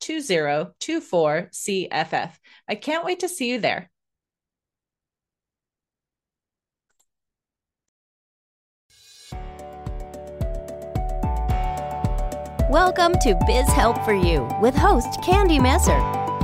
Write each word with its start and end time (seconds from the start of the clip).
2024 0.00 1.48
CFF. 1.52 2.30
I 2.68 2.74
can't 2.74 3.04
wait 3.04 3.20
to 3.20 3.28
see 3.28 3.50
you 3.50 3.60
there. 3.60 3.90
Welcome 12.68 13.12
to 13.20 13.38
Biz 13.46 13.68
Help 13.68 14.04
for 14.04 14.12
You 14.12 14.48
with 14.60 14.74
host 14.74 15.22
Candy 15.22 15.58
Messer. 15.58 15.98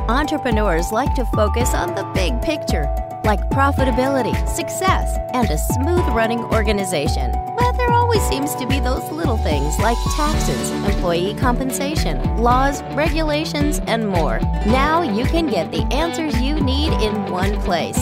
Entrepreneurs 0.09 0.93
like 0.93 1.15
to 1.17 1.25
focus 1.27 1.75
on 1.75 1.95
the 1.95 2.05
big 2.15 2.41
picture, 2.41 2.85
like 3.25 3.41
profitability, 3.51 4.35
success, 4.49 5.17
and 5.33 5.49
a 5.51 5.59
smooth 5.59 6.07
running 6.15 6.41
organization. 6.41 7.33
But 7.57 7.73
there 7.73 7.91
always 7.91 8.23
seems 8.29 8.55
to 8.57 8.67
be 8.67 8.81
those 8.81 9.11
little 9.13 9.37
things 9.39 9.79
like 9.79 9.97
taxes, 10.17 10.71
employee 10.71 11.35
compensation, 11.35 12.21
laws, 12.39 12.83
regulations, 12.95 13.81
and 13.87 14.09
more. 14.09 14.41
Now 14.67 15.03
you 15.03 15.25
can 15.27 15.49
get 15.49 15.71
the 15.71 15.83
answers 15.93 16.41
you 16.41 16.61
need 16.61 16.93
in 17.03 17.31
one 17.31 17.61
place. 17.63 17.99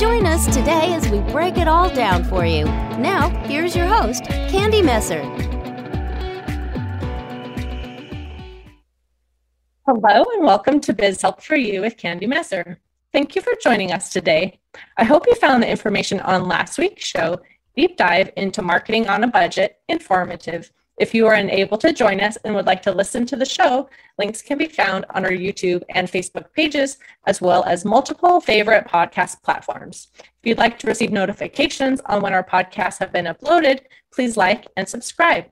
Join 0.00 0.26
us 0.26 0.46
today 0.46 0.92
as 0.94 1.08
we 1.08 1.20
break 1.32 1.56
it 1.56 1.68
all 1.68 1.88
down 1.94 2.24
for 2.24 2.44
you. 2.44 2.64
Now, 2.98 3.28
here's 3.46 3.76
your 3.76 3.86
host, 3.86 4.24
Candy 4.24 4.82
Messer. 4.82 5.22
Hello, 9.86 10.24
and 10.34 10.44
welcome 10.44 10.80
to 10.80 10.94
Biz 10.94 11.20
Help 11.20 11.42
for 11.42 11.56
You 11.56 11.82
with 11.82 11.98
Candy 11.98 12.26
Messer. 12.26 12.80
Thank 13.14 13.36
you 13.36 13.42
for 13.42 13.52
joining 13.62 13.92
us 13.92 14.10
today. 14.10 14.58
I 14.96 15.04
hope 15.04 15.28
you 15.28 15.36
found 15.36 15.62
the 15.62 15.70
information 15.70 16.18
on 16.18 16.48
last 16.48 16.78
week's 16.78 17.06
show, 17.06 17.38
Deep 17.76 17.96
Dive 17.96 18.32
into 18.36 18.60
Marketing 18.60 19.06
on 19.06 19.22
a 19.22 19.28
Budget, 19.28 19.78
informative. 19.88 20.72
If 20.98 21.14
you 21.14 21.28
are 21.28 21.34
unable 21.34 21.78
to 21.78 21.92
join 21.92 22.18
us 22.18 22.36
and 22.38 22.56
would 22.56 22.66
like 22.66 22.82
to 22.82 22.90
listen 22.90 23.24
to 23.26 23.36
the 23.36 23.44
show, 23.44 23.88
links 24.18 24.42
can 24.42 24.58
be 24.58 24.66
found 24.66 25.06
on 25.10 25.24
our 25.24 25.30
YouTube 25.30 25.84
and 25.90 26.10
Facebook 26.10 26.52
pages, 26.54 26.98
as 27.24 27.40
well 27.40 27.62
as 27.66 27.84
multiple 27.84 28.40
favorite 28.40 28.88
podcast 28.88 29.40
platforms. 29.44 30.08
If 30.18 30.26
you'd 30.42 30.58
like 30.58 30.80
to 30.80 30.88
receive 30.88 31.12
notifications 31.12 32.00
on 32.06 32.20
when 32.20 32.34
our 32.34 32.42
podcasts 32.42 32.98
have 32.98 33.12
been 33.12 33.26
uploaded, 33.26 33.82
please 34.12 34.36
like 34.36 34.66
and 34.76 34.88
subscribe. 34.88 35.44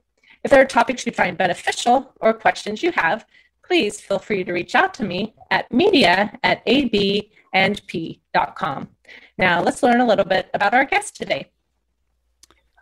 If 0.42 0.50
there 0.50 0.60
are 0.60 0.64
topics 0.64 1.06
you 1.06 1.12
find 1.12 1.38
beneficial 1.38 2.12
or 2.20 2.34
questions 2.34 2.82
you 2.82 2.91
have, 2.91 3.25
please 3.65 4.00
feel 4.00 4.19
free 4.19 4.45
to 4.45 4.53
reach 4.53 4.75
out 4.75 4.93
to 4.95 5.05
me 5.05 5.34
at 5.50 5.73
media 5.73 6.39
at 6.43 6.65
abandp.com. 6.67 7.28
Now, 9.39 9.62
let's 9.62 9.83
learn 9.83 10.00
a 10.00 10.06
little 10.06 10.25
bit 10.25 10.50
about 10.55 10.75
our 10.75 10.84
guest 10.84 11.17
today. 11.17 11.50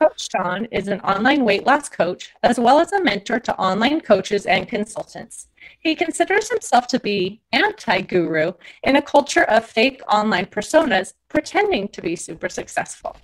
Coach 0.01 0.31
John 0.31 0.65
is 0.73 0.89
an 0.89 1.01
online 1.01 1.45
weight 1.45 1.67
loss 1.67 1.91
coach 1.91 2.33
as 2.43 2.59
well 2.59 2.81
as 2.81 2.91
a 2.93 3.05
mentor 3.05 3.39
to 3.41 3.55
online 3.57 4.01
coaches 4.01 4.47
and 4.47 4.67
consultants. 4.67 5.49
He 5.81 5.95
considers 5.95 6.49
himself 6.49 6.87
to 6.89 6.99
be 6.99 7.43
anti 7.53 8.01
guru 8.01 8.53
in 8.83 8.97
a 8.97 9.03
culture 9.03 9.45
of 9.45 9.67
fake 9.67 10.01
online 10.09 10.47
personas 10.47 11.13
pretending 11.29 11.89
to 11.89 12.01
be 12.01 12.17
super 12.17 12.49
successful. 12.49 13.15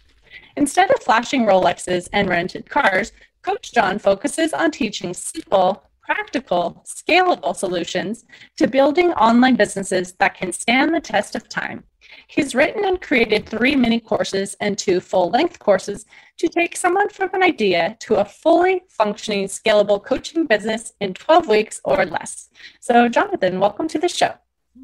Instead 0.59 0.91
of 0.91 1.03
flashing 1.03 1.47
Rolexes 1.47 2.09
and 2.13 2.29
rented 2.29 2.69
cars, 2.69 3.13
Coach 3.41 3.73
John 3.73 3.99
focuses 3.99 4.53
on 4.53 4.71
teaching 4.71 5.15
simple, 5.15 5.83
practical, 6.07 6.85
scalable 6.87 7.55
solutions 7.55 8.25
to 8.57 8.69
building 8.69 9.11
online 9.13 9.57
businesses 9.57 10.13
that 10.21 10.37
can 10.37 10.53
stand 10.53 10.95
the 10.95 11.01
test 11.01 11.35
of 11.35 11.49
time. 11.49 11.83
He's 12.29 12.55
written 12.55 12.85
and 12.85 13.03
created 13.03 13.47
three 13.47 13.75
mini 13.75 13.99
courses 13.99 14.57
and 14.61 14.79
two 14.79 15.01
full 15.01 15.31
length 15.31 15.59
courses 15.59 16.07
to 16.39 16.49
take 16.49 16.77
someone 16.77 17.09
from 17.09 17.31
an 17.35 17.43
idea 17.43 17.97
to 18.01 18.17
a 18.17 18.25
fully 18.25 18.83
functioning, 18.89 19.47
scalable 19.47 20.03
coaching 20.03 20.47
business 20.47 20.93
in 21.01 21.13
12 21.13 21.49
weeks 21.49 21.81
or 21.85 22.07
less. 22.07 22.49
So, 22.81 23.09
Jonathan, 23.09 23.59
welcome 23.59 23.89
to 23.89 23.99
the 23.99 24.09
show. 24.09 24.35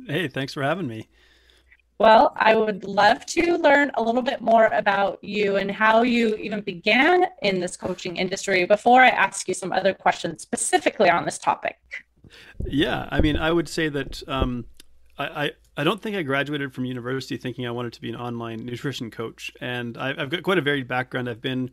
Hey, 0.08 0.26
thanks 0.26 0.52
for 0.52 0.62
having 0.62 0.88
me. 0.88 1.08
Well, 2.02 2.32
I 2.34 2.56
would 2.56 2.82
love 2.82 3.24
to 3.26 3.58
learn 3.58 3.92
a 3.94 4.02
little 4.02 4.22
bit 4.22 4.40
more 4.40 4.66
about 4.72 5.22
you 5.22 5.54
and 5.54 5.70
how 5.70 6.02
you 6.02 6.34
even 6.34 6.60
began 6.60 7.26
in 7.42 7.60
this 7.60 7.76
coaching 7.76 8.16
industry 8.16 8.64
before 8.64 9.02
I 9.02 9.10
ask 9.10 9.46
you 9.46 9.54
some 9.54 9.72
other 9.72 9.94
questions 9.94 10.42
specifically 10.42 11.08
on 11.08 11.24
this 11.24 11.38
topic. 11.38 11.78
Yeah, 12.66 13.08
I 13.12 13.20
mean, 13.20 13.36
I 13.36 13.52
would 13.52 13.68
say 13.68 13.88
that 13.88 14.20
um, 14.26 14.64
I, 15.16 15.44
I, 15.44 15.50
I 15.76 15.84
don't 15.84 16.02
think 16.02 16.16
I 16.16 16.22
graduated 16.22 16.74
from 16.74 16.86
university 16.86 17.36
thinking 17.36 17.68
I 17.68 17.70
wanted 17.70 17.92
to 17.92 18.00
be 18.00 18.08
an 18.08 18.16
online 18.16 18.66
nutrition 18.66 19.08
coach, 19.08 19.52
and 19.60 19.96
I've, 19.96 20.18
I've 20.18 20.30
got 20.30 20.42
quite 20.42 20.58
a 20.58 20.62
varied 20.62 20.88
background. 20.88 21.28
I've 21.28 21.40
been 21.40 21.70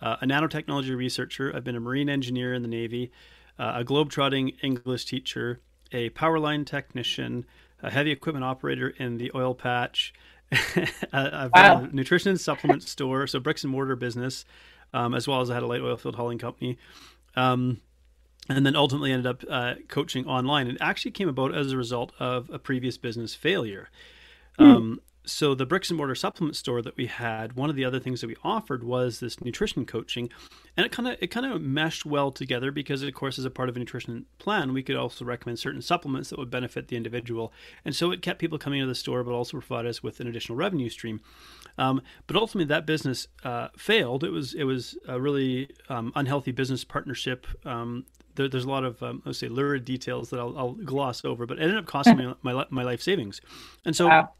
uh, 0.00 0.18
a 0.20 0.24
nanotechnology 0.24 0.96
researcher. 0.96 1.52
I've 1.52 1.64
been 1.64 1.74
a 1.74 1.80
marine 1.80 2.08
engineer 2.08 2.54
in 2.54 2.62
the 2.62 2.68
Navy, 2.68 3.10
uh, 3.58 3.72
a 3.78 3.84
globetrotting 3.84 4.54
English 4.62 5.06
teacher, 5.06 5.62
a 5.90 6.10
power 6.10 6.38
line 6.38 6.64
technician 6.64 7.44
a 7.82 7.90
heavy 7.90 8.10
equipment 8.10 8.44
operator 8.44 8.88
in 8.88 9.18
the 9.18 9.30
oil 9.34 9.54
patch. 9.54 10.12
I've 11.12 11.50
wow. 11.52 11.84
a 11.84 11.94
nutrition 11.94 12.30
and 12.30 12.40
supplement 12.40 12.82
store, 12.82 13.26
so 13.26 13.38
bricks 13.38 13.64
and 13.64 13.70
mortar 13.70 13.96
business, 13.96 14.44
um, 14.94 15.14
as 15.14 15.28
well 15.28 15.40
as 15.40 15.50
I 15.50 15.54
had 15.54 15.62
a 15.62 15.66
light 15.66 15.82
oil 15.82 15.96
field 15.96 16.16
hauling 16.16 16.38
company. 16.38 16.78
Um, 17.36 17.80
and 18.48 18.64
then 18.64 18.74
ultimately 18.74 19.12
ended 19.12 19.26
up 19.26 19.44
uh, 19.48 19.74
coaching 19.88 20.26
online. 20.26 20.68
It 20.68 20.78
actually 20.80 21.10
came 21.10 21.28
about 21.28 21.54
as 21.54 21.72
a 21.72 21.76
result 21.76 22.12
of 22.18 22.48
a 22.50 22.58
previous 22.58 22.96
business 22.96 23.34
failure. 23.34 23.90
Hmm. 24.58 24.64
Um, 24.64 25.00
so 25.28 25.54
the 25.54 25.66
bricks 25.66 25.90
and 25.90 25.96
mortar 25.96 26.14
supplement 26.14 26.56
store 26.56 26.80
that 26.80 26.96
we 26.96 27.06
had, 27.06 27.52
one 27.52 27.68
of 27.68 27.76
the 27.76 27.84
other 27.84 28.00
things 28.00 28.20
that 28.20 28.26
we 28.26 28.36
offered 28.42 28.82
was 28.82 29.20
this 29.20 29.40
nutrition 29.40 29.84
coaching, 29.84 30.30
and 30.76 30.86
it 30.86 30.92
kind 30.92 31.06
of 31.06 31.16
it 31.20 31.28
kind 31.28 31.46
of 31.46 31.60
meshed 31.60 32.06
well 32.06 32.32
together 32.32 32.72
because, 32.72 33.02
of 33.02 33.12
course, 33.14 33.38
as 33.38 33.44
a 33.44 33.50
part 33.50 33.68
of 33.68 33.76
a 33.76 33.78
nutrition 33.78 34.24
plan, 34.38 34.72
we 34.72 34.82
could 34.82 34.96
also 34.96 35.24
recommend 35.24 35.58
certain 35.58 35.82
supplements 35.82 36.30
that 36.30 36.38
would 36.38 36.50
benefit 36.50 36.88
the 36.88 36.96
individual, 36.96 37.52
and 37.84 37.94
so 37.94 38.10
it 38.10 38.22
kept 38.22 38.40
people 38.40 38.58
coming 38.58 38.80
to 38.80 38.86
the 38.86 38.94
store, 38.94 39.22
but 39.22 39.32
also 39.32 39.58
provided 39.58 39.88
us 39.88 40.02
with 40.02 40.18
an 40.20 40.26
additional 40.26 40.56
revenue 40.56 40.88
stream. 40.88 41.20
Um, 41.76 42.00
but 42.26 42.36
ultimately, 42.36 42.68
that 42.68 42.86
business 42.86 43.28
uh, 43.44 43.68
failed. 43.76 44.24
It 44.24 44.30
was 44.30 44.54
it 44.54 44.64
was 44.64 44.96
a 45.06 45.20
really 45.20 45.68
um, 45.88 46.12
unhealthy 46.16 46.52
business 46.52 46.84
partnership. 46.84 47.46
Um, 47.66 48.06
there, 48.34 48.48
there's 48.48 48.64
a 48.64 48.70
lot 48.70 48.84
of 48.84 49.02
um, 49.02 49.22
let's 49.26 49.38
say 49.38 49.48
lurid 49.48 49.84
details 49.84 50.30
that 50.30 50.40
I'll, 50.40 50.56
I'll, 50.56 50.72
gloss 50.72 51.24
over, 51.24 51.44
but 51.44 51.58
it 51.58 51.62
ended 51.62 51.76
up 51.76 51.86
costing 51.86 52.16
me 52.18 52.34
my 52.42 52.64
my 52.70 52.82
life 52.82 53.02
savings, 53.02 53.42
and 53.84 53.94
so. 53.94 54.08
Wow 54.08 54.30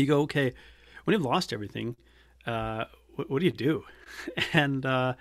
you 0.00 0.06
go, 0.06 0.20
okay, 0.22 0.52
when 1.04 1.12
you've 1.12 1.22
lost 1.22 1.52
everything, 1.52 1.96
uh, 2.46 2.84
what, 3.14 3.30
what, 3.30 3.40
do 3.40 3.46
you 3.46 3.52
do? 3.52 3.84
And 4.52 4.84
uh, 4.84 5.14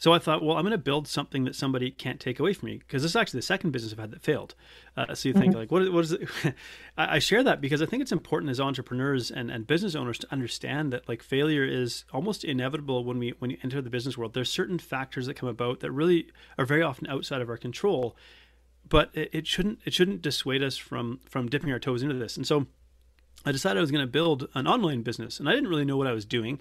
so 0.00 0.14
I 0.14 0.18
thought, 0.18 0.42
well, 0.42 0.56
I'm 0.56 0.62
going 0.62 0.72
to 0.72 0.78
build 0.78 1.06
something 1.06 1.44
that 1.44 1.54
somebody 1.54 1.90
can't 1.90 2.18
take 2.18 2.40
away 2.40 2.54
from 2.54 2.70
me 2.70 2.78
because 2.78 3.02
this 3.02 3.12
is 3.12 3.16
actually 3.16 3.40
the 3.40 3.46
second 3.46 3.72
business 3.72 3.92
I've 3.92 3.98
had 3.98 4.10
that 4.12 4.22
failed. 4.22 4.54
Uh, 4.96 5.14
so 5.14 5.28
you 5.28 5.34
think 5.34 5.52
mm-hmm. 5.52 5.58
like, 5.58 5.70
what, 5.70 5.92
what 5.92 6.04
is 6.04 6.12
it? 6.12 6.26
I 6.96 7.18
share 7.18 7.42
that 7.42 7.60
because 7.60 7.82
I 7.82 7.86
think 7.86 8.00
it's 8.00 8.10
important 8.10 8.50
as 8.50 8.60
entrepreneurs 8.60 9.30
and, 9.30 9.50
and 9.50 9.66
business 9.66 9.94
owners 9.94 10.18
to 10.20 10.32
understand 10.32 10.90
that 10.94 11.06
like 11.06 11.22
failure 11.22 11.64
is 11.64 12.06
almost 12.14 12.44
inevitable 12.44 13.04
when 13.04 13.18
we 13.18 13.34
when 13.40 13.50
you 13.50 13.58
enter 13.62 13.82
the 13.82 13.90
business 13.90 14.16
world. 14.16 14.32
There's 14.32 14.50
certain 14.50 14.78
factors 14.78 15.26
that 15.26 15.34
come 15.34 15.50
about 15.50 15.80
that 15.80 15.92
really 15.92 16.28
are 16.56 16.64
very 16.64 16.82
often 16.82 17.06
outside 17.06 17.42
of 17.42 17.50
our 17.50 17.58
control, 17.58 18.16
but 18.88 19.10
it, 19.12 19.28
it 19.32 19.46
shouldn't 19.46 19.80
it 19.84 19.92
shouldn't 19.92 20.22
dissuade 20.22 20.62
us 20.62 20.78
from 20.78 21.20
from 21.28 21.46
dipping 21.50 21.72
our 21.72 21.78
toes 21.78 22.02
into 22.02 22.14
this. 22.14 22.38
And 22.38 22.46
so 22.46 22.68
I 23.44 23.52
decided 23.52 23.78
I 23.78 23.80
was 23.80 23.90
going 23.90 24.04
to 24.04 24.10
build 24.10 24.48
an 24.54 24.66
online 24.66 25.00
business, 25.00 25.40
and 25.40 25.48
I 25.48 25.52
didn't 25.52 25.70
really 25.70 25.86
know 25.86 25.96
what 25.96 26.06
I 26.06 26.12
was 26.12 26.26
doing. 26.26 26.60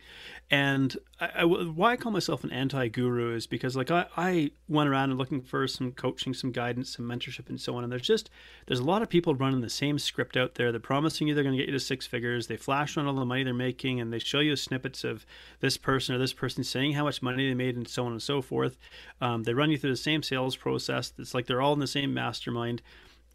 And 0.49 0.95
I, 1.19 1.29
I, 1.39 1.43
why 1.43 1.91
I 1.91 1.97
call 1.97 2.13
myself 2.13 2.45
an 2.45 2.53
anti-guru 2.53 3.35
is 3.35 3.47
because 3.47 3.75
like 3.75 3.91
I, 3.91 4.05
I 4.15 4.51
went 4.69 4.87
around 4.87 5.09
and 5.09 5.19
looking 5.19 5.41
for 5.41 5.67
some 5.67 5.91
coaching, 5.91 6.33
some 6.33 6.53
guidance, 6.53 6.95
some 6.95 7.05
mentorship, 7.05 7.49
and 7.49 7.59
so 7.59 7.75
on. 7.75 7.83
And 7.83 7.91
there's 7.91 8.01
just 8.01 8.29
there's 8.67 8.79
a 8.79 8.85
lot 8.85 9.01
of 9.01 9.09
people 9.09 9.35
running 9.35 9.59
the 9.59 9.69
same 9.69 9.99
script 9.99 10.37
out 10.37 10.55
there. 10.55 10.71
They're 10.71 10.79
promising 10.79 11.27
you 11.27 11.35
they're 11.35 11.43
going 11.43 11.57
to 11.57 11.61
get 11.61 11.67
you 11.67 11.77
to 11.77 11.81
six 11.81 12.07
figures. 12.07 12.47
They 12.47 12.55
flash 12.55 12.95
on 12.95 13.05
all 13.05 13.13
the 13.13 13.25
money 13.25 13.43
they're 13.43 13.53
making, 13.53 13.99
and 13.99 14.13
they 14.13 14.19
show 14.19 14.39
you 14.39 14.55
snippets 14.55 15.03
of 15.03 15.25
this 15.59 15.75
person 15.75 16.15
or 16.15 16.17
this 16.17 16.33
person 16.33 16.63
saying 16.63 16.93
how 16.93 17.03
much 17.03 17.21
money 17.21 17.49
they 17.49 17.55
made, 17.55 17.75
and 17.75 17.87
so 17.89 18.05
on 18.05 18.13
and 18.13 18.21
so 18.21 18.41
forth. 18.41 18.77
Um, 19.19 19.43
they 19.43 19.53
run 19.53 19.69
you 19.69 19.77
through 19.77 19.91
the 19.91 19.97
same 19.97 20.23
sales 20.23 20.55
process. 20.55 21.11
It's 21.19 21.33
like 21.33 21.45
they're 21.45 21.61
all 21.61 21.73
in 21.73 21.79
the 21.79 21.87
same 21.87 22.13
mastermind, 22.13 22.81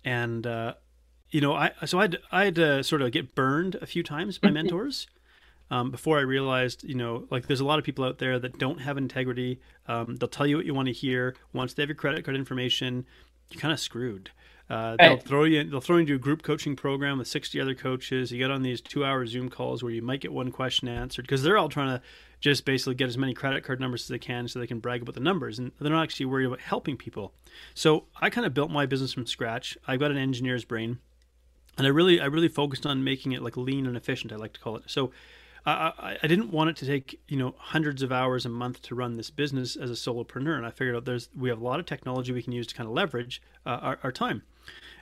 and 0.02 0.46
uh, 0.46 0.74
you 1.30 1.40
know, 1.40 1.54
I 1.54 1.72
so 1.86 1.98
I'd 1.98 2.18
I'd 2.30 2.58
uh, 2.58 2.82
sort 2.82 3.02
of 3.02 3.12
get 3.12 3.34
burned 3.34 3.76
a 3.76 3.86
few 3.86 4.02
times 4.02 4.38
by 4.38 4.50
mentors 4.52 5.06
um, 5.70 5.90
before 5.90 6.18
I 6.18 6.22
realized, 6.22 6.84
you 6.84 6.94
know, 6.94 7.26
like 7.30 7.46
there's 7.46 7.60
a 7.60 7.64
lot 7.64 7.78
of 7.78 7.84
people 7.84 8.04
out 8.04 8.18
there 8.18 8.38
that 8.38 8.58
don't 8.58 8.80
have 8.80 8.96
integrity. 8.96 9.60
Um, 9.88 10.16
they'll 10.16 10.28
tell 10.28 10.46
you 10.46 10.56
what 10.56 10.66
you 10.66 10.74
want 10.74 10.86
to 10.86 10.92
hear. 10.92 11.34
Once 11.52 11.74
they 11.74 11.82
have 11.82 11.88
your 11.88 11.96
credit 11.96 12.24
card 12.24 12.36
information, 12.36 13.06
you're 13.50 13.60
kind 13.60 13.72
of 13.72 13.80
screwed. 13.80 14.30
Uh. 14.70 14.96
They'll 14.98 15.18
throw 15.18 15.44
you. 15.44 15.64
They'll 15.64 15.80
throw 15.80 15.96
you 15.96 16.02
into 16.02 16.14
a 16.14 16.18
group 16.18 16.42
coaching 16.42 16.76
program 16.76 17.18
with 17.18 17.28
60 17.28 17.60
other 17.60 17.74
coaches. 17.74 18.32
You 18.32 18.38
get 18.38 18.50
on 18.50 18.62
these 18.62 18.80
two-hour 18.80 19.26
Zoom 19.26 19.48
calls 19.48 19.82
where 19.82 19.92
you 19.92 20.02
might 20.02 20.20
get 20.20 20.32
one 20.32 20.50
question 20.50 20.88
answered 20.88 21.22
because 21.22 21.42
they're 21.42 21.58
all 21.58 21.68
trying 21.68 21.98
to 21.98 22.02
just 22.40 22.64
basically 22.64 22.94
get 22.94 23.08
as 23.08 23.18
many 23.18 23.34
credit 23.34 23.64
card 23.64 23.80
numbers 23.80 24.02
as 24.02 24.08
they 24.08 24.18
can 24.18 24.46
so 24.48 24.58
they 24.58 24.66
can 24.66 24.78
brag 24.78 25.02
about 25.02 25.14
the 25.14 25.20
numbers, 25.20 25.58
and 25.58 25.72
they're 25.80 25.90
not 25.90 26.02
actually 26.02 26.26
worried 26.26 26.46
about 26.46 26.60
helping 26.60 26.96
people. 26.96 27.32
So 27.74 28.04
I 28.20 28.30
kind 28.30 28.46
of 28.46 28.54
built 28.54 28.70
my 28.70 28.86
business 28.86 29.12
from 29.12 29.26
scratch. 29.26 29.76
I've 29.86 30.00
got 30.00 30.10
an 30.10 30.18
engineer's 30.18 30.64
brain 30.64 30.98
and 31.78 31.86
I 31.86 31.90
really 31.90 32.20
I 32.20 32.26
really 32.26 32.48
focused 32.48 32.86
on 32.86 33.04
making 33.04 33.32
it 33.32 33.42
like 33.42 33.56
lean 33.56 33.86
and 33.86 33.96
efficient. 33.96 34.32
I 34.32 34.36
like 34.36 34.52
to 34.54 34.60
call 34.60 34.76
it. 34.76 34.84
So 34.86 35.12
I, 35.66 36.18
I 36.22 36.26
didn't 36.26 36.50
want 36.50 36.70
it 36.70 36.76
to 36.76 36.86
take 36.86 37.20
you 37.28 37.36
know 37.36 37.54
hundreds 37.58 38.02
of 38.02 38.12
hours 38.12 38.44
a 38.44 38.48
month 38.48 38.82
to 38.82 38.94
run 38.94 39.16
this 39.16 39.30
business 39.30 39.76
as 39.76 39.90
a 39.90 39.94
solopreneur, 39.94 40.56
and 40.56 40.66
I 40.66 40.70
figured 40.70 40.94
out 40.94 41.04
there's 41.04 41.28
we 41.36 41.48
have 41.48 41.60
a 41.60 41.64
lot 41.64 41.80
of 41.80 41.86
technology 41.86 42.32
we 42.32 42.42
can 42.42 42.52
use 42.52 42.66
to 42.68 42.74
kind 42.74 42.86
of 42.86 42.94
leverage 42.94 43.40
uh, 43.64 43.78
our, 43.80 43.98
our 44.02 44.12
time. 44.12 44.42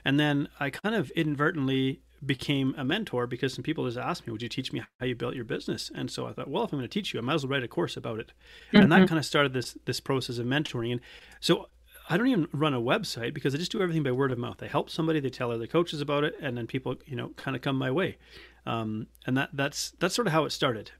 And 0.05 0.19
then 0.19 0.47
I 0.59 0.69
kind 0.69 0.95
of 0.95 1.11
inadvertently 1.11 2.01
became 2.25 2.73
a 2.77 2.85
mentor 2.85 3.27
because 3.27 3.53
some 3.53 3.63
people 3.63 3.85
just 3.85 3.97
asked 3.97 4.25
me, 4.25 4.31
"Would 4.31 4.41
you 4.41 4.49
teach 4.49 4.71
me 4.71 4.83
how 4.99 5.05
you 5.05 5.15
built 5.15 5.35
your 5.35 5.43
business?" 5.43 5.91
And 5.93 6.09
so 6.09 6.27
I 6.27 6.33
thought, 6.33 6.49
well, 6.49 6.63
if 6.63 6.71
I'm 6.71 6.79
going 6.79 6.89
to 6.89 6.93
teach 6.93 7.13
you, 7.13 7.19
I 7.19 7.23
might 7.23 7.35
as 7.35 7.45
well 7.45 7.51
write 7.51 7.63
a 7.63 7.67
course 7.67 7.97
about 7.97 8.19
it. 8.19 8.31
Mm-hmm. 8.67 8.77
And 8.77 8.91
that 8.91 8.99
mm-hmm. 8.99 9.05
kind 9.07 9.19
of 9.19 9.25
started 9.25 9.53
this 9.53 9.77
this 9.85 9.99
process 9.99 10.37
of 10.37 10.45
mentoring. 10.45 10.93
And 10.93 11.01
so 11.41 11.67
I 12.09 12.17
don't 12.17 12.27
even 12.27 12.47
run 12.51 12.73
a 12.73 12.81
website 12.81 13.33
because 13.33 13.55
I 13.55 13.57
just 13.57 13.71
do 13.71 13.81
everything 13.81 14.03
by 14.03 14.11
word 14.11 14.31
of 14.31 14.37
mouth. 14.37 14.61
I 14.61 14.67
help 14.67 14.89
somebody, 14.89 15.19
they 15.19 15.29
tell 15.29 15.51
other 15.51 15.67
coaches 15.67 16.01
about 16.01 16.23
it, 16.23 16.35
and 16.41 16.57
then 16.57 16.67
people, 16.67 16.95
you 17.05 17.15
know, 17.15 17.29
kind 17.37 17.55
of 17.55 17.61
come 17.61 17.77
my 17.77 17.91
way. 17.91 18.17
Um, 18.65 19.07
and 19.25 19.37
that 19.37 19.49
that's 19.53 19.91
that's 19.99 20.15
sort 20.15 20.27
of 20.27 20.33
how 20.33 20.45
it 20.45 20.51
started. 20.51 20.91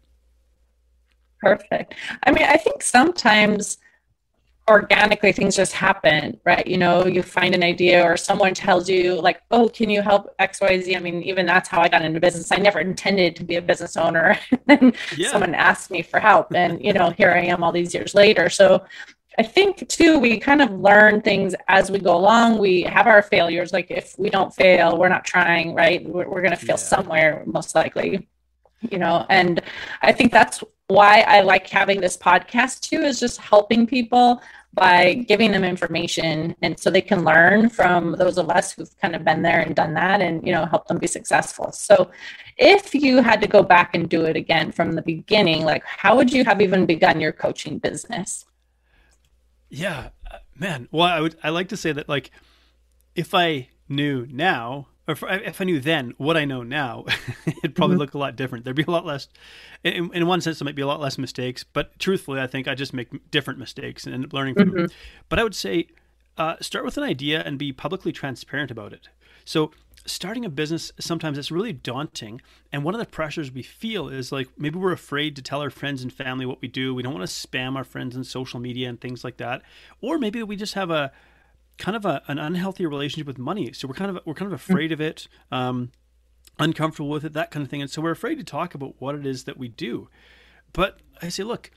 Perfect. 1.39 1.95
I 2.25 2.31
mean, 2.31 2.43
I 2.43 2.55
think 2.55 2.81
sometimes 2.81 3.77
organically 4.69 5.33
things 5.33 5.57
just 5.57 5.73
happen, 5.73 6.39
right? 6.45 6.65
You 6.65 6.77
know, 6.77 7.05
you 7.05 7.21
find 7.21 7.53
an 7.53 7.63
idea 7.63 8.01
or 8.01 8.15
someone 8.15 8.53
tells 8.53 8.89
you 8.89 9.19
like, 9.19 9.41
"Oh, 9.51 9.67
can 9.67 9.89
you 9.89 10.01
help 10.01 10.33
XYZ?" 10.39 10.95
I 10.95 10.99
mean, 10.99 11.21
even 11.23 11.45
that's 11.45 11.67
how 11.67 11.81
I 11.81 11.89
got 11.89 12.03
into 12.03 12.19
business. 12.21 12.51
I 12.51 12.57
never 12.57 12.79
intended 12.79 13.35
to 13.37 13.43
be 13.43 13.57
a 13.57 13.61
business 13.61 13.97
owner. 13.97 14.37
and 14.67 14.95
yeah. 15.17 15.31
someone 15.31 15.53
asked 15.53 15.91
me 15.91 16.01
for 16.01 16.19
help 16.19 16.53
and, 16.55 16.83
you 16.83 16.93
know, 16.93 17.09
here 17.11 17.31
I 17.31 17.41
am 17.45 17.63
all 17.63 17.73
these 17.73 17.93
years 17.93 18.15
later. 18.15 18.49
So, 18.49 18.85
I 19.39 19.43
think 19.43 19.87
too, 19.87 20.19
we 20.19 20.37
kind 20.37 20.61
of 20.61 20.71
learn 20.71 21.21
things 21.21 21.55
as 21.67 21.89
we 21.89 21.99
go 21.99 22.15
along. 22.15 22.59
We 22.59 22.83
have 22.83 23.07
our 23.07 23.21
failures. 23.21 23.73
Like 23.73 23.89
if 23.89 24.17
we 24.17 24.29
don't 24.29 24.53
fail, 24.53 24.97
we're 24.97 25.09
not 25.09 25.25
trying, 25.25 25.73
right? 25.73 26.07
We're, 26.07 26.29
we're 26.29 26.41
going 26.41 26.51
to 26.51 26.57
fail 26.57 26.75
yeah. 26.75 26.75
somewhere, 26.75 27.43
most 27.45 27.73
likely, 27.73 28.27
you 28.81 28.99
know. 28.99 29.25
And 29.29 29.61
I 30.01 30.11
think 30.11 30.31
that's 30.31 30.63
why 30.87 31.21
I 31.21 31.41
like 31.41 31.67
having 31.67 31.99
this 31.99 32.15
podcast 32.15 32.81
too, 32.81 33.01
is 33.01 33.19
just 33.19 33.39
helping 33.39 33.87
people 33.87 34.41
by 34.73 35.13
giving 35.13 35.51
them 35.51 35.63
information 35.63 36.55
and 36.63 36.79
so 36.79 36.89
they 36.89 37.01
can 37.01 37.23
learn 37.23 37.69
from 37.69 38.13
those 38.13 38.37
of 38.37 38.49
us 38.49 38.71
who've 38.71 38.97
kind 38.99 39.15
of 39.15 39.23
been 39.23 39.41
there 39.43 39.59
and 39.59 39.75
done 39.75 39.93
that 39.93 40.19
and 40.19 40.45
you 40.45 40.51
know 40.51 40.65
help 40.65 40.87
them 40.87 40.97
be 40.97 41.05
successful 41.05 41.71
so 41.71 42.09
if 42.57 42.95
you 42.95 43.21
had 43.21 43.39
to 43.39 43.47
go 43.47 43.61
back 43.61 43.93
and 43.93 44.09
do 44.09 44.25
it 44.25 44.35
again 44.35 44.71
from 44.71 44.93
the 44.93 45.01
beginning 45.03 45.63
like 45.63 45.83
how 45.85 46.15
would 46.15 46.33
you 46.33 46.43
have 46.43 46.59
even 46.59 46.87
begun 46.87 47.21
your 47.21 47.31
coaching 47.31 47.77
business 47.77 48.45
yeah, 49.73 50.09
uh, 50.29 50.37
man. 50.55 50.87
Well, 50.91 51.07
I 51.07 51.19
would 51.19 51.35
I 51.43 51.49
like 51.49 51.69
to 51.69 51.77
say 51.77 51.91
that 51.91 52.07
like 52.07 52.31
if 53.15 53.33
I 53.33 53.69
knew 53.89 54.27
now 54.29 54.87
or 55.07 55.13
if 55.13 55.23
I, 55.23 55.35
if 55.35 55.59
I 55.59 55.65
knew 55.65 55.79
then 55.79 56.13
what 56.17 56.37
I 56.37 56.45
know 56.45 56.63
now, 56.63 57.05
it'd 57.45 57.75
probably 57.75 57.95
mm-hmm. 57.95 58.01
look 58.01 58.13
a 58.13 58.17
lot 58.17 58.35
different. 58.35 58.63
There'd 58.63 58.75
be 58.75 58.83
a 58.83 58.91
lot 58.91 59.05
less, 59.05 59.27
in, 59.83 60.13
in, 60.13 60.27
one 60.27 60.39
sense, 60.39 60.59
there 60.59 60.65
might 60.65 60.75
be 60.75 60.81
a 60.81 60.87
lot 60.87 61.01
less 61.01 61.17
mistakes. 61.17 61.63
But 61.63 61.99
truthfully, 61.99 62.39
I 62.39 62.47
think 62.47 62.69
I 62.69 62.75
just 62.75 62.93
make 62.93 63.29
different 63.29 63.59
mistakes 63.59 64.05
and 64.05 64.13
end 64.13 64.23
up 64.23 64.31
learning 64.31 64.55
from 64.55 64.69
mm-hmm. 64.69 64.77
them. 64.77 64.87
But 65.27 65.39
I 65.39 65.43
would 65.43 65.55
say 65.55 65.87
uh, 66.37 66.55
start 66.61 66.85
with 66.85 66.97
an 66.97 67.03
idea 67.03 67.41
and 67.41 67.59
be 67.59 67.73
publicly 67.73 68.13
transparent 68.13 68.71
about 68.71 68.93
it. 68.93 69.09
So 69.43 69.71
starting 70.05 70.45
a 70.45 70.49
business 70.49 70.91
sometimes 70.99 71.37
it's 71.37 71.51
really 71.51 71.73
daunting. 71.73 72.41
And 72.71 72.83
one 72.83 72.93
of 72.93 72.99
the 72.99 73.05
pressures 73.05 73.51
we 73.51 73.63
feel 73.63 74.09
is 74.09 74.31
like 74.31 74.49
maybe 74.57 74.77
we're 74.77 74.91
afraid 74.91 75.35
to 75.35 75.41
tell 75.41 75.61
our 75.61 75.69
friends 75.69 76.03
and 76.03 76.11
family 76.11 76.45
what 76.45 76.61
we 76.61 76.67
do. 76.67 76.93
We 76.93 77.03
don't 77.03 77.13
want 77.13 77.27
to 77.27 77.47
spam 77.47 77.75
our 77.75 77.83
friends 77.83 78.15
on 78.15 78.23
social 78.23 78.59
media 78.59 78.89
and 78.89 78.99
things 78.99 79.23
like 79.23 79.37
that. 79.37 79.61
Or 80.01 80.17
maybe 80.17 80.43
we 80.43 80.55
just 80.55 80.73
have 80.73 80.89
a 80.89 81.11
kind 81.77 81.95
of 81.95 82.05
a, 82.05 82.21
an 82.27 82.37
unhealthy 82.37 82.85
relationship 82.85 83.27
with 83.27 83.37
money. 83.37 83.73
So 83.73 83.87
we're 83.87 83.93
kind 83.95 84.15
of 84.15 84.23
we're 84.25 84.33
kind 84.33 84.51
of 84.51 84.59
afraid 84.59 84.91
of 84.91 85.01
it 85.01 85.27
um, 85.51 85.91
uncomfortable 86.59 87.09
with 87.09 87.25
it 87.25 87.33
that 87.33 87.51
kind 87.51 87.63
of 87.63 87.69
thing. 87.69 87.81
And 87.81 87.89
so 87.89 88.01
we're 88.01 88.11
afraid 88.11 88.35
to 88.35 88.43
talk 88.43 88.75
about 88.75 88.95
what 88.99 89.15
it 89.15 89.25
is 89.25 89.45
that 89.45 89.57
we 89.57 89.67
do. 89.67 90.09
But 90.73 90.99
i 91.21 91.29
say 91.29 91.43
look 91.43 91.71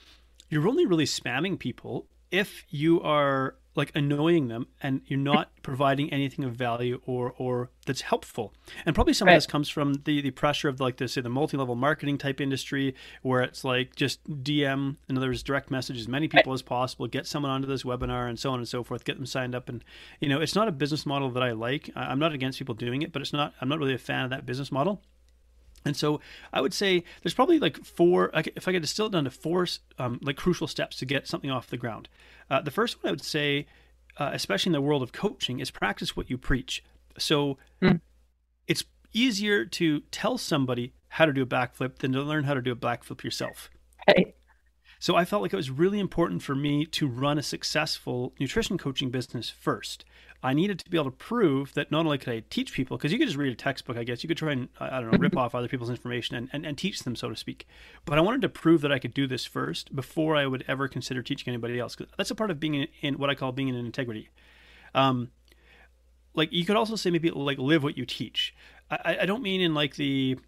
you're 0.49 0.67
only 0.67 0.87
really 0.87 1.05
spamming 1.05 1.59
people 1.59 2.07
if 2.31 2.65
you 2.69 3.01
are 3.03 3.57
like 3.77 3.93
annoying 3.95 4.49
them 4.49 4.67
and 4.83 5.03
you're 5.07 5.19
not 5.19 5.51
providing 5.63 6.13
anything 6.13 6.45
of 6.45 6.55
value 6.55 7.01
or 7.07 7.35
or 7.39 7.71
that's 7.87 8.01
helpful 8.01 8.53
and 8.85 8.95
probably 8.95 9.13
some 9.13 9.27
right. 9.27 9.35
of 9.35 9.37
this 9.37 9.47
comes 9.47 9.69
from 9.69 9.95
the 10.05 10.21
the 10.21 10.31
pressure 10.31 10.69
of 10.69 10.81
like 10.81 10.97
the 10.97 11.07
say 11.07 11.21
the 11.21 11.29
multi-level 11.29 11.75
marketing 11.75 12.19
type 12.19 12.41
industry 12.41 12.95
where 13.23 13.43
it's 13.43 13.65
like 13.65 13.95
just 13.95 14.23
dm 14.43 14.97
in 15.09 15.17
other 15.17 15.29
words 15.29 15.43
direct 15.43 15.71
message 15.71 15.99
as 15.99 16.09
many 16.09 16.27
people 16.29 16.53
right. 16.53 16.55
as 16.55 16.63
possible 16.63 17.07
get 17.07 17.27
someone 17.27 17.51
onto 17.51 17.69
this 17.69 17.83
webinar 17.83 18.29
and 18.29 18.39
so 18.39 18.51
on 18.51 18.59
and 18.59 18.69
so 18.69 18.83
forth 18.83 19.05
get 19.05 19.17
them 19.17 19.27
signed 19.27 19.55
up 19.55 19.69
and 19.69 19.85
you 20.21 20.29
know 20.29 20.41
it's 20.41 20.55
not 20.55 20.69
a 20.69 20.73
business 20.73 21.07
model 21.07 21.31
that 21.31 21.43
i 21.43 21.53
like 21.53 21.91
i'm 21.95 22.19
not 22.19 22.33
against 22.33 22.59
people 22.59 22.75
doing 22.75 23.03
it 23.03 23.13
but 23.13 23.23
it's 23.23 23.33
not 23.33 23.55
i'm 23.61 23.69
not 23.69 23.79
really 23.79 23.95
a 23.95 23.99
fan 23.99 24.25
of 24.25 24.31
that 24.31 24.47
business 24.47 24.73
model 24.73 25.03
and 25.87 25.97
so 25.97 26.21
I 26.53 26.61
would 26.61 26.75
say 26.75 27.05
there's 27.23 27.35
probably 27.35 27.59
like 27.59 27.85
four, 27.85 28.31
if 28.35 28.69
I 28.69 28.73
could 28.73 28.83
distill 28.83 29.07
it 29.07 29.13
down 29.13 29.25
to 29.25 29.31
four 29.31 29.67
um, 29.99 30.19
like 30.23 30.37
crucial 30.37 30.67
steps 30.67 30.97
to 30.99 31.07
get 31.07 31.27
something 31.27 31.51
off 31.51 31.69
the 31.69 31.77
ground. 31.77 32.09
Uh, 32.51 32.61
the 32.61 32.71
first 32.71 33.03
one 33.03 33.09
I 33.09 33.13
would 33.13 33.25
say, 33.25 33.67
uh, 34.19 34.31
especially 34.33 34.71
in 34.71 34.75
the 34.75 34.81
world 34.81 35.03
of 35.03 35.13
coaching, 35.13 35.61
is 35.61 35.71
practice 35.71 36.17
what 36.17 36.29
you 36.29 36.37
preach. 36.37 36.83
So 37.19 37.59
mm. 37.81 38.01
it's 38.67 38.85
easier 39.13 39.65
to 39.65 40.01
tell 40.11 40.39
somebody 40.39 40.93
how 41.09 41.25
to 41.25 41.33
do 41.33 41.43
a 41.43 41.47
backflip 41.47 41.99
than 41.99 42.13
to 42.13 42.23
learn 42.23 42.45
how 42.45 42.55
to 42.55 42.63
do 42.63 42.73
a 42.73 42.77
backflip 42.77 43.23
yourself. 43.23 43.71
Hey. 44.07 44.35
So 44.99 45.15
I 45.15 45.25
felt 45.25 45.43
like 45.43 45.53
it 45.53 45.57
was 45.57 45.71
really 45.71 46.01
important 46.01 46.43
for 46.43 46.55
me 46.55 46.87
to 46.87 47.07
run 47.07 47.39
a 47.39 47.43
successful 47.43 48.35
nutrition 48.41 48.79
coaching 48.79 49.11
business 49.11 49.51
first. 49.51 50.05
I 50.47 50.55
needed 50.55 50.79
to 50.79 50.89
be 50.89 50.97
able 50.97 51.11
to 51.11 51.17
prove 51.17 51.75
that 51.75 51.91
not 51.91 52.07
only 52.07 52.19
could 52.19 52.33
I 52.33 52.45
teach 52.49 52.73
people, 52.73 52.97
because 52.97 53.11
you 53.11 53.19
could 53.19 53.27
just 53.27 53.37
read 53.37 53.53
a 53.53 53.57
textbook, 53.57 53.97
I 53.97 54.05
guess, 54.05 54.23
you 54.23 54.29
could 54.29 54.37
try 54.37 54.53
and, 54.53 54.69
I 54.79 55.01
don't 55.01 55.11
know, 55.11 55.19
rip 55.19 55.37
off 55.43 55.57
other 55.57 55.67
people's 55.67 55.91
information 55.91 56.37
and, 56.37 56.49
and, 56.53 56.65
and, 56.65 56.79
teach 56.79 57.01
them, 57.01 57.17
so 57.17 57.29
to 57.29 57.35
speak. 57.35 57.67
But 58.05 58.17
I 58.17 58.21
wanted 58.21 58.43
to 58.43 58.49
prove 58.49 58.81
that 58.83 58.93
I 58.93 59.01
could 59.01 59.13
do 59.13 59.27
this 59.27 59.45
first 59.45 59.97
before 59.97 60.37
I 60.37 60.47
would 60.47 60.65
ever 60.69 60.87
consider 60.87 61.21
teaching 61.21 61.53
anybody 61.53 61.81
else. 61.81 61.97
Cause 61.97 62.07
that's 62.17 62.31
a 62.31 62.37
part 62.37 62.53
of 62.53 62.61
being 62.61 62.75
in, 62.75 62.87
in 63.03 63.19
what 63.19 63.29
I 63.29 63.35
call 63.35 63.51
being 63.51 63.67
in 63.67 63.75
integrity. 63.75 64.29
Um, 64.95 65.33
like 66.33 66.53
you 66.53 66.65
could 66.65 66.77
also 66.77 66.95
say 66.95 67.11
maybe 67.11 67.33
like 67.33 67.59
live 67.59 67.83
what 67.83 67.99
you 67.99 68.07
teach. 68.07 68.55
I, 68.89 69.19
I 69.23 69.27
don't 69.27 69.43
mean 69.43 69.61
in 69.61 69.75
like 69.75 69.97
the 69.97 70.39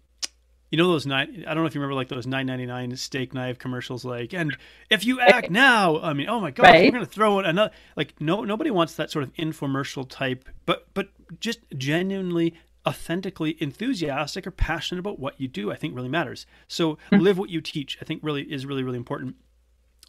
you 0.69 0.77
know 0.77 0.87
those 0.87 1.05
nine 1.05 1.43
i 1.47 1.53
don't 1.53 1.63
know 1.63 1.67
if 1.67 1.75
you 1.75 1.81
remember 1.81 1.95
like 1.95 2.09
those 2.09 2.27
999 2.27 2.95
steak 2.97 3.33
knife 3.33 3.57
commercials 3.57 4.05
like 4.05 4.33
and 4.33 4.55
if 4.89 5.05
you 5.05 5.19
act 5.19 5.49
now 5.49 5.99
i 6.01 6.13
mean 6.13 6.29
oh 6.29 6.39
my 6.39 6.51
god 6.51 6.63
right. 6.63 6.85
we're 6.85 6.91
gonna 6.91 7.05
throw 7.05 7.39
it 7.39 7.45
another 7.45 7.73
like 7.95 8.19
no 8.19 8.43
nobody 8.43 8.71
wants 8.71 8.93
that 8.95 9.11
sort 9.11 9.23
of 9.23 9.33
infomercial 9.35 10.07
type 10.07 10.47
but 10.65 10.87
but 10.93 11.09
just 11.39 11.59
genuinely 11.75 12.53
authentically 12.87 13.57
enthusiastic 13.59 14.47
or 14.47 14.51
passionate 14.51 14.99
about 14.99 15.19
what 15.19 15.39
you 15.39 15.47
do 15.47 15.71
i 15.71 15.75
think 15.75 15.95
really 15.95 16.09
matters 16.09 16.45
so 16.67 16.95
mm-hmm. 17.11 17.17
live 17.17 17.37
what 17.37 17.49
you 17.49 17.61
teach 17.61 17.97
i 18.01 18.05
think 18.05 18.21
really 18.23 18.43
is 18.43 18.65
really 18.65 18.83
really 18.83 18.97
important 18.97 19.35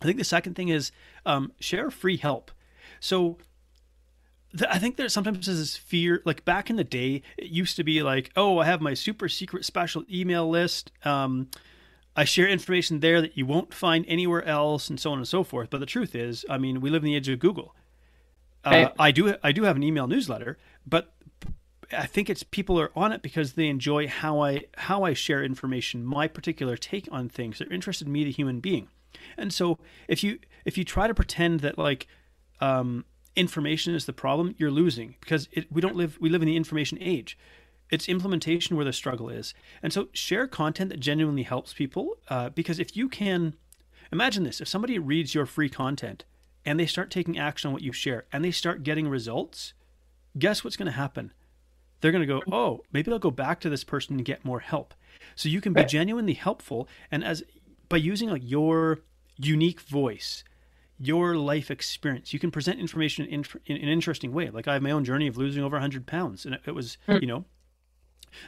i 0.03 0.05
think 0.05 0.19
the 0.19 0.25
second 0.25 0.55
thing 0.55 0.69
is 0.69 0.93
um, 1.27 1.53
share 1.59 1.91
free 1.91 2.17
help 2.17 2.51
so 3.01 3.39
I 4.69 4.79
think 4.79 4.97
there's 4.97 5.13
sometimes 5.13 5.47
is 5.47 5.59
this 5.59 5.77
fear, 5.77 6.23
like 6.25 6.45
back 6.45 6.71
in 6.71 6.77
the 6.77 6.85
day, 6.85 7.23
it 7.37 7.51
used 7.51 7.77
to 7.77 7.85
be 7.85 8.03
like, 8.03 8.31
oh, 8.37 8.59
I 8.59 8.67
have 8.67 8.81
my 8.81 8.95
super 8.95 9.29
secret 9.29 9.65
special 9.65 10.05
email 10.11 10.49
list. 10.49 10.91
Um, 11.05 11.49
I 12.17 12.25
share 12.25 12.49
information 12.49 13.01
there 13.01 13.21
that 13.21 13.37
you 13.37 13.47
won't 13.47 13.73
find 13.73 14.05
anywhere 14.09 14.45
else, 14.45 14.91
and 14.91 14.99
so 14.99 15.13
on 15.13 15.19
and 15.19 15.29
so 15.29 15.45
forth. 15.45 15.71
But 15.71 15.79
the 15.79 15.87
truth 15.87 16.15
is, 16.15 16.45
I 16.51 16.59
mean, 16.59 16.81
we 16.81 16.91
live 16.91 17.03
in 17.03 17.07
the 17.07 17.17
age 17.17 17.29
of 17.29 17.39
Google. 17.39 17.75
Uh, 18.65 18.89
I 18.99 19.11
do, 19.11 19.35
I 19.43 19.53
do 19.53 19.63
have 19.63 19.77
an 19.77 19.83
email 19.83 20.07
newsletter, 20.07 20.59
but 20.85 21.15
I 21.93 22.07
think 22.07 22.29
it's 22.29 22.43
people 22.43 22.81
are 22.81 22.91
on 22.95 23.13
it 23.13 23.23
because 23.23 23.55
they 23.55 23.69
enjoy 23.69 24.07
how 24.07 24.41
I 24.41 24.65
how 24.77 25.03
I 25.05 25.15
share 25.15 25.43
information, 25.43 26.05
my 26.05 26.29
particular 26.29 26.77
take 26.77 27.09
on 27.11 27.29
things. 27.29 27.59
They're 27.59 27.73
interested 27.73 28.07
in 28.07 28.13
me, 28.13 28.25
the 28.25 28.31
human 28.31 28.61
being. 28.61 28.89
And 29.37 29.53
so 29.53 29.79
if 30.09 30.23
you 30.23 30.39
if 30.65 30.77
you 30.77 30.85
try 30.85 31.07
to 31.07 31.15
pretend 31.15 31.61
that 31.61 31.79
like 31.79 32.07
um, 32.61 33.05
information 33.37 33.95
is 33.95 34.07
the 34.07 34.13
problem, 34.13 34.55
you're 34.59 34.71
losing 34.71 35.17
because 35.21 35.49
it, 35.53 35.71
we 35.73 35.81
don't 35.81 35.97
live 35.97 36.19
we 36.21 36.29
live 36.29 36.43
in 36.43 36.49
the 36.49 36.57
information 36.57 36.99
age. 37.01 37.39
It's 37.91 38.09
implementation 38.09 38.77
where 38.77 38.85
the 38.85 38.93
struggle 38.93 39.29
is. 39.29 39.53
And 39.83 39.93
so 39.93 40.09
share 40.13 40.47
content 40.47 40.91
that 40.91 41.01
genuinely 41.01 41.43
helps 41.43 41.73
people 41.73 42.19
uh, 42.29 42.51
because 42.51 42.79
if 42.79 42.97
you 42.97 43.09
can 43.09 43.55
imagine 44.13 44.45
this, 44.45 44.61
if 44.61 44.69
somebody 44.69 44.99
reads 44.99 45.35
your 45.35 45.47
free 45.47 45.69
content 45.69 46.25
and 46.65 46.79
they 46.79 46.87
start 46.87 47.11
taking 47.11 47.39
action 47.39 47.69
on 47.69 47.73
what 47.73 47.83
you 47.83 47.93
share 47.93 48.27
and 48.33 48.45
they 48.45 48.53
start 48.53 48.85
getting 48.85 49.09
results, 49.09 49.73
guess 50.39 50.63
what's 50.63 50.77
going 50.77 50.87
to 50.87 50.93
happen? 50.93 51.33
They're 52.01 52.13
going 52.13 52.27
to 52.27 52.33
go, 52.33 52.43
oh, 52.51 52.81
maybe 52.93 53.11
I'll 53.13 53.19
go 53.19 53.31
back 53.31 53.61
to 53.61 53.69
this 53.69 53.85
person 53.85 54.17
and 54.17 54.25
get 54.25 54.45
more 54.45 54.61
help. 54.61 54.95
So 55.35 55.49
you 55.49 55.61
can 55.61 55.73
be 55.73 55.85
genuinely 55.85 56.35
helpful, 56.35 56.89
and 57.11 57.23
as 57.23 57.43
by 57.89 57.99
using 57.99 58.31
like 58.31 58.43
your 58.45 59.01
unique 59.37 59.81
voice, 59.81 60.45
your 61.01 61.37
life 61.37 61.71
experience, 61.71 62.33
you 62.33 62.39
can 62.39 62.51
present 62.51 62.79
information 62.79 63.25
in, 63.25 63.45
in, 63.67 63.77
in, 63.77 63.83
an 63.83 63.89
interesting 63.89 64.33
way. 64.33 64.51
Like 64.51 64.69
I 64.69 64.75
have 64.75 64.83
my 64.83 64.91
own 64.91 65.05
journey 65.05 65.27
of 65.27 65.37
losing 65.37 65.65
over 65.65 65.77
100 65.77 66.07
pounds, 66.07 66.45
and 66.45 66.55
it, 66.55 66.61
it 66.67 66.75
was, 66.75 66.99
mm. 67.09 67.21
you 67.21 67.27
know, 67.27 67.45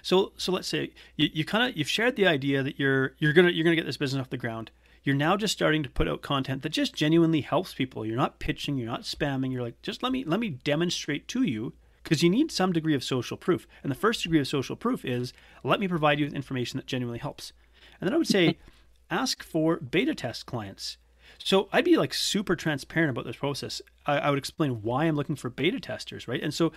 so 0.02 0.32
so 0.36 0.52
let's 0.52 0.68
say 0.68 0.92
you, 1.16 1.28
you 1.32 1.44
kind 1.44 1.68
of 1.68 1.76
you've 1.76 1.88
shared 1.88 2.16
the 2.16 2.26
idea 2.26 2.62
that 2.62 2.78
you're 2.78 3.14
you're 3.18 3.32
gonna 3.32 3.50
you're 3.50 3.64
gonna 3.64 3.76
get 3.76 3.86
this 3.86 3.96
business 3.96 4.20
off 4.20 4.30
the 4.30 4.36
ground. 4.36 4.70
You're 5.02 5.16
now 5.16 5.36
just 5.36 5.52
starting 5.52 5.82
to 5.82 5.88
put 5.88 6.06
out 6.06 6.22
content 6.22 6.62
that 6.62 6.68
just 6.68 6.94
genuinely 6.94 7.40
helps 7.40 7.74
people. 7.74 8.06
You're 8.06 8.16
not 8.16 8.38
pitching, 8.38 8.76
you're 8.76 8.86
not 8.86 9.02
spamming. 9.02 9.50
You're 9.50 9.62
like, 9.62 9.82
just 9.82 10.02
let 10.02 10.12
me 10.12 10.24
let 10.24 10.38
me 10.38 10.50
demonstrate 10.50 11.26
to 11.28 11.42
you 11.42 11.72
because 12.02 12.22
you 12.22 12.30
need 12.30 12.52
some 12.52 12.72
degree 12.72 12.94
of 12.94 13.02
social 13.02 13.36
proof. 13.36 13.66
And 13.82 13.90
the 13.90 13.96
first 13.96 14.22
degree 14.22 14.40
of 14.40 14.46
social 14.46 14.76
proof 14.76 15.04
is 15.04 15.32
let 15.64 15.80
me 15.80 15.88
provide 15.88 16.18
you 16.18 16.26
with 16.26 16.34
information 16.34 16.76
that 16.76 16.86
genuinely 16.86 17.18
helps. 17.18 17.52
And 18.00 18.06
then 18.06 18.14
I 18.14 18.18
would 18.18 18.28
say 18.28 18.58
ask 19.10 19.42
for 19.42 19.78
beta 19.78 20.14
test 20.14 20.46
clients. 20.46 20.98
So 21.44 21.68
I'd 21.72 21.84
be 21.84 21.96
like 21.96 22.14
super 22.14 22.56
transparent 22.56 23.10
about 23.10 23.24
this 23.24 23.36
process. 23.36 23.82
I, 24.06 24.18
I 24.18 24.30
would 24.30 24.38
explain 24.38 24.82
why 24.82 25.04
I'm 25.04 25.16
looking 25.16 25.36
for 25.36 25.50
beta 25.50 25.80
testers, 25.80 26.28
right? 26.28 26.42
And 26.42 26.54
so 26.54 26.72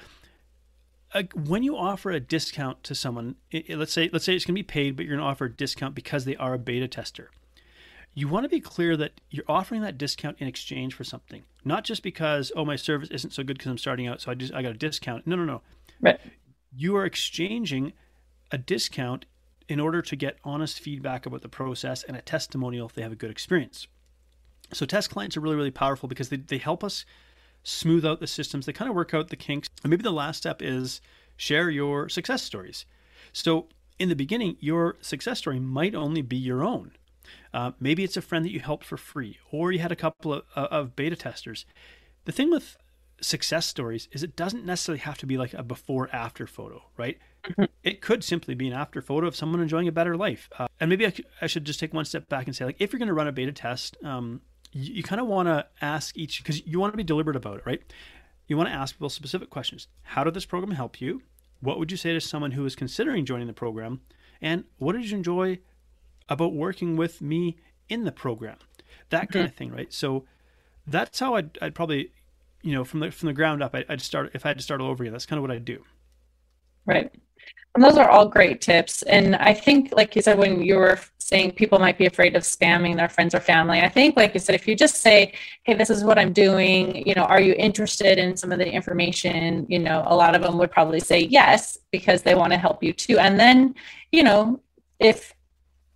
uh, 1.13 1.23
when 1.33 1.63
you 1.63 1.77
offer 1.77 2.11
a 2.11 2.19
discount 2.19 2.83
to 2.83 2.95
someone, 2.95 3.35
it, 3.51 3.69
it, 3.69 3.77
let's 3.77 3.93
say 3.93 4.09
let's 4.11 4.25
say 4.25 4.35
it's 4.35 4.45
going 4.45 4.55
to 4.55 4.59
be 4.59 4.63
paid, 4.63 4.95
but 4.95 5.05
you're 5.05 5.15
going 5.15 5.25
to 5.25 5.29
offer 5.29 5.45
a 5.45 5.51
discount 5.51 5.95
because 5.95 6.25
they 6.25 6.35
are 6.35 6.53
a 6.53 6.59
beta 6.59 6.87
tester 6.87 7.29
you 8.15 8.29
want 8.29 8.45
to 8.45 8.49
be 8.49 8.61
clear 8.61 8.95
that 8.97 9.19
you're 9.29 9.45
offering 9.47 9.81
that 9.81 9.97
discount 9.97 10.37
in 10.39 10.47
exchange 10.47 10.93
for 10.93 11.03
something, 11.03 11.43
not 11.65 11.83
just 11.83 12.01
because 12.01 12.51
oh 12.55 12.65
my 12.65 12.77
service 12.77 13.09
isn't 13.11 13.31
so 13.31 13.43
good 13.43 13.57
because 13.57 13.69
I'm 13.69 13.77
starting 13.77 14.07
out, 14.07 14.21
so 14.21 14.31
I 14.31 14.35
just 14.35 14.53
I 14.53 14.61
got 14.61 14.71
a 14.71 14.77
discount. 14.77 15.27
No, 15.27 15.35
no, 15.35 15.43
no. 15.43 15.61
Right. 16.01 16.19
You 16.75 16.95
are 16.95 17.05
exchanging 17.05 17.93
a 18.51 18.57
discount 18.57 19.25
in 19.67 19.79
order 19.79 20.01
to 20.01 20.15
get 20.15 20.37
honest 20.43 20.79
feedback 20.79 21.25
about 21.25 21.41
the 21.41 21.49
process 21.49 22.03
and 22.03 22.15
a 22.15 22.21
testimonial 22.21 22.87
if 22.87 22.93
they 22.93 23.01
have 23.01 23.11
a 23.11 23.17
good 23.17 23.31
experience. 23.31 23.87
So 24.73 24.85
test 24.85 25.09
clients 25.09 25.37
are 25.37 25.41
really 25.41 25.55
really 25.55 25.71
powerful 25.71 26.09
because 26.09 26.29
they 26.29 26.37
they 26.37 26.57
help 26.57 26.83
us 26.83 27.05
smooth 27.63 28.05
out 28.05 28.19
the 28.19 28.27
systems. 28.27 28.65
They 28.65 28.73
kind 28.73 28.89
of 28.89 28.95
work 28.95 29.13
out 29.13 29.29
the 29.29 29.35
kinks. 29.35 29.67
And 29.83 29.89
maybe 29.89 30.03
the 30.03 30.11
last 30.11 30.37
step 30.37 30.61
is 30.61 31.01
share 31.35 31.69
your 31.69 32.09
success 32.09 32.43
stories. 32.43 32.85
So 33.33 33.67
in 33.97 34.09
the 34.09 34.15
beginning, 34.15 34.57
your 34.59 34.97
success 35.01 35.39
story 35.39 35.59
might 35.59 35.95
only 35.95 36.21
be 36.21 36.37
your 36.37 36.63
own 36.63 36.91
uh, 37.53 37.71
maybe 37.79 38.03
it's 38.03 38.17
a 38.17 38.21
friend 38.21 38.43
that 38.45 38.51
you 38.51 38.59
helped 38.59 38.85
for 38.85 38.97
free, 38.97 39.39
or 39.51 39.71
you 39.71 39.79
had 39.79 39.91
a 39.91 39.95
couple 39.95 40.33
of, 40.33 40.43
uh, 40.55 40.67
of 40.71 40.95
beta 40.95 41.15
testers. 41.15 41.65
The 42.25 42.31
thing 42.31 42.51
with 42.51 42.77
success 43.21 43.65
stories 43.65 44.09
is 44.11 44.23
it 44.23 44.35
doesn't 44.35 44.65
necessarily 44.65 44.99
have 44.99 45.17
to 45.19 45.25
be 45.25 45.37
like 45.37 45.53
a 45.53 45.63
before 45.63 46.09
after 46.13 46.47
photo, 46.47 46.83
right? 46.97 47.17
Mm-hmm. 47.45 47.63
It 47.83 48.01
could 48.01 48.23
simply 48.23 48.55
be 48.55 48.67
an 48.67 48.73
after 48.73 49.01
photo 49.01 49.27
of 49.27 49.35
someone 49.35 49.61
enjoying 49.61 49.87
a 49.87 49.91
better 49.91 50.17
life. 50.17 50.49
Uh, 50.59 50.67
and 50.79 50.89
maybe 50.89 51.05
I, 51.05 51.13
I, 51.41 51.47
should 51.47 51.65
just 51.65 51.79
take 51.79 51.93
one 51.93 52.05
step 52.05 52.27
back 52.27 52.47
and 52.47 52.55
say, 52.55 52.65
like, 52.65 52.77
if 52.79 52.91
you're 52.91 52.99
going 52.99 53.07
to 53.07 53.13
run 53.13 53.27
a 53.27 53.31
beta 53.31 53.51
test, 53.51 53.95
um, 54.03 54.41
you, 54.75 54.95
you 54.95 55.03
kind 55.03 55.19
of 55.19 55.27
want 55.27 55.47
to 55.47 55.65
ask 55.81 56.15
each, 56.17 56.43
because 56.43 56.65
you 56.67 56.79
want 56.79 56.93
to 56.93 56.97
be 56.97 57.03
deliberate 57.03 57.35
about 57.35 57.57
it, 57.57 57.65
right? 57.65 57.81
You 58.47 58.57
want 58.57 58.69
to 58.69 58.75
ask 58.75 58.95
people 58.95 59.09
specific 59.09 59.49
questions. 59.49 59.87
How 60.03 60.23
did 60.23 60.33
this 60.33 60.45
program 60.45 60.75
help 60.75 61.01
you? 61.01 61.23
What 61.61 61.79
would 61.79 61.89
you 61.89 61.97
say 61.97 62.13
to 62.13 62.21
someone 62.21 62.51
who 62.51 62.65
is 62.65 62.75
considering 62.75 63.25
joining 63.25 63.47
the 63.47 63.53
program? 63.53 64.01
And 64.41 64.65
what 64.77 64.93
did 64.93 65.09
you 65.09 65.17
enjoy 65.17 65.59
about 66.29 66.53
working 66.53 66.97
with 66.97 67.21
me 67.21 67.57
in 67.87 68.03
the 68.03 68.11
program, 68.11 68.57
that 69.09 69.31
kind 69.31 69.45
mm-hmm. 69.45 69.51
of 69.51 69.55
thing, 69.55 69.71
right? 69.71 69.93
So 69.93 70.25
that's 70.87 71.19
how 71.19 71.35
I'd, 71.35 71.57
I'd 71.61 71.75
probably, 71.75 72.11
you 72.61 72.73
know, 72.73 72.83
from 72.83 72.99
the 72.99 73.11
from 73.11 73.27
the 73.27 73.33
ground 73.33 73.63
up, 73.63 73.75
I'd, 73.75 74.01
start 74.01 74.31
if 74.33 74.45
I 74.45 74.49
had 74.49 74.57
to 74.57 74.63
start 74.63 74.81
all 74.81 74.89
over 74.89 75.03
again. 75.03 75.13
That's 75.13 75.25
kind 75.25 75.37
of 75.37 75.41
what 75.41 75.51
I'd 75.51 75.65
do. 75.65 75.83
Right. 76.85 77.11
And 77.75 77.83
those 77.83 77.97
are 77.97 78.09
all 78.09 78.27
great 78.27 78.61
tips. 78.61 79.01
And 79.03 79.35
I 79.35 79.53
think, 79.53 79.93
like 79.93 80.15
you 80.15 80.21
said, 80.21 80.37
when 80.37 80.61
you 80.61 80.77
were 80.77 80.97
saying 81.17 81.51
people 81.51 81.77
might 81.77 81.97
be 81.97 82.05
afraid 82.05 82.33
of 82.37 82.43
spamming 82.43 82.95
their 82.95 83.09
friends 83.09 83.35
or 83.35 83.41
family, 83.41 83.81
I 83.81 83.89
think, 83.89 84.15
like 84.15 84.33
you 84.33 84.39
said, 84.39 84.55
if 84.55 84.65
you 84.65 84.77
just 84.77 85.01
say, 85.01 85.33
hey, 85.63 85.73
this 85.73 85.89
is 85.89 86.01
what 86.01 86.17
I'm 86.17 86.31
doing, 86.31 87.05
you 87.05 87.13
know, 87.15 87.23
are 87.23 87.41
you 87.41 87.53
interested 87.57 88.17
in 88.17 88.37
some 88.37 88.53
of 88.53 88.59
the 88.59 88.71
information? 88.71 89.65
You 89.67 89.79
know, 89.79 90.03
a 90.07 90.15
lot 90.15 90.35
of 90.35 90.41
them 90.41 90.57
would 90.57 90.71
probably 90.71 91.01
say 91.01 91.19
yes 91.19 91.77
because 91.91 92.21
they 92.21 92.33
want 92.33 92.53
to 92.53 92.57
help 92.57 92.81
you 92.81 92.93
too. 92.93 93.19
And 93.19 93.37
then, 93.37 93.75
you 94.13 94.23
know, 94.23 94.61
if 94.99 95.34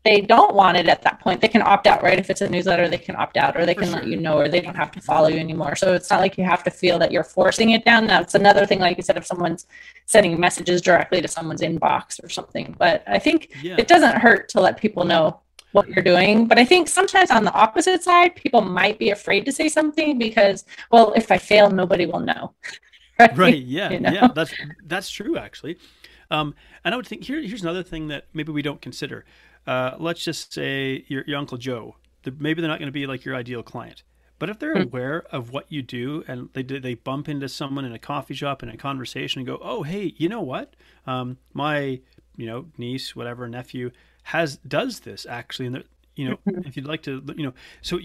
they 0.09 0.21
don't 0.21 0.55
want 0.55 0.75
it 0.75 0.87
at 0.87 1.03
that 1.03 1.19
point, 1.19 1.39
they 1.39 1.47
can 1.47 1.61
opt 1.61 1.85
out, 1.85 2.01
right? 2.01 2.17
If 2.17 2.31
it's 2.31 2.41
a 2.41 2.49
newsletter, 2.49 2.87
they 2.87 2.97
can 2.97 3.15
opt 3.15 3.37
out 3.37 3.55
or 3.55 3.63
they 3.67 3.75
can 3.75 3.89
sure. 3.89 3.97
let 3.97 4.07
you 4.07 4.17
know 4.17 4.39
or 4.39 4.49
they 4.49 4.59
don't 4.59 4.75
have 4.75 4.91
to 4.93 5.01
follow 5.01 5.27
you 5.27 5.37
anymore. 5.37 5.75
So 5.75 5.93
it's 5.93 6.09
not 6.09 6.19
like 6.19 6.35
you 6.35 6.43
have 6.43 6.63
to 6.63 6.71
feel 6.71 6.97
that 6.97 7.11
you're 7.11 7.23
forcing 7.23 7.71
it 7.71 7.85
down. 7.85 8.07
That's 8.07 8.33
another 8.33 8.65
thing, 8.65 8.79
like 8.79 8.97
you 8.97 9.03
said, 9.03 9.17
if 9.17 9.27
someone's 9.27 9.67
sending 10.07 10.39
messages 10.39 10.81
directly 10.81 11.21
to 11.21 11.27
someone's 11.27 11.61
inbox 11.61 12.23
or 12.23 12.29
something. 12.29 12.75
But 12.79 13.03
I 13.05 13.19
think 13.19 13.51
yeah. 13.61 13.75
it 13.77 13.87
doesn't 13.87 14.17
hurt 14.17 14.49
to 14.49 14.59
let 14.59 14.77
people 14.77 15.05
know 15.05 15.41
what 15.73 15.87
you're 15.89 16.03
doing. 16.03 16.47
But 16.47 16.57
I 16.57 16.65
think 16.65 16.87
sometimes 16.87 17.29
on 17.29 17.43
the 17.43 17.53
opposite 17.53 18.01
side, 18.01 18.35
people 18.35 18.61
might 18.61 18.97
be 18.97 19.11
afraid 19.11 19.45
to 19.45 19.51
say 19.51 19.69
something 19.69 20.17
because, 20.17 20.65
well, 20.89 21.13
if 21.13 21.31
I 21.31 21.37
fail, 21.37 21.69
nobody 21.69 22.07
will 22.07 22.21
know. 22.21 22.55
right? 23.19 23.37
right. 23.37 23.63
Yeah. 23.63 23.91
You 23.91 23.99
know? 23.99 24.11
Yeah. 24.11 24.27
That's 24.33 24.53
that's 24.85 25.09
true 25.11 25.37
actually. 25.37 25.77
Um, 26.31 26.55
and 26.83 26.93
I 26.93 26.97
would 26.97 27.05
think 27.05 27.23
here 27.25 27.39
here's 27.41 27.61
another 27.61 27.83
thing 27.83 28.07
that 28.07 28.25
maybe 28.33 28.51
we 28.51 28.63
don't 28.63 28.81
consider 28.81 29.25
uh, 29.69 29.95
let's 29.99 30.23
just 30.23 30.51
say 30.51 31.05
your, 31.07 31.23
your 31.27 31.37
Uncle 31.37 31.59
Joe. 31.59 31.95
The, 32.23 32.31
maybe 32.31 32.59
they're 32.59 32.69
not 32.69 32.79
going 32.79 32.87
to 32.87 32.91
be 32.91 33.05
like 33.05 33.23
your 33.23 33.35
ideal 33.35 33.61
client. 33.61 34.01
But 34.39 34.49
if 34.49 34.57
they're 34.57 34.73
hmm. 34.73 34.81
aware 34.81 35.25
of 35.31 35.51
what 35.51 35.71
you 35.71 35.83
do 35.83 36.23
and 36.27 36.49
they 36.53 36.63
they 36.63 36.95
bump 36.95 37.29
into 37.29 37.47
someone 37.47 37.85
in 37.85 37.93
a 37.93 37.99
coffee 37.99 38.33
shop 38.33 38.63
in 38.63 38.69
a 38.69 38.77
conversation 38.77 39.39
and 39.39 39.47
go, 39.47 39.59
"Oh, 39.61 39.83
hey, 39.83 40.15
you 40.17 40.27
know 40.27 40.41
what? 40.41 40.75
Um, 41.05 41.37
my 41.53 41.99
you 42.35 42.47
know 42.47 42.65
niece, 42.79 43.15
whatever 43.15 43.47
nephew 43.47 43.91
has 44.23 44.57
does 44.57 45.01
this 45.01 45.27
actually," 45.29 45.67
and 45.67 45.83
you 46.15 46.29
know, 46.29 46.37
if 46.65 46.75
you'd 46.75 46.87
like 46.87 47.03
to, 47.03 47.23
you 47.37 47.45
know, 47.45 47.53
so 47.83 47.99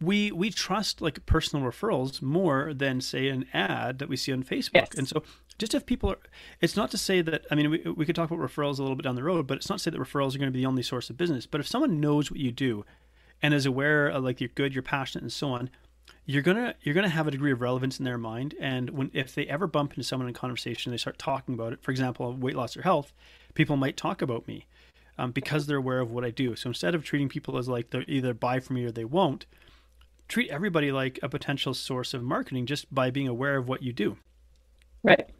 we 0.00 0.32
we 0.32 0.50
trust 0.50 1.00
like 1.00 1.24
personal 1.26 1.64
referrals 1.64 2.20
more 2.20 2.72
than 2.74 3.00
say 3.00 3.28
an 3.28 3.46
ad 3.52 3.98
that 3.98 4.08
we 4.08 4.16
see 4.16 4.32
on 4.32 4.42
Facebook, 4.42 4.70
yes. 4.74 4.94
and 4.96 5.08
so 5.08 5.22
just 5.58 5.74
if 5.74 5.86
people 5.86 6.10
are 6.10 6.18
it's 6.60 6.76
not 6.76 6.90
to 6.90 6.98
say 6.98 7.22
that 7.22 7.44
i 7.50 7.54
mean 7.54 7.70
we, 7.70 7.78
we 7.96 8.04
could 8.04 8.16
talk 8.16 8.30
about 8.30 8.42
referrals 8.42 8.78
a 8.78 8.82
little 8.82 8.96
bit 8.96 9.04
down 9.04 9.14
the 9.14 9.22
road 9.22 9.46
but 9.46 9.56
it's 9.56 9.68
not 9.68 9.78
to 9.78 9.84
say 9.84 9.90
that 9.90 10.00
referrals 10.00 10.34
are 10.34 10.38
going 10.38 10.50
to 10.50 10.52
be 10.52 10.60
the 10.60 10.66
only 10.66 10.82
source 10.82 11.10
of 11.10 11.16
business. 11.16 11.46
But 11.46 11.60
if 11.60 11.68
someone 11.68 12.00
knows 12.00 12.30
what 12.30 12.40
you 12.40 12.50
do 12.50 12.84
and 13.42 13.54
is 13.54 13.66
aware 13.66 14.08
of 14.08 14.24
like 14.24 14.40
you're 14.40 14.50
good 14.54 14.74
you're 14.74 14.82
passionate 14.82 15.22
and 15.22 15.32
so 15.32 15.52
on 15.52 15.70
you're 16.26 16.42
gonna 16.42 16.74
you're 16.82 16.94
gonna 16.94 17.08
have 17.08 17.28
a 17.28 17.30
degree 17.30 17.52
of 17.52 17.60
relevance 17.60 17.98
in 17.98 18.04
their 18.04 18.18
mind. 18.18 18.54
And 18.60 18.90
when 18.90 19.10
if 19.12 19.34
they 19.34 19.46
ever 19.46 19.66
bump 19.66 19.92
into 19.92 20.04
someone 20.04 20.28
in 20.28 20.34
conversation 20.34 20.90
they 20.90 20.98
start 20.98 21.18
talking 21.18 21.54
about 21.54 21.72
it 21.72 21.82
for 21.82 21.90
example 21.90 22.32
weight 22.34 22.56
loss 22.56 22.76
or 22.76 22.82
health 22.82 23.12
people 23.54 23.76
might 23.76 23.96
talk 23.96 24.22
about 24.22 24.48
me 24.48 24.66
um, 25.18 25.30
because 25.30 25.66
they're 25.66 25.76
aware 25.76 26.00
of 26.00 26.10
what 26.10 26.24
i 26.24 26.30
do. 26.30 26.56
So 26.56 26.68
instead 26.70 26.94
of 26.94 27.04
treating 27.04 27.28
people 27.28 27.58
as 27.58 27.68
like 27.68 27.90
they're 27.90 28.04
either 28.08 28.34
buy 28.34 28.60
from 28.60 28.76
me 28.76 28.84
or 28.84 28.90
they 28.90 29.04
won't 29.04 29.46
treat 30.28 30.50
everybody 30.50 30.90
like 30.90 31.18
a 31.22 31.28
potential 31.28 31.74
source 31.74 32.14
of 32.14 32.22
marketing 32.22 32.66
just 32.66 32.92
by 32.94 33.10
being 33.10 33.28
aware 33.28 33.56
of 33.56 33.68
what 33.68 33.82
you 33.82 33.92
do 33.92 34.16
right 35.02 35.30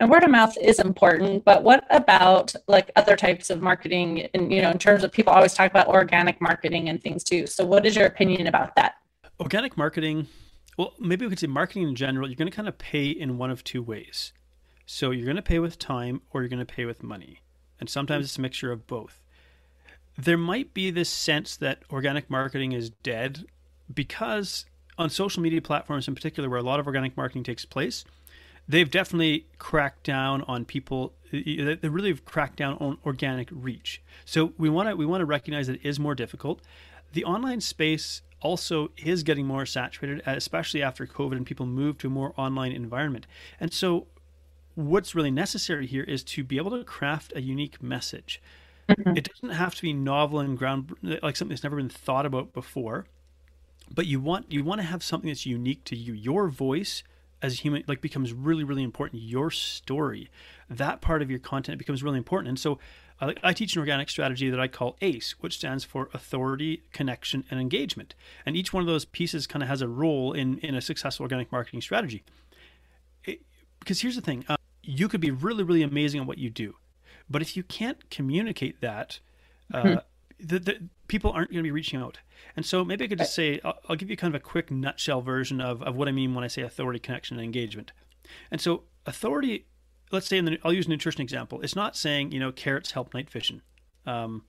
and 0.00 0.10
word 0.10 0.24
of 0.24 0.30
mouth 0.30 0.56
is 0.58 0.78
important, 0.78 1.44
but 1.44 1.62
what 1.62 1.84
about 1.90 2.54
like 2.66 2.90
other 2.96 3.16
types 3.16 3.50
of 3.50 3.62
marketing? 3.62 4.28
And 4.34 4.52
you 4.52 4.62
know, 4.62 4.70
in 4.70 4.78
terms 4.78 5.04
of 5.04 5.12
people 5.12 5.32
always 5.32 5.54
talk 5.54 5.70
about 5.70 5.88
organic 5.88 6.40
marketing 6.40 6.88
and 6.88 7.02
things 7.02 7.24
too. 7.24 7.46
So, 7.46 7.64
what 7.64 7.86
is 7.86 7.96
your 7.96 8.06
opinion 8.06 8.46
about 8.46 8.76
that? 8.76 8.96
Organic 9.40 9.76
marketing, 9.76 10.28
well, 10.76 10.94
maybe 10.98 11.24
we 11.24 11.30
could 11.30 11.38
say 11.38 11.46
marketing 11.46 11.88
in 11.88 11.94
general. 11.94 12.28
You're 12.28 12.36
going 12.36 12.50
to 12.50 12.54
kind 12.54 12.68
of 12.68 12.78
pay 12.78 13.06
in 13.06 13.38
one 13.38 13.50
of 13.50 13.64
two 13.64 13.82
ways. 13.82 14.32
So 14.86 15.10
you're 15.10 15.24
going 15.24 15.36
to 15.36 15.42
pay 15.42 15.58
with 15.58 15.78
time, 15.78 16.20
or 16.30 16.42
you're 16.42 16.50
going 16.50 16.64
to 16.64 16.74
pay 16.74 16.84
with 16.84 17.02
money, 17.02 17.40
and 17.80 17.88
sometimes 17.88 18.26
it's 18.26 18.36
a 18.36 18.40
mixture 18.40 18.70
of 18.70 18.86
both. 18.86 19.22
There 20.16 20.36
might 20.36 20.74
be 20.74 20.90
this 20.90 21.08
sense 21.08 21.56
that 21.56 21.82
organic 21.90 22.28
marketing 22.28 22.72
is 22.72 22.90
dead 22.90 23.46
because 23.92 24.66
on 24.96 25.10
social 25.10 25.42
media 25.42 25.60
platforms 25.60 26.06
in 26.06 26.14
particular, 26.14 26.48
where 26.48 26.58
a 26.58 26.62
lot 26.62 26.78
of 26.80 26.86
organic 26.86 27.16
marketing 27.16 27.42
takes 27.42 27.64
place 27.64 28.04
they've 28.68 28.90
definitely 28.90 29.46
cracked 29.58 30.04
down 30.04 30.42
on 30.42 30.64
people. 30.64 31.12
They 31.30 31.78
really 31.82 32.10
have 32.10 32.24
cracked 32.24 32.56
down 32.56 32.76
on 32.78 32.98
organic 33.04 33.48
reach. 33.50 34.02
So 34.24 34.52
we 34.56 34.68
want 34.68 34.88
to 34.88 34.96
we 34.96 35.06
want 35.06 35.20
to 35.20 35.26
recognize 35.26 35.66
that 35.66 35.76
it 35.76 35.88
is 35.88 35.98
more 35.98 36.14
difficult. 36.14 36.62
The 37.12 37.24
online 37.24 37.60
space 37.60 38.22
also 38.40 38.90
is 38.96 39.22
getting 39.22 39.46
more 39.46 39.66
saturated, 39.66 40.22
especially 40.26 40.82
after 40.82 41.06
COVID 41.06 41.32
and 41.36 41.46
people 41.46 41.66
move 41.66 41.98
to 41.98 42.08
a 42.08 42.10
more 42.10 42.34
online 42.36 42.72
environment. 42.72 43.26
And 43.58 43.72
so 43.72 44.06
what's 44.74 45.14
really 45.14 45.30
necessary 45.30 45.86
here 45.86 46.02
is 46.02 46.22
to 46.24 46.44
be 46.44 46.56
able 46.56 46.70
to 46.72 46.84
craft 46.84 47.32
a 47.34 47.40
unique 47.40 47.82
message. 47.82 48.42
Mhm. 48.88 49.16
It 49.16 49.28
doesn't 49.32 49.56
have 49.56 49.74
to 49.76 49.82
be 49.82 49.92
novel 49.92 50.40
and 50.40 50.58
ground 50.58 50.94
like 51.02 51.36
something 51.36 51.54
that's 51.54 51.62
never 51.62 51.76
been 51.76 51.88
thought 51.88 52.26
about 52.26 52.52
before, 52.52 53.06
but 53.90 54.06
you 54.06 54.20
want 54.20 54.50
you 54.50 54.64
want 54.64 54.80
to 54.80 54.86
have 54.86 55.02
something 55.02 55.28
that's 55.28 55.46
unique 55.46 55.84
to 55.84 55.96
you. 55.96 56.12
Your 56.12 56.48
voice 56.48 57.02
as 57.42 57.54
a 57.54 57.56
human 57.56 57.84
like 57.86 58.00
becomes 58.00 58.32
really 58.32 58.64
really 58.64 58.82
important. 58.82 59.22
Your 59.22 59.50
story, 59.50 60.30
that 60.68 61.00
part 61.00 61.22
of 61.22 61.30
your 61.30 61.38
content 61.38 61.78
becomes 61.78 62.02
really 62.02 62.18
important. 62.18 62.48
And 62.48 62.58
so 62.58 62.78
I, 63.20 63.52
teach 63.52 63.76
an 63.76 63.80
organic 63.80 64.10
strategy 64.10 64.50
that 64.50 64.58
I 64.58 64.66
call 64.66 64.96
ACE, 65.00 65.36
which 65.40 65.56
stands 65.56 65.84
for 65.84 66.10
authority, 66.12 66.82
connection, 66.92 67.44
and 67.48 67.60
engagement. 67.60 68.14
And 68.44 68.56
each 68.56 68.72
one 68.72 68.82
of 68.82 68.88
those 68.88 69.04
pieces 69.04 69.46
kind 69.46 69.62
of 69.62 69.68
has 69.68 69.82
a 69.82 69.88
role 69.88 70.32
in 70.32 70.58
in 70.58 70.74
a 70.74 70.80
successful 70.80 71.24
organic 71.24 71.52
marketing 71.52 71.80
strategy. 71.80 72.24
It, 73.24 73.42
because 73.78 74.00
here's 74.00 74.16
the 74.16 74.20
thing, 74.20 74.44
uh, 74.48 74.56
you 74.82 75.08
could 75.08 75.20
be 75.20 75.30
really 75.30 75.62
really 75.62 75.82
amazing 75.82 76.22
at 76.22 76.26
what 76.26 76.38
you 76.38 76.50
do, 76.50 76.76
but 77.30 77.42
if 77.42 77.56
you 77.56 77.62
can't 77.62 78.10
communicate 78.10 78.80
that. 78.80 79.20
Uh, 79.72 79.96
the, 80.44 80.58
the 80.58 80.88
people 81.08 81.32
aren't 81.32 81.50
going 81.50 81.58
to 81.58 81.62
be 81.62 81.70
reaching 81.70 82.00
out. 82.00 82.18
And 82.56 82.64
so 82.64 82.84
maybe 82.84 83.04
I 83.04 83.08
could 83.08 83.18
just 83.18 83.34
say, 83.34 83.60
I'll, 83.64 83.78
I'll 83.88 83.96
give 83.96 84.10
you 84.10 84.16
kind 84.16 84.34
of 84.34 84.40
a 84.40 84.44
quick 84.44 84.70
nutshell 84.70 85.22
version 85.22 85.60
of, 85.60 85.82
of 85.82 85.96
what 85.96 86.08
I 86.08 86.12
mean 86.12 86.34
when 86.34 86.44
I 86.44 86.48
say 86.48 86.62
authority, 86.62 86.98
connection, 86.98 87.36
and 87.36 87.44
engagement. 87.44 87.92
And 88.50 88.60
so 88.60 88.84
authority, 89.06 89.66
let's 90.10 90.26
say, 90.26 90.38
in 90.38 90.44
the, 90.44 90.58
I'll 90.62 90.72
use 90.72 90.86
a 90.86 90.90
nutrition 90.90 91.22
example. 91.22 91.60
It's 91.62 91.76
not 91.76 91.96
saying, 91.96 92.32
you 92.32 92.40
know, 92.40 92.52
carrots 92.52 92.92
help 92.92 93.14
night 93.14 93.30
vision. 93.30 93.62
Um, 94.06 94.44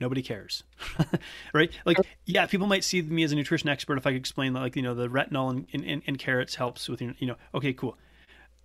nobody 0.00 0.22
cares, 0.22 0.64
right? 1.54 1.70
Like, 1.84 1.98
yeah, 2.24 2.46
people 2.46 2.66
might 2.66 2.84
see 2.84 3.02
me 3.02 3.22
as 3.22 3.32
a 3.32 3.36
nutrition 3.36 3.68
expert 3.68 3.98
if 3.98 4.06
I 4.06 4.10
could 4.10 4.20
explain 4.20 4.52
like, 4.54 4.76
you 4.76 4.82
know, 4.82 4.94
the 4.94 5.08
retinol 5.08 5.66
in, 5.72 5.82
in, 5.84 6.02
in, 6.06 6.16
carrots 6.16 6.54
helps 6.54 6.88
with, 6.88 7.00
your 7.02 7.14
you 7.18 7.26
know, 7.26 7.36
okay, 7.54 7.72
cool. 7.72 7.96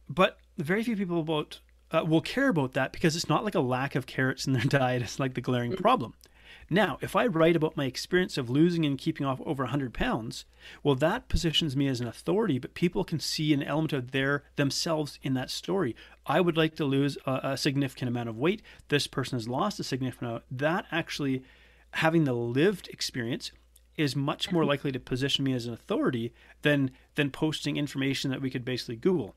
But 0.08 0.38
very 0.58 0.84
few 0.84 0.96
people 0.96 1.20
about 1.20 1.60
uh, 1.92 2.04
will 2.06 2.22
care 2.22 2.50
about 2.50 2.74
that 2.74 2.92
because 2.92 3.16
it's 3.16 3.30
not 3.30 3.44
like 3.44 3.56
a 3.56 3.60
lack 3.60 3.96
of 3.96 4.06
carrots 4.06 4.48
in 4.48 4.54
their 4.54 4.64
diet. 4.68 5.02
It's 5.02 5.20
like 5.20 5.34
the 5.34 5.42
glaring 5.42 5.76
problem. 5.76 6.14
Now, 6.70 7.00
if 7.02 7.16
I 7.16 7.26
write 7.26 7.56
about 7.56 7.76
my 7.76 7.86
experience 7.86 8.38
of 8.38 8.50
losing 8.50 8.86
and 8.86 8.98
keeping 8.98 9.26
off 9.26 9.42
over 9.46 9.64
100 9.64 9.94
pounds, 9.94 10.46
well, 10.84 10.96
that 10.96 11.28
positions 11.28 11.76
me 11.76 11.88
as 11.88 12.00
an 12.00 12.08
authority, 12.08 12.60
but 12.60 12.76
people 12.76 13.04
can 13.04 13.20
see 13.20 13.54
an 13.54 13.64
element 13.64 13.94
of 13.94 14.12
their 14.12 14.44
themselves 14.56 15.20
in 15.24 15.34
that 15.34 15.50
story. 15.50 15.96
I 16.28 16.42
would 16.42 16.58
like 16.58 16.76
to 16.76 16.86
lose 16.86 17.18
a, 17.26 17.40
a 17.44 17.58
significant 17.58 18.10
amount 18.10 18.30
of 18.30 18.38
weight. 18.38 18.62
This 18.90 19.08
person 19.08 19.38
has 19.38 19.48
lost 19.48 19.80
a 19.80 19.84
significant 19.84 20.30
amount. 20.30 20.44
That 20.52 20.86
actually, 20.92 21.44
having 21.94 22.26
the 22.26 22.34
lived 22.34 22.88
experience, 22.90 23.52
is 23.98 24.16
much 24.16 24.50
more 24.50 24.64
likely 24.64 24.94
to 24.94 25.00
position 25.00 25.44
me 25.44 25.52
as 25.52 25.66
an 25.66 25.74
authority 25.74 26.34
than 26.62 26.90
than 27.16 27.30
posting 27.30 27.76
information 27.76 28.32
that 28.32 28.42
we 28.42 28.50
could 28.50 28.64
basically 28.64 28.96
Google. 28.96 29.36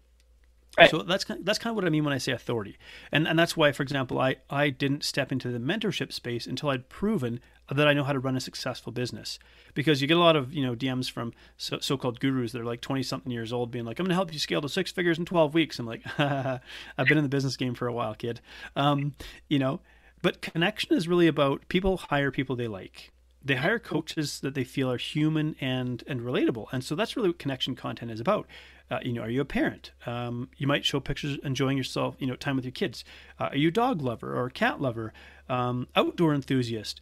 Right. 0.78 0.90
So 0.90 1.02
that's 1.02 1.24
kind 1.24 1.44
that's 1.44 1.58
kind 1.58 1.72
of 1.72 1.76
what 1.76 1.84
I 1.84 1.90
mean 1.90 2.02
when 2.02 2.14
I 2.14 2.18
say 2.18 2.32
authority, 2.32 2.78
and 3.10 3.28
and 3.28 3.38
that's 3.38 3.56
why, 3.58 3.72
for 3.72 3.82
example, 3.82 4.18
I 4.18 4.36
I 4.48 4.70
didn't 4.70 5.04
step 5.04 5.30
into 5.30 5.48
the 5.48 5.58
mentorship 5.58 6.12
space 6.12 6.46
until 6.46 6.70
I'd 6.70 6.88
proven 6.88 7.40
that 7.70 7.86
I 7.86 7.92
know 7.92 8.04
how 8.04 8.12
to 8.14 8.18
run 8.18 8.36
a 8.36 8.40
successful 8.40 8.90
business. 8.90 9.38
Because 9.74 10.00
you 10.00 10.08
get 10.08 10.16
a 10.16 10.20
lot 10.20 10.34
of 10.34 10.54
you 10.54 10.64
know 10.64 10.74
DMs 10.74 11.10
from 11.10 11.34
so, 11.58 11.78
so-called 11.78 12.20
gurus 12.20 12.52
that 12.52 12.62
are 12.62 12.64
like 12.64 12.80
twenty 12.80 13.02
something 13.02 13.30
years 13.30 13.52
old, 13.52 13.70
being 13.70 13.84
like, 13.84 13.98
"I'm 13.98 14.04
going 14.04 14.10
to 14.10 14.14
help 14.14 14.32
you 14.32 14.38
scale 14.38 14.62
to 14.62 14.68
six 14.68 14.90
figures 14.90 15.18
in 15.18 15.26
twelve 15.26 15.52
weeks." 15.52 15.78
I'm 15.78 15.86
like, 15.86 16.02
I've 16.18 16.60
been 17.06 17.18
in 17.18 17.24
the 17.24 17.28
business 17.28 17.58
game 17.58 17.74
for 17.74 17.86
a 17.86 17.92
while, 17.92 18.14
kid. 18.14 18.40
Um, 18.74 19.14
you 19.48 19.58
know, 19.58 19.80
but 20.22 20.40
connection 20.40 20.96
is 20.96 21.06
really 21.06 21.26
about 21.26 21.68
people 21.68 21.98
hire 21.98 22.30
people 22.30 22.56
they 22.56 22.68
like 22.68 23.12
they 23.44 23.56
hire 23.56 23.78
coaches 23.78 24.40
that 24.40 24.54
they 24.54 24.64
feel 24.64 24.90
are 24.90 24.96
human 24.96 25.56
and 25.60 26.04
and 26.06 26.20
relatable 26.20 26.66
and 26.72 26.84
so 26.84 26.94
that's 26.94 27.16
really 27.16 27.28
what 27.28 27.38
connection 27.38 27.74
content 27.74 28.10
is 28.10 28.20
about 28.20 28.46
uh, 28.92 28.98
you 29.02 29.12
know 29.12 29.22
are 29.22 29.30
you 29.30 29.40
a 29.40 29.46
parent? 29.46 29.92
Um, 30.06 30.50
you 30.58 30.66
might 30.66 30.84
show 30.84 31.00
pictures 31.00 31.38
enjoying 31.42 31.78
yourself 31.78 32.16
you 32.18 32.26
know 32.26 32.36
time 32.36 32.56
with 32.56 32.64
your 32.64 32.72
kids. 32.72 33.04
Uh, 33.38 33.44
are 33.46 33.56
you 33.56 33.68
a 33.68 33.72
dog 33.72 34.02
lover 34.02 34.36
or 34.36 34.46
a 34.46 34.50
cat 34.50 34.80
lover? 34.80 35.12
Um, 35.48 35.88
outdoor 35.96 36.34
enthusiast. 36.34 37.00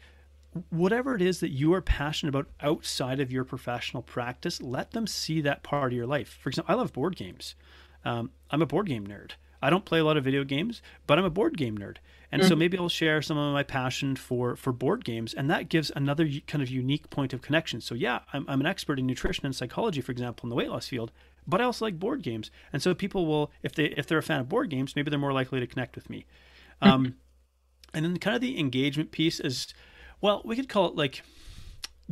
Whatever 0.70 1.14
it 1.14 1.22
is 1.22 1.40
that 1.40 1.50
you 1.50 1.72
are 1.74 1.82
passionate 1.82 2.30
about 2.30 2.48
outside 2.60 3.20
of 3.20 3.30
your 3.30 3.44
professional 3.44 4.02
practice 4.02 4.60
let 4.60 4.92
them 4.92 5.06
see 5.06 5.40
that 5.40 5.62
part 5.62 5.92
of 5.92 5.96
your 5.96 6.06
life. 6.06 6.38
For 6.40 6.48
example 6.48 6.72
i 6.72 6.78
love 6.78 6.92
board 6.92 7.16
games. 7.16 7.56
Um, 8.04 8.30
i'm 8.50 8.62
a 8.62 8.66
board 8.66 8.86
game 8.86 9.06
nerd. 9.06 9.32
I 9.62 9.70
don't 9.70 9.84
play 9.84 9.98
a 9.98 10.04
lot 10.04 10.16
of 10.16 10.24
video 10.24 10.44
games, 10.44 10.80
but 11.06 11.18
I'm 11.18 11.24
a 11.24 11.30
board 11.30 11.58
game 11.58 11.76
nerd. 11.76 11.96
And 12.32 12.44
so 12.44 12.54
maybe 12.54 12.78
I'll 12.78 12.88
share 12.88 13.20
some 13.22 13.36
of 13.36 13.52
my 13.52 13.64
passion 13.64 14.14
for 14.14 14.54
for 14.54 14.72
board 14.72 15.04
games, 15.04 15.34
and 15.34 15.50
that 15.50 15.68
gives 15.68 15.90
another 15.96 16.28
kind 16.46 16.62
of 16.62 16.70
unique 16.70 17.10
point 17.10 17.32
of 17.32 17.42
connection. 17.42 17.80
So 17.80 17.94
yeah, 17.94 18.20
I'm, 18.32 18.44
I'm 18.48 18.60
an 18.60 18.66
expert 18.66 19.00
in 19.00 19.06
nutrition 19.06 19.46
and 19.46 19.54
psychology, 19.54 20.00
for 20.00 20.12
example, 20.12 20.46
in 20.46 20.50
the 20.50 20.54
weight 20.54 20.70
loss 20.70 20.86
field, 20.86 21.10
but 21.50 21.60
I 21.60 21.64
also 21.64 21.84
like 21.84 21.98
board 21.98 22.22
games. 22.22 22.50
And 22.72 22.82
so 22.82 22.94
people 22.94 23.26
will, 23.26 23.50
if 23.62 23.74
they 23.74 23.86
if 23.86 24.06
they're 24.06 24.18
a 24.18 24.22
fan 24.22 24.40
of 24.40 24.48
board 24.48 24.70
games, 24.70 24.96
maybe 24.96 25.10
they're 25.10 25.18
more 25.18 25.32
likely 25.32 25.60
to 25.60 25.66
connect 25.66 25.96
with 25.96 26.08
me. 26.08 26.26
Um, 26.80 27.16
and 27.94 28.04
then 28.04 28.16
kind 28.18 28.34
of 28.34 28.40
the 28.40 28.58
engagement 28.58 29.10
piece 29.10 29.40
is, 29.40 29.74
well, 30.20 30.42
we 30.44 30.56
could 30.56 30.68
call 30.68 30.86
it 30.86 30.94
like 30.94 31.22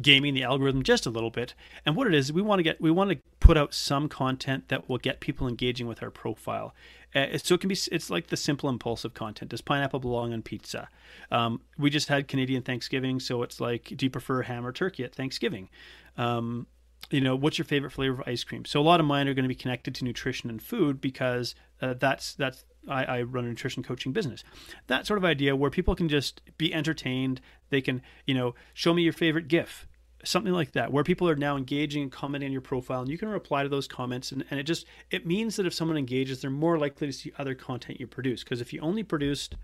gaming 0.00 0.34
the 0.34 0.44
algorithm 0.44 0.82
just 0.82 1.06
a 1.06 1.10
little 1.10 1.30
bit. 1.30 1.54
And 1.84 1.96
what 1.96 2.06
it 2.06 2.14
is, 2.14 2.32
we 2.32 2.42
want 2.42 2.58
to 2.60 2.62
get 2.62 2.80
we 2.80 2.90
want 2.90 3.10
to 3.10 3.18
put 3.40 3.56
out 3.56 3.74
some 3.74 4.08
content 4.08 4.68
that 4.68 4.88
will 4.88 4.98
get 4.98 5.20
people 5.20 5.48
engaging 5.48 5.86
with 5.86 6.02
our 6.02 6.10
profile. 6.10 6.74
Uh, 7.14 7.38
so 7.38 7.54
it 7.54 7.60
can 7.60 7.68
be 7.68 7.76
it's 7.90 8.10
like 8.10 8.28
the 8.28 8.36
simple 8.36 8.68
impulsive 8.68 9.14
content. 9.14 9.50
Does 9.50 9.60
pineapple 9.60 10.00
belong 10.00 10.32
on 10.32 10.42
pizza? 10.42 10.88
Um, 11.30 11.62
we 11.78 11.90
just 11.90 12.08
had 12.08 12.28
Canadian 12.28 12.62
Thanksgiving, 12.62 13.18
so 13.20 13.42
it's 13.42 13.60
like, 13.60 13.92
do 13.96 14.06
you 14.06 14.10
prefer 14.10 14.42
ham 14.42 14.66
or 14.66 14.72
turkey 14.72 15.04
at 15.04 15.14
Thanksgiving? 15.14 15.68
Um, 16.16 16.66
you 17.10 17.20
know, 17.20 17.34
what's 17.34 17.58
your 17.58 17.64
favorite 17.64 17.90
flavor 17.90 18.20
of 18.20 18.28
ice 18.28 18.44
cream? 18.44 18.64
So 18.64 18.80
a 18.80 18.82
lot 18.82 19.00
of 19.00 19.06
mine 19.06 19.28
are 19.28 19.34
going 19.34 19.44
to 19.44 19.48
be 19.48 19.54
connected 19.54 19.94
to 19.96 20.04
nutrition 20.04 20.50
and 20.50 20.62
food 20.62 21.00
because 21.00 21.54
uh, 21.80 21.94
that's 21.94 22.34
that's 22.34 22.64
I, 22.88 23.04
I 23.04 23.22
run 23.22 23.44
a 23.44 23.48
nutrition 23.48 23.82
coaching 23.82 24.12
business. 24.12 24.44
That 24.86 25.06
sort 25.06 25.18
of 25.18 25.24
idea 25.24 25.56
where 25.56 25.70
people 25.70 25.94
can 25.94 26.08
just 26.08 26.42
be 26.58 26.72
entertained. 26.72 27.40
They 27.70 27.80
can, 27.80 28.02
you 28.26 28.34
know, 28.34 28.54
show 28.74 28.92
me 28.94 29.02
your 29.02 29.12
favorite 29.12 29.48
GIF, 29.48 29.86
something 30.24 30.52
like 30.52 30.72
that, 30.72 30.92
where 30.92 31.04
people 31.04 31.28
are 31.28 31.36
now 31.36 31.56
engaging 31.56 32.02
and 32.02 32.12
commenting 32.12 32.48
on 32.48 32.52
your 32.52 32.60
profile, 32.60 33.00
and 33.00 33.10
you 33.10 33.18
can 33.18 33.28
reply 33.28 33.62
to 33.62 33.68
those 33.68 33.88
comments. 33.88 34.32
And, 34.32 34.44
and 34.50 34.60
it 34.60 34.64
just 34.64 34.86
it 35.10 35.26
means 35.26 35.56
that 35.56 35.66
if 35.66 35.74
someone 35.74 35.96
engages, 35.96 36.40
they're 36.40 36.50
more 36.50 36.78
likely 36.78 37.06
to 37.06 37.12
see 37.12 37.32
other 37.38 37.54
content 37.54 38.00
you 38.00 38.06
produce. 38.06 38.44
Because 38.44 38.60
if 38.60 38.72
you 38.72 38.80
only 38.80 39.02
produced 39.02 39.56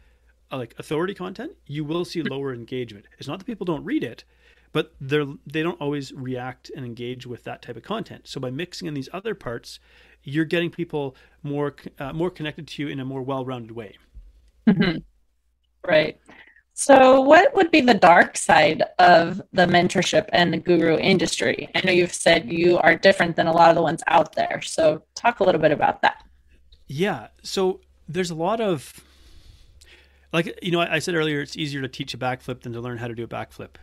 uh, 0.50 0.56
like 0.56 0.74
authority 0.78 1.14
content, 1.14 1.52
you 1.66 1.84
will 1.84 2.04
see 2.04 2.22
lower 2.22 2.54
engagement. 2.54 3.06
It's 3.18 3.28
not 3.28 3.38
that 3.38 3.44
people 3.44 3.66
don't 3.66 3.84
read 3.84 4.04
it, 4.04 4.24
but 4.74 4.92
they're 5.00 5.24
they 5.46 5.62
don't 5.62 5.80
always 5.80 6.12
react 6.12 6.70
and 6.76 6.84
engage 6.84 7.26
with 7.26 7.44
that 7.44 7.62
type 7.62 7.76
of 7.76 7.82
content. 7.82 8.28
So 8.28 8.38
by 8.38 8.50
mixing 8.50 8.86
in 8.86 8.92
these 8.92 9.08
other 9.14 9.34
parts, 9.34 9.78
you're 10.22 10.44
getting 10.44 10.70
people 10.70 11.16
more 11.42 11.74
uh, 11.98 12.12
more 12.12 12.28
connected 12.30 12.68
to 12.68 12.82
you 12.82 12.88
in 12.88 13.00
a 13.00 13.04
more 13.06 13.22
well-rounded 13.22 13.70
way. 13.70 13.96
Right. 15.86 16.18
So, 16.72 17.20
what 17.20 17.54
would 17.54 17.70
be 17.70 17.82
the 17.82 17.94
dark 17.94 18.38
side 18.38 18.82
of 18.98 19.40
the 19.52 19.66
mentorship 19.66 20.28
and 20.32 20.50
the 20.50 20.56
guru 20.56 20.96
industry? 20.96 21.68
I 21.74 21.82
know 21.84 21.92
you've 21.92 22.14
said 22.14 22.50
you 22.50 22.78
are 22.78 22.96
different 22.96 23.36
than 23.36 23.46
a 23.46 23.52
lot 23.52 23.68
of 23.68 23.76
the 23.76 23.82
ones 23.82 24.02
out 24.06 24.34
there. 24.34 24.62
So, 24.62 25.02
talk 25.14 25.40
a 25.40 25.44
little 25.44 25.60
bit 25.60 25.72
about 25.72 26.00
that. 26.00 26.24
Yeah. 26.86 27.28
So 27.42 27.80
there's 28.08 28.30
a 28.30 28.34
lot 28.34 28.60
of 28.60 29.04
like 30.32 30.58
you 30.62 30.72
know 30.72 30.80
I 30.80 30.98
said 30.98 31.14
earlier 31.14 31.40
it's 31.40 31.56
easier 31.56 31.80
to 31.82 31.88
teach 31.88 32.14
a 32.14 32.18
backflip 32.18 32.62
than 32.62 32.72
to 32.72 32.80
learn 32.80 32.98
how 32.98 33.08
to 33.08 33.14
do 33.14 33.24
a 33.24 33.28
backflip. 33.28 33.76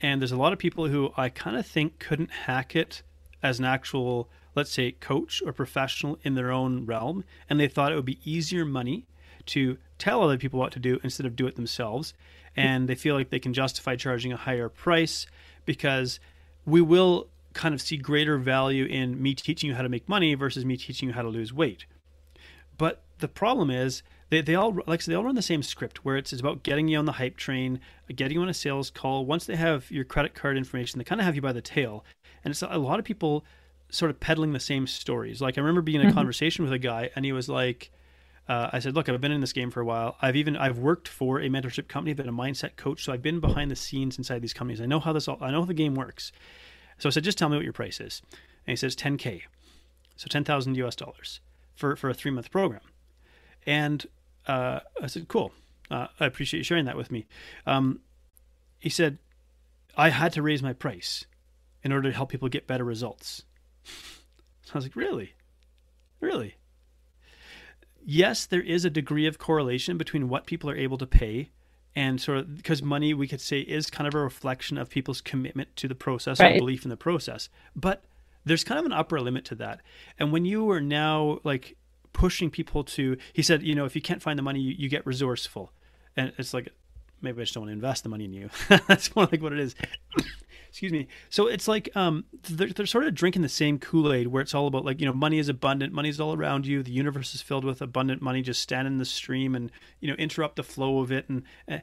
And 0.00 0.20
there's 0.20 0.32
a 0.32 0.36
lot 0.36 0.52
of 0.52 0.58
people 0.58 0.88
who 0.88 1.12
I 1.16 1.28
kind 1.28 1.56
of 1.56 1.66
think 1.66 1.98
couldn't 1.98 2.30
hack 2.30 2.76
it 2.76 3.02
as 3.42 3.58
an 3.58 3.64
actual 3.64 4.28
let's 4.54 4.72
say 4.72 4.92
coach 4.92 5.42
or 5.44 5.52
professional 5.52 6.18
in 6.22 6.34
their 6.34 6.50
own 6.50 6.86
realm 6.86 7.22
and 7.48 7.60
they 7.60 7.68
thought 7.68 7.92
it 7.92 7.94
would 7.94 8.06
be 8.06 8.18
easier 8.24 8.64
money 8.64 9.06
to 9.44 9.78
tell 9.98 10.22
other 10.22 10.38
people 10.38 10.58
what 10.58 10.72
to 10.72 10.78
do 10.78 10.98
instead 11.04 11.26
of 11.26 11.36
do 11.36 11.46
it 11.46 11.54
themselves. 11.54 12.14
And 12.56 12.88
they 12.88 12.94
feel 12.94 13.14
like 13.14 13.30
they 13.30 13.38
can 13.38 13.52
justify 13.52 13.96
charging 13.96 14.32
a 14.32 14.36
higher 14.36 14.68
price 14.68 15.26
because 15.66 16.18
we 16.64 16.80
will 16.80 17.28
kind 17.52 17.74
of 17.74 17.80
see 17.80 17.96
greater 17.96 18.38
value 18.38 18.86
in 18.86 19.22
me 19.22 19.34
teaching 19.34 19.68
you 19.68 19.76
how 19.76 19.82
to 19.82 19.88
make 19.88 20.08
money 20.08 20.34
versus 20.34 20.64
me 20.64 20.76
teaching 20.76 21.08
you 21.08 21.14
how 21.14 21.22
to 21.22 21.28
lose 21.28 21.52
weight. 21.52 21.84
But 22.76 23.02
the 23.18 23.28
problem 23.28 23.70
is 23.70 24.02
they, 24.30 24.40
they 24.40 24.54
all 24.54 24.76
like 24.86 25.02
so 25.02 25.10
they 25.10 25.16
all 25.16 25.24
run 25.24 25.34
the 25.34 25.42
same 25.42 25.62
script 25.62 26.04
where 26.04 26.16
it's, 26.16 26.32
it's 26.32 26.40
about 26.40 26.62
getting 26.62 26.88
you 26.88 26.98
on 26.98 27.04
the 27.04 27.12
hype 27.12 27.36
train, 27.36 27.80
getting 28.14 28.36
you 28.36 28.42
on 28.42 28.48
a 28.48 28.54
sales 28.54 28.90
call. 28.90 29.24
Once 29.24 29.46
they 29.46 29.56
have 29.56 29.90
your 29.90 30.04
credit 30.04 30.34
card 30.34 30.56
information, 30.56 30.98
they 30.98 31.04
kind 31.04 31.20
of 31.20 31.24
have 31.24 31.36
you 31.36 31.42
by 31.42 31.52
the 31.52 31.62
tail. 31.62 32.04
And 32.44 32.50
it's 32.50 32.62
a 32.62 32.78
lot 32.78 32.98
of 32.98 33.04
people 33.04 33.44
sort 33.88 34.10
of 34.10 34.18
peddling 34.18 34.52
the 34.52 34.60
same 34.60 34.86
stories. 34.86 35.40
Like 35.40 35.56
I 35.56 35.60
remember 35.60 35.80
being 35.80 36.00
in 36.00 36.08
a 36.08 36.12
conversation 36.12 36.64
with 36.64 36.72
a 36.72 36.78
guy 36.78 37.10
and 37.14 37.24
he 37.24 37.32
was 37.32 37.48
like, 37.48 37.90
uh, 38.48 38.70
I 38.72 38.78
said, 38.78 38.94
look, 38.94 39.08
I've 39.08 39.20
been 39.20 39.32
in 39.32 39.40
this 39.40 39.52
game 39.52 39.70
for 39.70 39.80
a 39.80 39.84
while. 39.84 40.16
I've 40.22 40.36
even 40.36 40.56
I've 40.56 40.78
worked 40.78 41.08
for 41.08 41.40
a 41.40 41.48
mentorship 41.48 41.88
company, 41.88 42.12
I've 42.12 42.16
been 42.16 42.28
a 42.28 42.32
mindset 42.32 42.76
coach, 42.76 43.04
so 43.04 43.12
I've 43.12 43.22
been 43.22 43.40
behind 43.40 43.70
the 43.70 43.76
scenes 43.76 44.18
inside 44.18 44.42
these 44.42 44.52
companies. 44.52 44.80
I 44.80 44.86
know 44.86 45.00
how 45.00 45.12
this 45.12 45.28
all 45.28 45.38
I 45.40 45.50
know 45.50 45.60
how 45.60 45.66
the 45.66 45.74
game 45.74 45.94
works. 45.94 46.32
So 46.98 47.08
I 47.08 47.10
said, 47.10 47.24
just 47.24 47.38
tell 47.38 47.48
me 47.48 47.56
what 47.56 47.64
your 47.64 47.72
price 47.72 48.00
is. 48.00 48.22
And 48.66 48.72
he 48.72 48.76
says 48.76 48.96
10K. 48.96 49.42
So 50.16 50.28
10,000 50.28 50.76
US 50.76 50.96
dollars 50.96 51.40
for, 51.74 51.94
for 51.94 52.08
a 52.08 52.14
three 52.14 52.30
month 52.30 52.50
program. 52.50 52.80
And 53.66 54.06
uh, 54.46 54.80
I 55.02 55.06
said, 55.06 55.28
cool. 55.28 55.52
Uh, 55.90 56.08
I 56.18 56.26
appreciate 56.26 56.58
you 56.58 56.64
sharing 56.64 56.86
that 56.86 56.96
with 56.96 57.10
me. 57.10 57.26
Um, 57.66 58.00
he 58.78 58.88
said, 58.88 59.18
I 59.96 60.10
had 60.10 60.32
to 60.34 60.42
raise 60.42 60.62
my 60.62 60.72
price 60.72 61.26
in 61.82 61.92
order 61.92 62.10
to 62.10 62.16
help 62.16 62.30
people 62.30 62.48
get 62.48 62.66
better 62.66 62.84
results. 62.84 63.44
So 63.84 64.72
I 64.74 64.78
was 64.78 64.84
like, 64.84 64.96
really? 64.96 65.34
Really? 66.20 66.56
yes, 68.06 68.46
there 68.46 68.62
is 68.62 68.84
a 68.84 68.90
degree 68.90 69.26
of 69.26 69.38
correlation 69.38 69.98
between 69.98 70.28
what 70.28 70.46
people 70.46 70.70
are 70.70 70.76
able 70.76 70.96
to 70.96 71.06
pay 71.06 71.50
and 71.94 72.20
sort 72.20 72.38
of 72.38 72.56
because 72.56 72.82
money 72.82 73.12
we 73.12 73.26
could 73.26 73.40
say 73.40 73.60
is 73.60 73.90
kind 73.90 74.06
of 74.06 74.14
a 74.14 74.18
reflection 74.18 74.78
of 74.78 74.88
people's 74.88 75.20
commitment 75.20 75.74
to 75.76 75.88
the 75.88 75.94
process 75.94 76.40
right. 76.40 76.54
or 76.54 76.58
belief 76.58 76.84
in 76.84 76.90
the 76.90 76.96
process. 76.96 77.48
But 77.74 78.04
there's 78.44 78.64
kind 78.64 78.78
of 78.78 78.86
an 78.86 78.92
upper 78.92 79.20
limit 79.20 79.44
to 79.46 79.56
that. 79.56 79.80
And 80.18 80.32
when 80.32 80.44
you 80.44 80.70
are 80.70 80.80
now 80.80 81.40
like 81.42 81.76
pushing 82.16 82.50
people 82.50 82.82
to, 82.82 83.18
he 83.34 83.42
said, 83.42 83.62
you 83.62 83.74
know, 83.74 83.84
if 83.84 83.94
you 83.94 84.00
can't 84.00 84.22
find 84.22 84.38
the 84.38 84.42
money, 84.42 84.58
you, 84.58 84.74
you 84.78 84.88
get 84.88 85.04
resourceful. 85.06 85.70
And 86.16 86.32
it's 86.38 86.54
like, 86.54 86.70
maybe 87.20 87.42
I 87.42 87.44
just 87.44 87.52
don't 87.52 87.64
want 87.64 87.68
to 87.68 87.74
invest 87.74 88.04
the 88.04 88.08
money 88.08 88.24
in 88.24 88.32
you. 88.32 88.48
That's 88.88 89.14
more 89.14 89.28
like 89.30 89.42
what 89.42 89.52
it 89.52 89.58
is. 89.58 89.74
Excuse 90.70 90.92
me. 90.92 91.08
So 91.28 91.46
it's 91.46 91.68
like 91.68 91.90
um, 91.94 92.24
they're, 92.48 92.68
they're 92.68 92.86
sort 92.86 93.06
of 93.06 93.14
drinking 93.14 93.42
the 93.42 93.50
same 93.50 93.78
Kool 93.78 94.14
Aid 94.14 94.28
where 94.28 94.40
it's 94.40 94.54
all 94.54 94.66
about 94.66 94.86
like, 94.86 94.98
you 94.98 95.04
know, 95.04 95.12
money 95.12 95.38
is 95.38 95.50
abundant, 95.50 95.92
money 95.92 96.08
is 96.08 96.18
all 96.18 96.34
around 96.34 96.66
you. 96.66 96.82
The 96.82 96.90
universe 96.90 97.34
is 97.34 97.42
filled 97.42 97.66
with 97.66 97.82
abundant 97.82 98.22
money. 98.22 98.40
Just 98.40 98.62
stand 98.62 98.88
in 98.88 98.96
the 98.96 99.04
stream 99.04 99.54
and, 99.54 99.70
you 100.00 100.08
know, 100.08 100.14
interrupt 100.14 100.56
the 100.56 100.62
flow 100.62 101.00
of 101.00 101.12
it. 101.12 101.28
And 101.28 101.42
uh, 101.70 101.80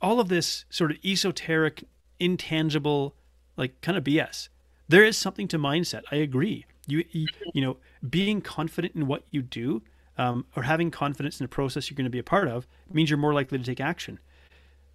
all 0.00 0.20
of 0.20 0.28
this 0.28 0.66
sort 0.70 0.92
of 0.92 0.98
esoteric, 1.04 1.82
intangible, 2.20 3.16
like 3.56 3.80
kind 3.80 3.98
of 3.98 4.04
BS. 4.04 4.50
There 4.88 5.04
is 5.04 5.16
something 5.16 5.48
to 5.48 5.58
mindset. 5.58 6.02
I 6.12 6.16
agree. 6.16 6.64
You, 6.86 7.04
you, 7.10 7.26
you 7.52 7.62
know, 7.62 7.76
being 8.08 8.40
confident 8.40 8.94
in 8.94 9.06
what 9.06 9.24
you 9.30 9.42
do 9.42 9.82
um, 10.18 10.46
or 10.56 10.62
having 10.62 10.90
confidence 10.90 11.40
in 11.40 11.44
the 11.44 11.48
process 11.48 11.90
you're 11.90 11.96
going 11.96 12.04
to 12.04 12.10
be 12.10 12.18
a 12.18 12.24
part 12.24 12.48
of 12.48 12.66
means 12.92 13.10
you're 13.10 13.18
more 13.18 13.34
likely 13.34 13.58
to 13.58 13.64
take 13.64 13.80
action. 13.80 14.18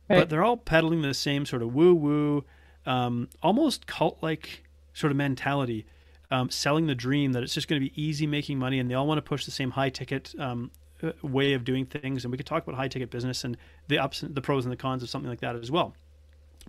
Right. 0.09 0.19
But 0.19 0.29
they're 0.29 0.43
all 0.43 0.57
peddling 0.57 1.01
the 1.01 1.13
same 1.13 1.45
sort 1.45 1.61
of 1.61 1.73
woo 1.73 1.93
woo, 1.93 2.45
um, 2.85 3.29
almost 3.43 3.85
cult 3.85 4.17
like 4.21 4.63
sort 4.93 5.11
of 5.11 5.17
mentality, 5.17 5.85
um, 6.31 6.49
selling 6.49 6.87
the 6.87 6.95
dream 6.95 7.33
that 7.33 7.43
it's 7.43 7.53
just 7.53 7.67
going 7.67 7.81
to 7.81 7.87
be 7.87 8.01
easy 8.01 8.25
making 8.25 8.57
money, 8.57 8.79
and 8.79 8.89
they 8.89 8.95
all 8.95 9.07
want 9.07 9.17
to 9.17 9.21
push 9.21 9.45
the 9.45 9.51
same 9.51 9.71
high 9.71 9.89
ticket 9.89 10.33
um, 10.39 10.71
uh, 11.03 11.11
way 11.21 11.53
of 11.53 11.63
doing 11.63 11.85
things. 11.85 12.25
And 12.25 12.31
we 12.31 12.37
could 12.37 12.47
talk 12.47 12.63
about 12.63 12.75
high 12.75 12.87
ticket 12.87 13.11
business 13.11 13.43
and 13.43 13.57
the 13.87 13.99
ups, 13.99 14.23
the 14.27 14.41
pros 14.41 14.65
and 14.65 14.71
the 14.71 14.77
cons 14.77 15.03
of 15.03 15.09
something 15.09 15.29
like 15.29 15.41
that 15.41 15.55
as 15.55 15.69
well. 15.69 15.93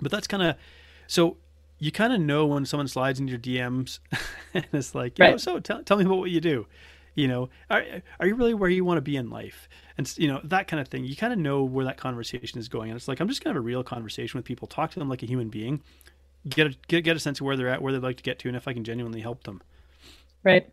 But 0.02 0.12
that's 0.12 0.26
kind 0.26 0.42
of 0.42 0.56
so 1.06 1.36
you 1.80 1.90
kind 1.90 2.12
of 2.12 2.20
know 2.20 2.46
when 2.46 2.64
someone 2.66 2.86
slides 2.86 3.18
into 3.18 3.30
your 3.30 3.40
DMs 3.40 3.98
and 4.54 4.66
it's 4.72 4.94
like, 4.94 5.18
you 5.18 5.24
right. 5.24 5.32
know, 5.32 5.36
so 5.38 5.58
tell, 5.58 5.82
tell 5.82 5.96
me 5.96 6.04
about 6.04 6.18
what 6.18 6.30
you 6.30 6.40
do. 6.40 6.66
You 7.16 7.26
know, 7.26 7.48
are, 7.68 7.82
are 8.20 8.26
you 8.26 8.36
really 8.36 8.54
where 8.54 8.70
you 8.70 8.84
want 8.84 8.98
to 8.98 9.02
be 9.02 9.16
in 9.16 9.30
life? 9.30 9.68
And, 9.98 10.12
you 10.16 10.28
know, 10.28 10.40
that 10.44 10.68
kind 10.68 10.80
of 10.80 10.88
thing. 10.88 11.04
You 11.04 11.16
kind 11.16 11.32
of 11.32 11.38
know 11.38 11.64
where 11.64 11.84
that 11.86 11.96
conversation 11.96 12.58
is 12.60 12.68
going. 12.68 12.90
And 12.90 12.96
it's 12.96 13.08
like, 13.08 13.18
I'm 13.18 13.28
just 13.28 13.42
going 13.42 13.52
to 13.52 13.58
have 13.58 13.64
a 13.64 13.66
real 13.66 13.82
conversation 13.82 14.38
with 14.38 14.44
people, 14.44 14.68
talk 14.68 14.92
to 14.92 14.98
them 14.98 15.08
like 15.08 15.22
a 15.22 15.26
human 15.26 15.48
being, 15.48 15.82
get 16.48 16.68
a, 16.68 16.76
get, 16.86 17.02
get 17.02 17.16
a 17.16 17.20
sense 17.20 17.40
of 17.40 17.46
where 17.46 17.56
they're 17.56 17.68
at, 17.68 17.82
where 17.82 17.92
they'd 17.92 18.02
like 18.02 18.18
to 18.18 18.22
get 18.22 18.38
to, 18.40 18.48
and 18.48 18.56
if 18.56 18.68
I 18.68 18.72
can 18.72 18.84
genuinely 18.84 19.20
help 19.22 19.42
them. 19.44 19.60
Right. 20.44 20.70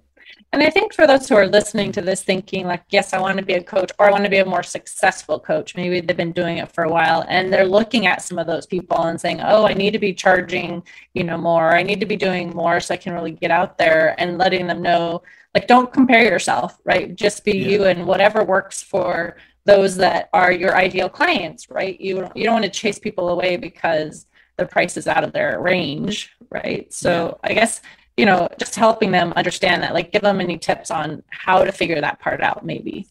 And 0.54 0.64
I 0.64 0.70
think 0.70 0.94
for 0.94 1.06
those 1.06 1.28
who 1.28 1.36
are 1.36 1.48
listening 1.48 1.92
to 1.94 2.02
this 2.02 2.24
thinking 2.24 2.66
like, 2.66 2.84
yes, 2.90 3.14
I 3.14 3.20
want 3.20 3.38
to 3.38 3.46
be 3.46 3.56
a 3.56 3.64
coach 3.64 3.92
or 4.00 4.08
I 4.08 4.12
want 4.12 4.24
to 4.24 4.30
be 4.30 4.38
a 4.38 4.46
more 4.46 4.64
successful 4.64 5.40
coach, 5.40 5.76
maybe 5.76 6.00
they've 6.00 6.16
been 6.16 6.32
doing 6.32 6.58
it 6.58 6.72
for 6.72 6.86
a 6.86 6.90
while 6.90 7.26
and 7.28 7.52
they're 7.52 7.66
looking 7.66 8.08
at 8.08 8.22
some 8.22 8.40
of 8.40 8.48
those 8.48 8.66
people 8.66 9.04
and 9.04 9.20
saying, 9.20 9.42
oh, 9.42 9.66
I 9.68 9.74
need 9.74 9.92
to 9.92 10.00
be 10.00 10.14
charging, 10.14 10.84
you 11.14 11.24
know, 11.24 11.38
more. 11.38 11.76
I 11.76 11.84
need 11.84 12.00
to 12.00 12.06
be 12.06 12.16
doing 12.16 12.52
more 12.52 12.80
so 12.80 12.94
I 12.94 12.98
can 12.98 13.14
really 13.14 13.32
get 13.32 13.52
out 13.52 13.78
there 13.78 14.16
and 14.20 14.38
letting 14.38 14.68
them 14.68 14.82
know, 14.82 15.22
like, 15.54 15.68
don't 15.68 15.92
compare 15.92 16.24
yourself, 16.24 16.78
right? 16.86 17.14
Just 17.14 17.44
be 17.44 17.58
yeah. 17.58 17.68
you 17.68 17.84
and 17.86 18.08
whatever 18.08 18.44
works 18.44 18.82
for 18.82 19.36
those 19.66 19.98
that 19.98 20.30
are 20.34 20.52
your 20.52 20.78
ideal 20.78 21.10
clients, 21.10 21.70
right? 21.70 22.00
You, 22.00 22.30
you 22.36 22.46
don't 22.46 22.54
want 22.54 22.66
to 22.66 22.72
chase 22.72 23.00
people 23.00 23.30
away 23.30 23.58
because 23.58 24.28
the 24.56 24.66
price 24.66 24.98
is 24.98 25.08
out 25.08 25.24
of 25.24 25.34
their 25.34 25.60
range, 25.60 26.36
right? 26.50 26.92
So 26.92 27.38
yeah. 27.44 27.52
I 27.52 27.54
guess 27.54 27.82
you 28.18 28.26
know, 28.26 28.50
just 28.60 28.76
helping 28.76 29.12
them 29.12 29.32
understand 29.36 29.84
that, 29.84 29.94
like 29.94 30.12
give 30.12 30.24
them 30.24 30.42
any 30.42 30.58
tips 30.58 30.92
on 30.92 31.24
how 31.30 31.64
to 31.64 31.72
figure 31.72 32.02
that 32.02 32.20
part 32.20 32.42
out, 32.42 32.66
maybe. 32.66 33.08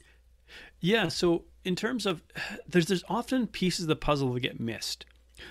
Yeah. 0.81 1.09
So 1.09 1.45
in 1.65 1.77
terms 1.77 2.07
of 2.07 2.23
there's 2.69 2.87
there's 2.87 3.05
often 3.09 3.47
pieces 3.47 3.83
of 3.83 3.89
the 3.89 3.97
puzzle 3.97 4.33
that 4.35 4.41
get 4.41 4.61
missed. 4.61 5.07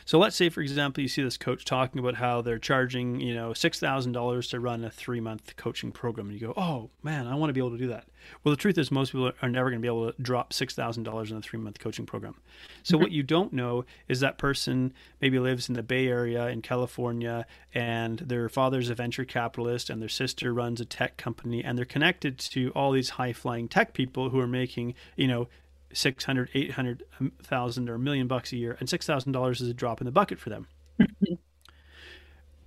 So 0.06 0.20
let's 0.20 0.36
say, 0.36 0.50
for 0.50 0.62
example, 0.62 1.02
you 1.02 1.08
see 1.08 1.24
this 1.24 1.38
coach 1.38 1.66
talking 1.66 2.00
about 2.00 2.16
how 2.16 2.42
they're 2.42 2.60
charging, 2.60 3.20
you 3.20 3.34
know, 3.34 3.54
six 3.54 3.80
thousand 3.80 4.12
dollars 4.12 4.48
to 4.50 4.60
run 4.60 4.84
a 4.84 4.90
three 4.90 5.20
month 5.20 5.56
coaching 5.56 5.92
program, 5.92 6.30
and 6.30 6.40
you 6.40 6.48
go, 6.48 6.54
"Oh 6.58 6.90
man, 7.04 7.28
I 7.28 7.36
want 7.36 7.50
to 7.50 7.54
be 7.54 7.60
able 7.60 7.72
to 7.72 7.78
do 7.78 7.88
that." 7.88 8.06
Well, 8.44 8.52
the 8.52 8.60
truth 8.62 8.78
is, 8.78 8.92
most 8.92 9.12
people 9.12 9.32
are 9.42 9.50
never 9.50 9.70
going 9.70 9.82
to 9.82 9.86
be 9.86 9.88
able 9.88 10.12
to 10.12 10.22
drop 10.22 10.54
six 10.54 10.74
thousand 10.74 11.04
dollars 11.04 11.32
in 11.32 11.38
a 11.38 11.42
three 11.42 11.60
month 11.60 11.80
coaching 11.80 12.06
program. 12.06 12.36
So 12.84 12.98
what 12.98 13.12
you 13.12 13.24
don't 13.24 13.54
know 13.54 13.86
is 14.08 14.20
that 14.20 14.38
person 14.38 14.94
maybe 15.22 15.40
lives 15.40 15.70
in 15.70 15.76
the 15.76 15.84
Bay 15.84 16.08
Area 16.08 16.48
in 16.48 16.62
California, 16.62 17.46
and 17.74 18.20
their 18.20 18.50
father's 18.50 18.90
a 18.90 18.96
venture 18.96 19.26
capitalist, 19.26 19.90
and 19.90 20.02
their 20.02 20.10
sister 20.10 20.54
runs 20.54 20.82
a 20.82 20.86
tech 20.86 21.18
company, 21.18 21.64
and 21.64 21.78
they're 21.78 21.86
connected 21.86 22.38
to 22.40 22.72
all 22.72 22.92
these 22.92 23.12
high 23.12 23.34
flying 23.34 23.68
tech 23.68 23.94
people 23.94 24.30
who 24.30 24.40
are 24.40 24.48
making, 24.48 24.94
you 25.16 25.28
know, 25.28 25.48
600 25.96 26.50
800,000 26.54 27.84
um, 27.84 27.90
or 27.90 27.96
a 27.96 28.00
million 28.00 28.28
bucks 28.28 28.52
a 28.52 28.58
year 28.58 28.78
and 28.80 28.90
$6,000 28.90 29.52
is 29.52 29.62
a 29.62 29.74
drop 29.74 30.02
in 30.02 30.06
the 30.06 30.12
bucket 30.12 30.40
for 30.40 30.50
them. 30.50 30.68
Mm-hmm. 31.00 31.34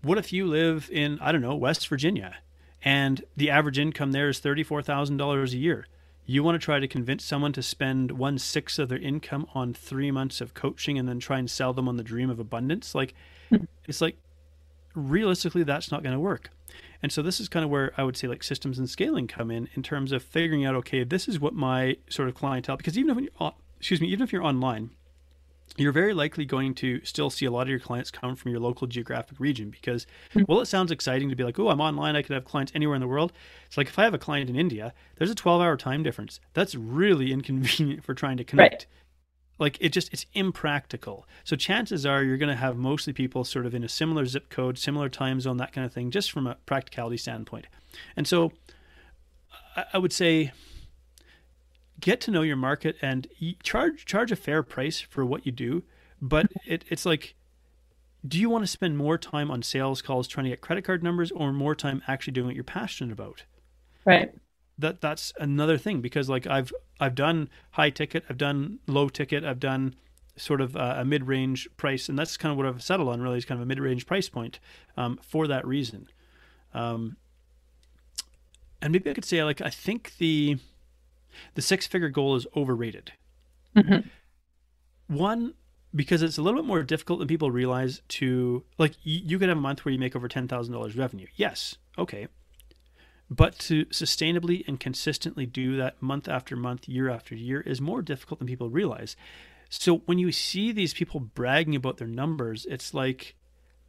what 0.03 0.19
if 0.19 0.33
you 0.33 0.47
live 0.47 0.91
in 0.93 1.19
I 1.21 1.33
don't 1.33 1.41
know, 1.41 1.55
West 1.55 1.89
Virginia 1.89 2.37
and 2.83 3.25
the 3.37 3.51
average 3.51 3.79
income 3.79 4.13
there 4.13 4.29
is 4.29 4.41
$34,000 4.41 5.53
a 5.53 5.57
year? 5.57 5.87
You 6.27 6.43
want 6.43 6.61
to 6.61 6.65
try 6.65 6.79
to 6.79 6.87
convince 6.87 7.25
someone 7.25 7.55
to 7.55 7.63
spend 7.63 8.13
one 8.13 8.37
sixth 8.37 8.79
of 8.79 8.91
their 8.91 8.99
income 8.99 9.47
on 9.55 9.73
three 9.73 10.11
months 10.11 10.43
of 10.43 10.53
coaching 10.53 10.99
and 10.99 11.09
then 11.09 11.21
try 11.21 11.39
and 11.39 11.51
sell 11.51 11.73
them 11.73 11.89
on 11.89 11.97
the 11.97 12.03
dream 12.03 12.29
of 12.29 12.39
abundance? 12.39 12.95
Like, 12.95 13.15
hmm. 13.49 13.65
it's 13.87 14.03
like 14.03 14.19
realistically, 14.99 15.63
that's 15.63 15.91
not 15.91 16.03
going 16.03 16.15
to 16.15 16.21
work. 16.21 16.51
And 17.03 17.13
so 17.13 17.23
this 17.23 17.41
is 17.41 17.49
kind 17.49 17.65
of 17.65 17.71
where 17.71 17.93
I 17.97 18.03
would 18.03 18.17
say 18.17 18.27
like 18.27 18.43
systems 18.43 18.79
and 18.79 18.91
scaling 18.91 19.27
come 19.29 19.51
in 19.51 19.69
in 19.75 19.83
terms 19.83 20.13
of 20.13 20.23
figuring 20.23 20.65
out 20.65 20.75
okay, 20.77 21.05
this 21.05 21.29
is 21.29 21.39
what 21.39 21.55
my 21.55 21.97
sort 22.09 22.29
of 22.29 22.35
clientele 22.35 22.77
because 22.77 22.99
even 22.99 23.17
if 23.17 23.23
you're 23.23 23.53
excuse 23.79 24.01
me, 24.01 24.09
even 24.09 24.25
if 24.25 24.33
you're 24.33 24.43
online, 24.45 24.91
you're 25.77 25.93
very 25.93 26.15
likely 26.15 26.45
going 26.45 26.75
to 26.75 27.05
still 27.05 27.31
see 27.31 27.47
a 27.47 27.51
lot 27.51 27.63
of 27.63 27.69
your 27.69 27.79
clients 27.79 28.11
come 28.11 28.35
from 28.35 28.51
your 28.51 28.61
local 28.61 28.87
geographic 28.87 29.39
region 29.39 29.71
because 29.71 30.07
hmm. 30.33 30.43
well 30.49 30.61
it 30.61 30.67
sounds 30.67 30.91
exciting 30.91 31.29
to 31.29 31.37
be 31.37 31.45
like 31.45 31.59
oh 31.59 31.69
i'm 31.69 31.81
online 31.81 32.17
i 32.17 32.23
could 32.23 32.35
have 32.35 32.45
clients 32.45 32.73
anywhere 32.75 32.95
in 32.95 33.01
the 33.01 33.07
world 33.07 33.33
it's 33.67 33.77
like 33.77 33.89
if 33.89 33.99
i 33.99 34.05
have 34.05 34.15
a 34.15 34.19
client 34.19 34.49
in 34.49 34.57
india 34.57 34.93
there's 35.17 35.31
a 35.31 35.35
12 35.35 35.61
hour 35.61 35.77
time 35.77 36.03
difference 36.03 36.41
that's 36.55 36.75
really 36.75 37.33
inconvenient 37.33 38.03
for 38.05 38.15
trying 38.15 38.37
to 38.37 38.45
connect 38.45 38.73
right 38.73 38.87
like 39.59 39.77
it 39.81 39.91
just 39.91 40.13
it's 40.13 40.27
impractical. 40.35 41.27
So 41.45 41.57
chances 41.57 42.07
are 42.07 42.23
you're 42.23 42.37
going 42.37 42.49
to 42.49 42.57
have 42.57 42.77
mostly 42.77 43.13
people 43.13 43.45
sort 43.45 43.67
of 43.67 43.75
in 43.75 43.85
a 43.85 43.89
similar 43.89 44.27
zip 44.27 44.51
code 44.51 44.79
similar 44.79 45.09
time 45.09 45.41
zone 45.41 45.57
that 45.59 45.73
kind 45.73 45.85
of 45.85 45.93
thing 45.93 46.11
just 46.11 46.31
from 46.31 46.47
a 46.47 46.57
practicality 46.67 47.17
standpoint. 47.17 47.67
And 48.17 48.27
so 48.27 48.53
i, 49.93 49.99
would 49.99 50.13
say 50.13 50.53
get 52.01 52.21
to 52.21 52.31
know 52.31 52.43
your 52.43 52.57
market 52.57 52.97
and 53.01 53.29
charge 53.63 54.05
charge 54.05 54.33
a 54.33 54.37
fair 54.37 54.63
price 54.63 55.01
for 55.01 55.25
what 55.25 55.47
you 55.47 55.53
do 55.53 55.83
but 56.21 56.47
it, 56.67 56.85
it's 56.89 57.07
like 57.07 57.35
do 58.27 58.39
you 58.39 58.51
want 58.51 58.65
to 58.65 58.67
spend 58.67 58.99
more 58.99 59.17
time 59.17 59.51
on 59.51 59.63
sales 59.63 60.03
calls 60.03 60.27
trying 60.27 60.45
to 60.45 60.51
get 60.51 60.61
credit 60.61 60.85
card 60.85 61.03
numbers 61.03 61.31
or 61.31 61.53
more 61.53 61.75
time 61.75 62.03
actually 62.09 62.33
doing 62.33 62.47
what 62.47 62.55
you're 62.57 62.65
passionate 62.65 63.13
about? 63.13 63.45
Right 64.05 64.35
that 64.79 65.01
that's 65.01 65.33
another 65.39 65.77
thing 65.77 66.01
because 66.01 66.29
like 66.29 66.47
I've 66.47 66.73
I've 67.01 67.15
done 67.15 67.49
high 67.73 67.91
ticket, 67.91 68.25
I've 68.29 68.39
done 68.39 68.79
low 68.87 69.09
ticket, 69.09 69.45
I've 69.45 69.61
done 69.61 69.95
sort 70.37 70.61
of 70.61 70.77
a, 70.77 70.99
a 71.01 71.05
mid 71.05 71.27
range 71.27 71.69
price, 71.77 72.09
and 72.09 72.19
that's 72.19 72.37
kind 72.37 72.53
of 72.53 72.57
what 72.57 72.67
I've 72.67 72.83
settled 72.83 73.09
on. 73.09 73.21
Really, 73.21 73.39
is 73.39 73.45
kind 73.45 73.59
of 73.59 73.63
a 73.63 73.67
mid 73.67 73.81
range 73.81 74.07
price 74.07 74.29
point 74.29 74.61
um, 74.97 75.19
for 75.23 75.47
that 75.47 75.67
reason. 75.67 76.09
Um, 76.75 77.17
and 78.81 78.93
maybe 78.93 79.11
I 79.11 79.15
could 79.15 79.25
say 79.25 79.43
like 79.45 79.61
I 79.61 79.71
think 79.71 80.17
the 80.19 80.59
the 81.55 81.63
six 81.63 81.87
figure 81.87 82.09
goal 82.09 82.37
is 82.37 82.47
overrated. 82.57 83.13
Mm-hmm. 83.77 84.09
One 85.15 85.55
because 85.95 86.23
it's 86.23 86.39
a 86.39 86.43
little 86.43 86.61
bit 86.61 86.67
more 86.67 86.83
difficult 86.83 87.19
than 87.19 87.29
people 87.29 87.51
realize 87.51 88.03
to 88.09 88.65
like 88.79 88.95
you, 89.03 89.21
you 89.25 89.39
could 89.39 89.49
have 89.49 89.59
a 89.59 89.61
month 89.61 89.85
where 89.85 89.93
you 89.93 89.99
make 89.99 90.15
over 90.15 90.29
ten 90.29 90.49
thousand 90.49 90.75
dollars 90.75 90.97
revenue. 90.97 91.27
Yes, 91.37 91.77
okay, 91.97 92.29
but 93.31 93.59
to 93.59 93.85
sustainably 93.87 94.67
and 94.67 94.81
consistently 94.81 95.47
do 95.47 95.77
that 95.77 96.01
month 96.01 96.29
after 96.29 96.57
month, 96.57 96.89
year 96.89 97.11
after 97.11 97.35
year 97.35 97.61
is 97.61 97.81
more 97.81 98.03
difficult 98.03 98.39
than 98.39 98.49
people 98.49 98.71
realize. 98.71 99.17
So 99.69 99.99
when 100.07 100.19
you 100.19 100.33
see 100.33 100.73
these 100.73 100.95
people 100.95 101.21
bragging 101.21 101.77
about 101.77 101.99
their 101.99 102.09
numbers, 102.09 102.67
it's 102.71 102.95
like 102.95 103.35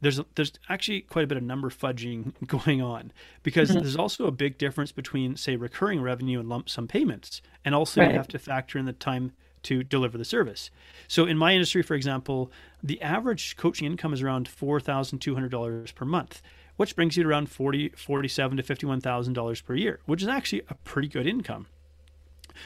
there's 0.02 0.20
there's 0.34 0.52
actually 0.68 1.02
quite 1.02 1.24
a 1.24 1.26
bit 1.26 1.38
of 1.38 1.42
number 1.42 1.70
fudging 1.70 2.34
going 2.46 2.82
on 2.82 3.12
because 3.42 3.70
mm-hmm. 3.70 3.80
there's 3.80 3.96
also 3.96 4.26
a 4.26 4.32
big 4.32 4.58
difference 4.58 4.92
between 4.92 5.36
say 5.36 5.56
recurring 5.56 6.02
revenue 6.02 6.38
and 6.38 6.48
lump 6.48 6.68
sum 6.68 6.86
payments, 6.86 7.40
and 7.64 7.74
also 7.74 8.00
right. 8.00 8.10
you 8.10 8.16
have 8.16 8.28
to 8.28 8.38
factor 8.38 8.78
in 8.78 8.84
the 8.84 8.92
time 8.92 9.32
to 9.62 9.82
deliver 9.82 10.16
the 10.16 10.24
service. 10.24 10.70
So 11.06 11.26
in 11.26 11.36
my 11.36 11.52
industry, 11.52 11.82
for 11.82 11.94
example, 11.94 12.50
the 12.82 13.00
average 13.02 13.56
coaching 13.56 13.86
income 13.86 14.12
is 14.12 14.22
around 14.22 14.48
four 14.48 14.80
thousand 14.80 15.20
two 15.20 15.34
hundred 15.34 15.50
dollars 15.50 15.92
per 15.92 16.04
month 16.04 16.42
which 16.80 16.96
brings 16.96 17.14
you 17.14 17.22
to 17.22 17.28
around 17.28 17.50
40, 17.50 17.90
47 17.90 18.56
to 18.56 18.62
$51,000 18.62 19.64
per 19.66 19.74
year, 19.74 20.00
which 20.06 20.22
is 20.22 20.28
actually 20.28 20.62
a 20.70 20.74
pretty 20.76 21.08
good 21.08 21.26
income. 21.26 21.66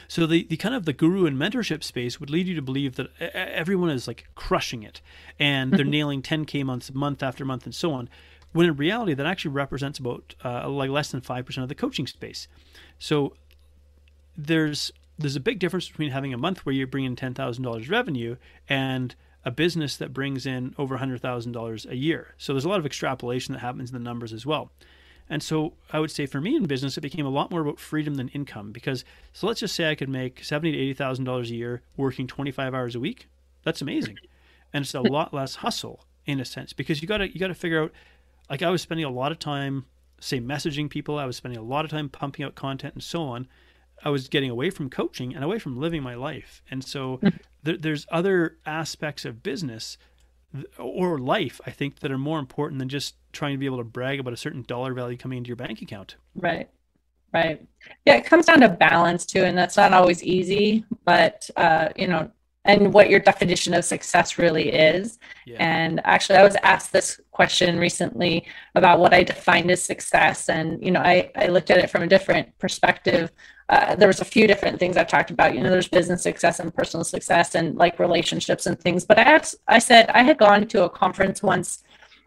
So 0.07 0.25
the, 0.25 0.45
the 0.45 0.55
kind 0.55 0.73
of 0.73 0.85
the 0.85 0.93
guru 0.93 1.25
and 1.25 1.37
mentorship 1.37 1.83
space 1.83 2.17
would 2.17 2.29
lead 2.29 2.47
you 2.47 2.55
to 2.55 2.61
believe 2.61 2.95
that 2.95 3.09
everyone 3.19 3.89
is 3.89 4.07
like 4.07 4.29
crushing 4.33 4.83
it 4.83 5.01
and 5.37 5.73
they're 5.73 5.83
nailing 5.83 6.21
10k 6.21 6.63
months 6.63 6.93
month 6.93 7.21
after 7.21 7.43
month 7.43 7.65
and 7.65 7.75
so 7.75 7.91
on. 7.91 8.07
When 8.53 8.67
in 8.67 8.77
reality, 8.77 9.13
that 9.15 9.25
actually 9.25 9.51
represents 9.51 9.99
about 9.99 10.33
uh, 10.45 10.69
like 10.69 10.89
less 10.89 11.11
than 11.11 11.19
five 11.19 11.45
percent 11.45 11.63
of 11.63 11.67
the 11.69 11.75
coaching 11.75 12.07
space. 12.07 12.47
So 12.97 13.35
there's 14.37 14.93
there's 15.17 15.35
a 15.35 15.41
big 15.41 15.59
difference 15.59 15.87
between 15.87 16.11
having 16.11 16.33
a 16.33 16.37
month 16.37 16.65
where 16.65 16.73
you 16.73 16.85
bring 16.85 17.05
in 17.05 17.15
$10,000 17.15 17.89
revenue 17.89 18.35
and 18.67 19.15
a 19.45 19.51
business 19.51 19.95
that 19.97 20.13
brings 20.13 20.45
in 20.45 20.73
over 20.77 20.97
$100,000 20.97 21.89
a 21.89 21.95
year. 21.95 22.33
So 22.37 22.53
there's 22.53 22.65
a 22.65 22.69
lot 22.69 22.79
of 22.79 22.85
extrapolation 22.85 23.53
that 23.53 23.59
happens 23.59 23.91
in 23.91 23.93
the 23.93 24.03
numbers 24.03 24.33
as 24.33 24.45
well. 24.45 24.71
And 25.29 25.41
so 25.41 25.73
I 25.91 25.99
would 25.99 26.11
say 26.11 26.25
for 26.25 26.39
me 26.39 26.55
in 26.55 26.65
business, 26.65 26.97
it 26.97 27.01
became 27.01 27.25
a 27.25 27.29
lot 27.29 27.49
more 27.49 27.61
about 27.61 27.79
freedom 27.79 28.15
than 28.15 28.29
income 28.29 28.71
because 28.71 29.03
so 29.33 29.47
let's 29.47 29.59
just 29.59 29.75
say 29.75 29.89
I 29.89 29.95
could 29.95 30.09
make 30.09 30.43
seventy 30.43 30.71
to 30.71 30.77
eighty 30.77 30.93
thousand 30.93 31.25
dollars 31.25 31.49
a 31.49 31.55
year 31.55 31.81
working 31.97 32.27
twenty 32.27 32.51
five 32.51 32.73
hours 32.73 32.95
a 32.95 32.99
week. 32.99 33.27
That's 33.63 33.81
amazing, 33.81 34.17
and 34.71 34.83
it's 34.83 34.93
a 34.93 35.01
lot 35.01 35.33
less 35.33 35.55
hustle 35.55 36.05
in 36.25 36.39
a 36.39 36.45
sense 36.45 36.73
because 36.73 37.01
you 37.01 37.07
gotta 37.07 37.27
you 37.27 37.39
gotta 37.39 37.55
figure 37.55 37.81
out. 37.81 37.91
Like 38.49 38.61
I 38.61 38.69
was 38.69 38.83
spending 38.83 39.05
a 39.05 39.09
lot 39.09 39.31
of 39.31 39.39
time, 39.39 39.85
say, 40.19 40.39
messaging 40.39 40.87
people. 40.87 41.17
I 41.17 41.25
was 41.25 41.35
spending 41.35 41.59
a 41.59 41.63
lot 41.63 41.83
of 41.83 41.89
time 41.89 42.09
pumping 42.09 42.45
out 42.45 42.53
content 42.53 42.93
and 42.93 43.01
so 43.01 43.23
on. 43.23 43.47
I 44.03 44.09
was 44.09 44.27
getting 44.27 44.49
away 44.49 44.69
from 44.69 44.89
coaching 44.89 45.35
and 45.35 45.43
away 45.43 45.59
from 45.59 45.77
living 45.77 46.03
my 46.03 46.15
life, 46.15 46.61
and 46.69 46.83
so 46.83 47.19
there, 47.63 47.77
there's 47.77 48.05
other 48.11 48.57
aspects 48.65 49.25
of 49.25 49.43
business 49.43 49.97
or 50.77 51.17
life, 51.17 51.59
I 51.65 51.71
think, 51.71 51.99
that 51.99 52.11
are 52.11 52.17
more 52.17 52.39
important 52.39 52.79
than 52.79 52.89
just 52.89 53.15
trying 53.33 53.53
to 53.53 53.57
be 53.57 53.65
able 53.65 53.79
to 53.79 53.83
brag 53.83 54.19
about 54.19 54.33
a 54.33 54.37
certain 54.37 54.63
dollar 54.63 54.93
value 54.93 55.17
coming 55.17 55.39
into 55.39 55.49
your 55.49 55.57
bank 55.57 55.81
account. 55.81 56.15
Right. 56.35 56.69
Right. 57.33 57.65
Yeah, 58.05 58.15
it 58.15 58.25
comes 58.25 58.45
down 58.45 58.61
to 58.61 58.69
balance 58.69 59.25
too, 59.25 59.43
and 59.43 59.57
that's 59.57 59.75
not 59.75 59.91
always 59.91 60.23
easy, 60.23 60.85
but 61.03 61.49
uh, 61.57 61.89
you 61.97 62.07
know, 62.07 62.31
and 62.65 62.93
what 62.93 63.09
your 63.09 63.19
definition 63.19 63.73
of 63.73 63.85
success 63.85 64.37
really 64.37 64.69
is. 64.69 65.17
Yeah. 65.45 65.57
And 65.59 66.01
actually, 66.03 66.37
I 66.39 66.43
was 66.43 66.57
asked 66.63 66.91
this 66.91 67.21
question 67.31 67.79
recently 67.79 68.45
about 68.75 68.99
what 68.99 69.13
I 69.13 69.23
defined 69.23 69.71
as 69.71 69.81
success, 69.81 70.49
and 70.49 70.83
you 70.83 70.91
know, 70.91 71.01
I 71.01 71.31
I 71.35 71.47
looked 71.47 71.71
at 71.71 71.77
it 71.77 71.89
from 71.89 72.03
a 72.03 72.07
different 72.07 72.57
perspective 72.59 73.31
uh, 73.67 73.95
there 73.95 74.07
was 74.07 74.21
a 74.21 74.25
few 74.25 74.45
different 74.45 74.79
things 74.79 74.95
I've 74.95 75.07
talked 75.07 75.31
about. 75.31 75.55
You 75.55 75.61
know, 75.61 75.71
there's 75.71 75.87
business 75.87 76.21
success 76.21 76.59
and 76.59 76.73
personal 76.73 77.03
success 77.03 77.55
and 77.55 77.75
like 77.75 77.99
relationships 77.99 78.67
and 78.67 78.79
things. 78.79 79.05
But 79.05 79.17
I 79.17 79.23
had, 79.23 79.49
I 79.67 79.79
said 79.79 80.09
I 80.09 80.23
had 80.23 80.37
gone 80.37 80.67
to 80.67 80.83
a 80.83 80.89
conference 80.89 81.41
once 81.41 81.83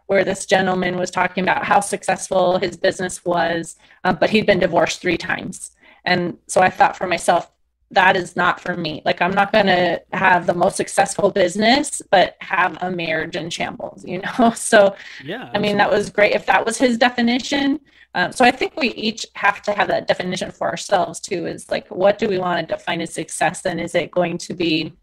where 0.07 0.25
this 0.25 0.45
gentleman 0.45 0.97
was 0.97 1.11
talking 1.11 1.43
about 1.43 1.63
how 1.63 1.79
successful 1.79 2.57
his 2.57 2.75
business 2.75 3.23
was, 3.23 3.77
um, 4.03 4.17
but 4.19 4.29
he'd 4.29 4.45
been 4.45 4.59
divorced 4.59 5.01
three 5.01 5.17
times. 5.17 5.71
And 6.03 6.37
so 6.47 6.61
I 6.61 6.69
thought 6.69 6.97
for 6.97 7.07
myself, 7.07 7.51
that 7.91 8.15
is 8.15 8.35
not 8.35 8.59
for 8.59 8.77
me. 8.77 9.01
Like 9.03 9.21
I'm 9.21 9.33
not 9.33 9.51
going 9.51 9.65
to 9.65 10.01
have 10.13 10.45
the 10.45 10.53
most 10.53 10.77
successful 10.77 11.31
business, 11.31 12.01
but 12.11 12.35
have 12.41 12.77
a 12.81 12.91
marriage 12.91 13.35
in 13.35 13.49
shambles, 13.49 14.05
you 14.05 14.21
know? 14.39 14.51
So, 14.51 14.95
yeah, 15.23 15.49
I 15.53 15.59
mean, 15.59 15.77
that 15.77 15.89
was 15.89 16.09
great. 16.09 16.33
If 16.33 16.45
that 16.45 16.65
was 16.65 16.77
his 16.77 16.97
definition, 16.97 17.79
um, 18.15 18.31
so 18.31 18.43
I 18.43 18.51
think 18.51 18.75
we 18.75 18.89
each 18.89 19.25
have 19.33 19.61
to 19.63 19.73
have 19.73 19.87
that 19.87 20.07
definition 20.07 20.51
for 20.51 20.67
ourselves 20.67 21.19
too. 21.19 21.45
Is 21.45 21.69
like, 21.69 21.87
what 21.89 22.17
do 22.17 22.27
we 22.27 22.39
want 22.39 22.67
to 22.67 22.75
define 22.75 23.01
as 23.01 23.13
success? 23.13 23.65
And 23.65 23.79
is 23.79 23.95
it 23.95 24.11
going 24.11 24.37
to 24.39 24.53
be 24.53 24.93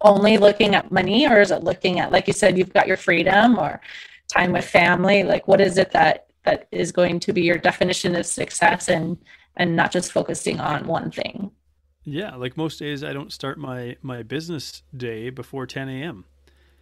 only 0.00 0.38
looking 0.38 0.74
at 0.74 0.92
money, 0.92 1.26
or 1.26 1.40
is 1.40 1.50
it 1.50 1.64
looking 1.64 1.98
at, 1.98 2.12
like 2.12 2.26
you 2.26 2.32
said, 2.32 2.56
you've 2.56 2.72
got 2.72 2.86
your 2.86 2.96
freedom 2.96 3.58
or 3.58 3.80
time 4.28 4.52
with 4.52 4.64
family? 4.64 5.24
Like, 5.24 5.48
what 5.48 5.60
is 5.60 5.76
it 5.76 5.90
that 5.92 6.26
that 6.44 6.68
is 6.72 6.92
going 6.92 7.20
to 7.20 7.32
be 7.32 7.42
your 7.42 7.58
definition 7.58 8.16
of 8.16 8.24
success, 8.24 8.88
and 8.88 9.18
and 9.56 9.76
not 9.76 9.92
just 9.92 10.12
focusing 10.12 10.60
on 10.60 10.86
one 10.86 11.10
thing? 11.10 11.50
Yeah, 12.10 12.36
like 12.36 12.56
most 12.56 12.78
days, 12.78 13.04
I 13.04 13.12
don't 13.12 13.32
start 13.32 13.58
my 13.58 13.96
my 14.02 14.22
business 14.22 14.82
day 14.96 15.30
before 15.30 15.66
10 15.66 15.88
a.m. 15.88 16.24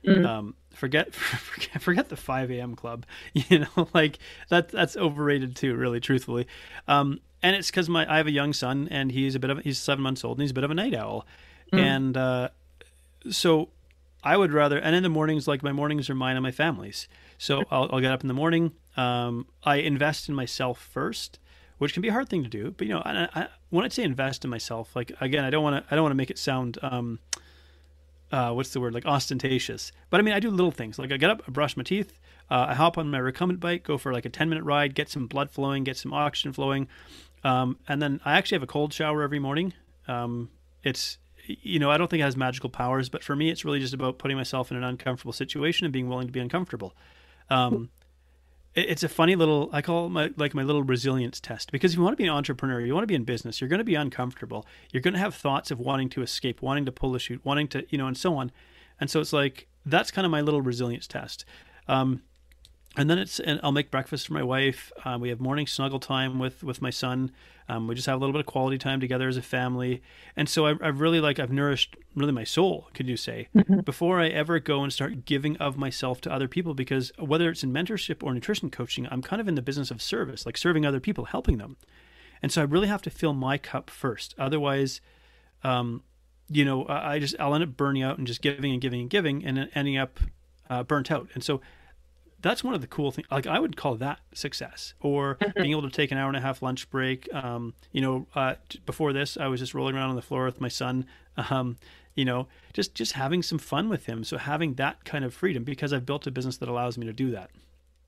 Mm-hmm. 0.04 0.26
Um, 0.26 0.54
forget, 0.70 1.14
forget 1.14 1.82
forget 1.82 2.08
the 2.08 2.16
5 2.16 2.50
a.m. 2.50 2.74
club. 2.74 3.06
You 3.34 3.60
know, 3.60 3.88
like 3.94 4.18
that 4.48 4.68
that's 4.68 4.96
overrated 4.96 5.56
too. 5.56 5.74
Really, 5.74 6.00
truthfully, 6.00 6.46
um, 6.88 7.20
and 7.42 7.56
it's 7.56 7.70
because 7.70 7.88
my 7.88 8.10
I 8.12 8.18
have 8.18 8.26
a 8.26 8.32
young 8.32 8.52
son 8.52 8.88
and 8.90 9.12
he's 9.12 9.34
a 9.34 9.38
bit 9.38 9.50
of 9.50 9.58
he's 9.58 9.78
seven 9.78 10.02
months 10.02 10.24
old 10.24 10.38
and 10.38 10.42
he's 10.42 10.52
a 10.52 10.54
bit 10.54 10.64
of 10.64 10.70
a 10.70 10.74
night 10.74 10.94
owl, 10.94 11.26
mm-hmm. 11.72 11.78
and 11.78 12.16
uh, 12.16 12.48
so 13.30 13.68
I 14.22 14.36
would 14.36 14.52
rather. 14.52 14.78
And 14.78 14.94
in 14.94 15.02
the 15.02 15.08
mornings, 15.08 15.46
like 15.46 15.62
my 15.62 15.72
mornings 15.72 16.08
are 16.08 16.14
mine 16.14 16.36
and 16.36 16.42
my 16.42 16.50
family's. 16.50 17.08
So 17.38 17.64
I'll, 17.70 17.88
I'll 17.92 18.00
get 18.00 18.12
up 18.12 18.22
in 18.22 18.28
the 18.28 18.34
morning. 18.34 18.72
Um, 18.96 19.46
I 19.62 19.76
invest 19.76 20.28
in 20.28 20.34
myself 20.34 20.80
first 20.80 21.38
which 21.78 21.92
can 21.92 22.02
be 22.02 22.08
a 22.08 22.12
hard 22.12 22.28
thing 22.28 22.42
to 22.42 22.48
do. 22.48 22.74
But 22.76 22.86
you 22.86 22.94
know, 22.94 23.02
I, 23.04 23.28
I, 23.34 23.48
when 23.70 23.84
I 23.84 23.88
say 23.88 24.02
invest 24.02 24.44
in 24.44 24.50
myself, 24.50 24.94
like 24.96 25.12
again, 25.20 25.44
I 25.44 25.50
don't 25.50 25.62
want 25.62 25.84
to 25.84 25.92
I 25.92 25.96
don't 25.96 26.04
want 26.04 26.12
to 26.12 26.16
make 26.16 26.30
it 26.30 26.38
sound 26.38 26.78
um, 26.82 27.18
uh, 28.32 28.52
what's 28.52 28.70
the 28.70 28.80
word 28.80 28.94
like 28.94 29.06
ostentatious. 29.06 29.92
But 30.10 30.20
I 30.20 30.22
mean, 30.22 30.34
I 30.34 30.40
do 30.40 30.50
little 30.50 30.70
things 30.70 30.98
like 30.98 31.12
I 31.12 31.16
get 31.16 31.30
up, 31.30 31.42
I 31.46 31.50
brush 31.50 31.76
my 31.76 31.82
teeth, 31.82 32.12
uh, 32.50 32.66
I 32.68 32.74
hop 32.74 32.98
on 32.98 33.10
my 33.10 33.18
recumbent 33.18 33.60
bike, 33.60 33.84
go 33.84 33.98
for 33.98 34.12
like 34.12 34.24
a 34.24 34.30
ten 34.30 34.48
minute 34.48 34.64
ride, 34.64 34.94
get 34.94 35.08
some 35.08 35.26
blood 35.26 35.50
flowing, 35.50 35.84
get 35.84 35.96
some 35.96 36.12
oxygen 36.12 36.52
flowing, 36.52 36.88
um, 37.44 37.78
and 37.88 38.02
then 38.02 38.20
I 38.24 38.34
actually 38.34 38.56
have 38.56 38.62
a 38.62 38.68
cold 38.68 38.92
shower 38.92 39.22
every 39.22 39.38
morning. 39.38 39.72
Um, 40.08 40.50
it's 40.82 41.18
you 41.46 41.78
know 41.78 41.90
I 41.90 41.98
don't 41.98 42.08
think 42.08 42.20
it 42.20 42.24
has 42.24 42.36
magical 42.36 42.70
powers, 42.70 43.08
but 43.08 43.22
for 43.22 43.36
me, 43.36 43.50
it's 43.50 43.64
really 43.64 43.80
just 43.80 43.94
about 43.94 44.18
putting 44.18 44.36
myself 44.36 44.70
in 44.70 44.76
an 44.76 44.84
uncomfortable 44.84 45.32
situation 45.32 45.84
and 45.84 45.92
being 45.92 46.08
willing 46.08 46.26
to 46.26 46.32
be 46.32 46.40
uncomfortable. 46.40 46.94
Um, 47.48 47.90
it's 48.76 49.02
a 49.02 49.08
funny 49.08 49.34
little 49.34 49.70
i 49.72 49.80
call 49.80 50.08
my 50.08 50.30
like 50.36 50.54
my 50.54 50.62
little 50.62 50.82
resilience 50.82 51.40
test. 51.40 51.72
Because 51.72 51.92
if 51.92 51.96
you 51.96 52.02
want 52.02 52.12
to 52.12 52.22
be 52.22 52.28
an 52.28 52.34
entrepreneur 52.34 52.80
you 52.80 52.94
want 52.94 53.02
to 53.02 53.08
be 53.08 53.14
in 53.14 53.24
business 53.24 53.60
you're 53.60 53.68
going 53.68 53.78
to 53.78 53.84
be 53.84 53.94
uncomfortable. 53.94 54.66
You're 54.92 55.00
going 55.00 55.14
to 55.14 55.20
have 55.20 55.34
thoughts 55.34 55.70
of 55.70 55.78
wanting 55.78 56.08
to 56.10 56.22
escape 56.22 56.62
wanting 56.62 56.84
to 56.84 56.92
pull 56.92 57.12
the 57.12 57.18
chute 57.18 57.40
wanting 57.44 57.68
to 57.68 57.86
you 57.88 57.98
know 57.98 58.06
and 58.06 58.16
so 58.16 58.36
on. 58.36 58.52
And 59.00 59.10
so 59.10 59.20
it's 59.20 59.32
like 59.32 59.66
that's 59.84 60.10
kind 60.10 60.24
of 60.24 60.30
my 60.30 60.40
little 60.40 60.62
resilience 60.62 61.06
test. 61.06 61.44
Um, 61.88 62.22
and 62.96 63.11
then 63.11 63.18
it's 63.18 63.38
and 63.38 63.61
I'll 63.62 63.72
make 63.72 63.90
breakfast 63.90 64.26
for 64.26 64.32
my 64.32 64.42
wife. 64.42 64.90
Um, 65.04 65.20
we 65.20 65.28
have 65.28 65.40
morning 65.40 65.66
snuggle 65.66 66.00
time 66.00 66.38
with 66.38 66.64
with 66.64 66.80
my 66.80 66.90
son. 66.90 67.30
Um, 67.68 67.88
we 67.88 67.94
just 67.94 68.06
have 68.06 68.16
a 68.16 68.18
little 68.18 68.32
bit 68.32 68.40
of 68.40 68.46
quality 68.46 68.78
time 68.78 69.00
together 69.00 69.28
as 69.28 69.37
a 69.37 69.42
family. 69.42 70.00
And 70.37 70.48
so 70.48 70.66
I, 70.66 70.74
I've 70.80 71.00
really 71.00 71.20
like 71.20 71.38
I've 71.38 71.52
nourished 71.52 71.96
really 72.14 72.32
my 72.32 72.44
soul, 72.44 72.88
could 72.94 73.09
you 73.09 73.16
say, 73.16 73.48
mm-hmm. 73.54 73.80
before 73.80 74.20
I 74.20 74.28
ever 74.28 74.59
go 74.61 74.82
and 74.82 74.92
start 74.92 75.24
giving 75.24 75.56
of 75.59 75.76
myself 75.76 76.20
to 76.22 76.32
other 76.32 76.48
people. 76.48 76.74
Because 76.74 77.12
whether 77.18 77.50
it's 77.50 77.62
in 77.62 77.72
mentorship 77.72 78.22
or 78.22 78.32
nutrition 78.32 78.70
coaching, 78.70 79.06
I'm 79.11 79.22
kind 79.22 79.40
of 79.40 79.48
in 79.48 79.56
the 79.56 79.62
business 79.62 79.90
of 79.90 80.00
service, 80.00 80.46
like 80.46 80.56
serving 80.56 80.87
other 80.87 81.00
people, 81.00 81.26
helping 81.26 81.59
them. 81.59 81.76
And 82.40 82.52
so 82.52 82.62
I 82.62 82.64
really 82.64 82.88
have 82.88 83.02
to 83.02 83.11
fill 83.11 83.35
my 83.35 83.59
cup 83.59 83.90
first. 83.90 84.35
Otherwise, 84.38 85.00
um, 85.64 86.02
you 86.48 86.64
know, 86.64 86.87
I 86.88 87.18
just 87.18 87.35
I'll 87.40 87.54
end 87.54 87.64
up 87.64 87.76
burning 87.76 88.02
out 88.02 88.18
and 88.18 88.26
just 88.26 88.40
giving 88.40 88.72
and 88.72 88.80
giving 88.80 89.00
and 89.00 89.11
giving 89.11 89.44
and 89.44 89.68
ending 89.74 89.96
up 89.98 90.20
uh, 90.70 90.82
burnt 90.82 91.11
out. 91.11 91.28
And 91.35 91.42
so 91.42 91.61
that's 92.46 92.62
one 92.62 92.74
of 92.74 92.80
the 92.80 92.87
cool 92.87 93.11
things. 93.11 93.26
Like 93.30 93.46
I 93.46 93.59
would 93.59 93.76
call 93.76 93.96
that 93.96 94.20
success, 94.32 94.94
or 95.00 95.37
mm-hmm. 95.37 95.61
being 95.61 95.70
able 95.72 95.82
to 95.82 95.90
take 95.90 96.12
an 96.12 96.18
hour 96.18 96.28
and 96.28 96.37
a 96.37 96.40
half 96.40 96.62
lunch 96.62 96.88
break. 96.90 97.32
Um, 97.35 97.74
you 97.92 98.00
know, 98.00 98.26
uh, 98.35 98.54
before 98.85 99.12
this, 99.12 99.37
I 99.37 99.48
was 99.48 99.61
just 99.61 99.74
rolling 99.74 99.96
around 99.96 100.11
on 100.11 100.16
the 100.16 100.22
floor 100.22 100.44
with 100.44 100.61
my 100.61 100.68
son. 100.68 101.06
Um, 101.50 101.76
you 102.14 102.24
know, 102.24 102.48
just 102.72 102.94
just 102.94 103.12
having 103.12 103.42
some 103.42 103.59
fun 103.59 103.90
with 103.90 104.06
him. 104.06 104.24
So 104.24 104.38
having 104.38 104.72
that 104.76 105.04
kind 105.04 105.22
of 105.22 105.35
freedom, 105.35 105.64
because 105.64 105.92
I've 105.92 106.06
built 106.06 106.26
a 106.26 106.30
business 106.30 106.56
that 106.56 106.68
allows 106.70 106.96
me 106.96 107.04
to 107.04 107.12
do 107.12 107.30
that. 107.32 107.50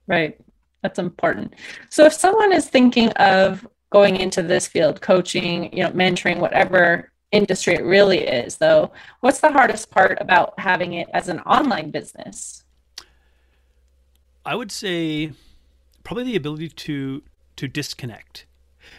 Right, 0.07 0.35
that's 0.81 0.97
important. 0.97 1.53
So 1.89 2.05
if 2.05 2.13
someone 2.13 2.51
is 2.51 2.67
thinking 2.67 3.11
of 3.11 3.67
going 3.91 4.15
into 4.15 4.41
this 4.41 4.67
field, 4.67 5.01
coaching, 5.01 5.71
you 5.71 5.83
know, 5.83 5.91
mentoring, 5.91 6.39
whatever 6.39 7.11
industry 7.31 7.75
it 7.75 7.83
really 7.83 8.19
is, 8.19 8.57
though, 8.57 8.91
what's 9.19 9.41
the 9.41 9.51
hardest 9.51 9.91
part 9.91 10.17
about 10.19 10.59
having 10.59 10.93
it 10.93 11.07
as 11.13 11.29
an 11.29 11.39
online 11.41 11.91
business? 11.91 12.63
I 14.45 14.55
would 14.55 14.71
say 14.71 15.33
probably 16.03 16.23
the 16.23 16.35
ability 16.35 16.69
to 16.69 17.23
to 17.57 17.67
disconnect. 17.67 18.45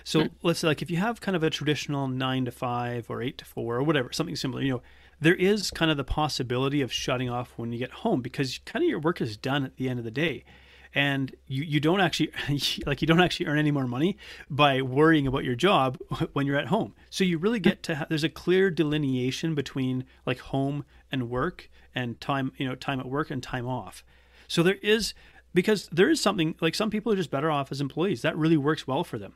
So 0.05 0.21
mm. 0.21 0.31
let's 0.43 0.61
say 0.61 0.69
like 0.69 0.83
if 0.83 0.91
you 0.91 0.99
have 0.99 1.21
kind 1.21 1.37
of 1.37 1.43
a 1.43 1.51
traditional 1.51 2.09
nine 2.09 2.45
to 2.45 2.51
five 2.51 3.09
or 3.09 3.23
eight 3.23 3.39
to 3.39 3.45
four 3.45 3.77
or 3.77 3.83
whatever, 3.83 4.13
something 4.13 4.37
similar, 4.37 4.63
you 4.63 4.73
know, 4.73 4.83
there 5.21 5.35
is 5.35 5.71
kind 5.71 5.91
of 5.91 5.97
the 5.97 6.05
possibility 6.05 6.81
of 6.81 6.93
shutting 6.93 7.29
off 7.29 7.53
when 7.57 7.73
you 7.73 7.79
get 7.79 7.91
home 7.91 8.23
because 8.23 8.59
kind 8.65 8.83
of 8.83 8.89
your 8.89 8.99
work 8.99 9.21
is 9.21 9.37
done 9.37 9.65
at 9.65 9.77
the 9.77 9.89
end 9.89 9.99
of 9.99 10.05
the 10.05 10.11
day. 10.11 10.45
And 10.93 11.35
you, 11.47 11.63
you 11.63 11.79
don't 11.79 12.01
actually 12.01 12.33
like 12.87 13.01
you 13.01 13.07
don't 13.07 13.21
actually 13.21 13.47
earn 13.47 13.59
any 13.59 13.71
more 13.71 13.87
money 13.87 14.17
by 14.49 14.83
worrying 14.83 15.27
about 15.27 15.45
your 15.45 15.55
job 15.55 15.99
when 16.33 16.47
you're 16.47 16.59
at 16.59 16.67
home. 16.67 16.95
So 17.11 17.23
you 17.25 17.39
really 17.39 17.61
get 17.61 17.83
to 17.85 17.95
have, 17.95 18.09
there's 18.09 18.25
a 18.25 18.29
clear 18.29 18.71
delineation 18.71 19.55
between 19.55 20.05
like 20.27 20.41
home 20.41 20.85
and 21.13 21.31
work 21.31 21.71
and 21.95 22.21
time 22.21 22.53
you 22.57 22.69
know 22.69 22.75
time 22.75 23.01
at 23.01 23.07
work 23.07 23.31
and 23.31 23.43
time 23.43 23.67
off. 23.67 24.05
So 24.51 24.65
there 24.65 24.79
is 24.83 25.15
because 25.55 25.89
there 25.93 26.11
is 26.11 26.21
something 26.21 26.57
like 26.61 26.75
some 26.75 26.91
people 26.91 27.13
are 27.13 27.17
just 27.17 27.31
better 27.31 27.53
off 27.53 27.71
as 27.71 27.81
employees. 27.81 28.23
That 28.23 28.37
really 28.37 28.57
works 28.57 28.85
well 28.85 29.05
for 29.05 29.17
them. 29.17 29.35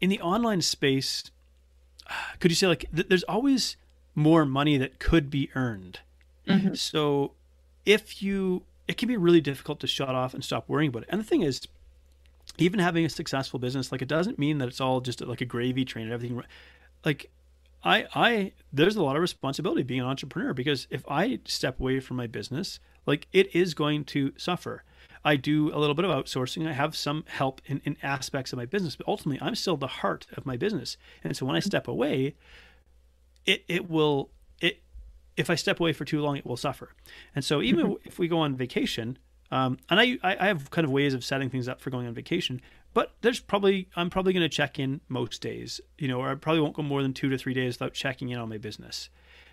In 0.00 0.10
the 0.10 0.20
online 0.20 0.60
space, 0.60 1.30
could 2.40 2.50
you 2.50 2.56
say 2.56 2.66
like 2.66 2.86
th- 2.92 3.06
there's 3.06 3.22
always 3.22 3.76
more 4.16 4.44
money 4.44 4.76
that 4.76 4.98
could 4.98 5.30
be 5.30 5.50
earned. 5.54 6.00
Mm-hmm. 6.48 6.74
So 6.74 7.34
if 7.86 8.20
you 8.20 8.64
it 8.88 8.96
can 8.96 9.06
be 9.06 9.16
really 9.16 9.40
difficult 9.40 9.78
to 9.80 9.86
shut 9.86 10.08
off 10.08 10.34
and 10.34 10.42
stop 10.42 10.68
worrying 10.68 10.88
about 10.88 11.04
it. 11.04 11.10
And 11.12 11.20
the 11.20 11.24
thing 11.24 11.42
is 11.42 11.68
even 12.56 12.80
having 12.80 13.04
a 13.04 13.08
successful 13.08 13.60
business 13.60 13.92
like 13.92 14.02
it 14.02 14.08
doesn't 14.08 14.36
mean 14.36 14.58
that 14.58 14.66
it's 14.66 14.80
all 14.80 15.00
just 15.00 15.20
like 15.20 15.42
a 15.42 15.44
gravy 15.44 15.84
train 15.84 16.06
and 16.06 16.12
everything 16.12 16.42
like 17.04 17.30
I 17.82 18.06
I 18.14 18.52
there's 18.72 18.96
a 18.96 19.02
lot 19.02 19.16
of 19.16 19.22
responsibility 19.22 19.82
being 19.82 20.00
an 20.00 20.06
entrepreneur 20.06 20.52
because 20.52 20.86
if 20.90 21.04
I 21.08 21.40
step 21.44 21.80
away 21.80 22.00
from 22.00 22.16
my 22.16 22.26
business, 22.26 22.80
like 23.06 23.28
it 23.32 23.54
is 23.54 23.74
going 23.74 24.04
to 24.06 24.32
suffer. 24.36 24.84
I 25.24 25.36
do 25.36 25.74
a 25.74 25.78
little 25.78 25.94
bit 25.94 26.04
of 26.04 26.10
outsourcing. 26.10 26.66
I 26.66 26.72
have 26.72 26.96
some 26.96 27.24
help 27.26 27.60
in, 27.66 27.80
in 27.84 27.96
aspects 28.02 28.52
of 28.52 28.56
my 28.56 28.66
business, 28.66 28.96
but 28.96 29.08
ultimately 29.08 29.44
I'm 29.44 29.54
still 29.54 29.76
the 29.76 29.86
heart 29.86 30.26
of 30.36 30.46
my 30.46 30.56
business. 30.56 30.96
And 31.24 31.36
so 31.36 31.44
when 31.44 31.56
I 31.56 31.60
step 31.60 31.88
away, 31.88 32.34
it 33.46 33.64
it 33.68 33.88
will 33.88 34.30
it 34.60 34.82
if 35.36 35.50
I 35.50 35.54
step 35.54 35.80
away 35.80 35.92
for 35.92 36.04
too 36.04 36.20
long, 36.20 36.36
it 36.36 36.46
will 36.46 36.56
suffer. 36.56 36.94
And 37.34 37.44
so 37.44 37.62
even 37.62 37.86
mm-hmm. 37.86 38.08
if 38.08 38.18
we 38.18 38.28
go 38.28 38.38
on 38.38 38.56
vacation, 38.56 39.18
um, 39.50 39.78
and 39.88 40.00
I 40.00 40.18
I 40.22 40.46
have 40.46 40.70
kind 40.70 40.84
of 40.84 40.90
ways 40.90 41.14
of 41.14 41.24
setting 41.24 41.48
things 41.48 41.68
up 41.68 41.80
for 41.80 41.90
going 41.90 42.06
on 42.06 42.14
vacation, 42.14 42.60
but 42.94 43.12
there's 43.20 43.40
probably 43.40 43.88
I'm 43.96 44.10
probably 44.10 44.32
going 44.32 44.42
to 44.42 44.48
check 44.48 44.78
in 44.78 45.00
most 45.08 45.42
days, 45.42 45.80
you 45.98 46.08
know, 46.08 46.20
or 46.20 46.30
I 46.30 46.34
probably 46.34 46.60
won't 46.60 46.74
go 46.74 46.82
more 46.82 47.02
than 47.02 47.14
two 47.14 47.28
to 47.28 47.38
three 47.38 47.54
days 47.54 47.74
without 47.74 47.94
checking 47.94 48.30
in 48.30 48.38
on 48.38 48.48
my 48.48 48.58
business. 48.58 49.08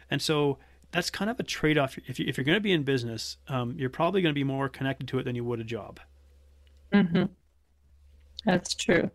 And 0.10 0.22
so 0.22 0.58
that's 0.92 1.10
kind 1.10 1.30
of 1.30 1.40
a 1.40 1.44
trade 1.44 1.78
off. 1.78 1.98
If, 2.08 2.20
you, 2.20 2.26
if 2.28 2.38
you're 2.38 2.46
going 2.46 2.58
to 2.58 2.62
be 2.62 2.72
in 2.72 2.84
business, 2.84 3.38
um, 3.48 3.76
you're 3.78 3.90
probably 3.90 4.22
going 4.22 4.34
to 4.34 4.40
be 4.40 4.44
more 4.44 4.70
connected 4.70 5.08
to 5.10 5.20
it 5.20 5.24
than 5.24 5.36
you 5.36 5.44
would 5.44 5.60
a 5.60 5.64
job. 5.64 6.00
Mm-hmm. 6.94 7.26
That's 8.46 8.74
true. 8.76 9.10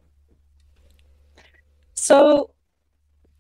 So 1.94 2.50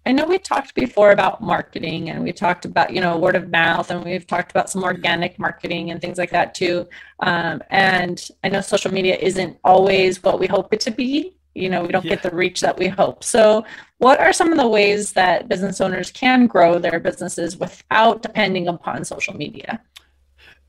I 0.06 0.12
know 0.12 0.24
we 0.24 0.38
talked 0.38 0.74
before 0.74 1.10
about 1.10 1.42
marketing 1.42 2.08
and 2.08 2.22
we 2.22 2.32
talked 2.32 2.64
about, 2.64 2.92
you 2.92 3.00
know, 3.00 3.18
word 3.18 3.36
of 3.36 3.50
mouth 3.50 3.90
and 3.90 4.02
we've 4.02 4.26
talked 4.26 4.50
about 4.50 4.70
some 4.70 4.82
organic 4.82 5.38
marketing 5.38 5.90
and 5.90 6.00
things 6.00 6.16
like 6.16 6.30
that 6.30 6.54
too. 6.54 6.88
Um, 7.20 7.62
and 7.70 8.26
I 8.42 8.48
know 8.48 8.62
social 8.62 8.92
media 8.92 9.16
isn't 9.16 9.58
always 9.62 10.22
what 10.22 10.40
we 10.40 10.46
hope 10.46 10.72
it 10.72 10.80
to 10.80 10.90
be. 10.90 11.34
You 11.54 11.68
know, 11.68 11.82
we 11.82 11.88
don't 11.88 12.04
yeah. 12.04 12.14
get 12.14 12.22
the 12.22 12.34
reach 12.34 12.60
that 12.60 12.78
we 12.78 12.86
hope. 12.86 13.24
So, 13.24 13.64
what 13.98 14.20
are 14.20 14.32
some 14.32 14.52
of 14.52 14.56
the 14.56 14.68
ways 14.68 15.12
that 15.12 15.48
business 15.48 15.80
owners 15.80 16.10
can 16.10 16.46
grow 16.46 16.78
their 16.78 17.00
businesses 17.00 17.56
without 17.56 18.22
depending 18.22 18.68
upon 18.68 19.04
social 19.04 19.34
media? 19.34 19.80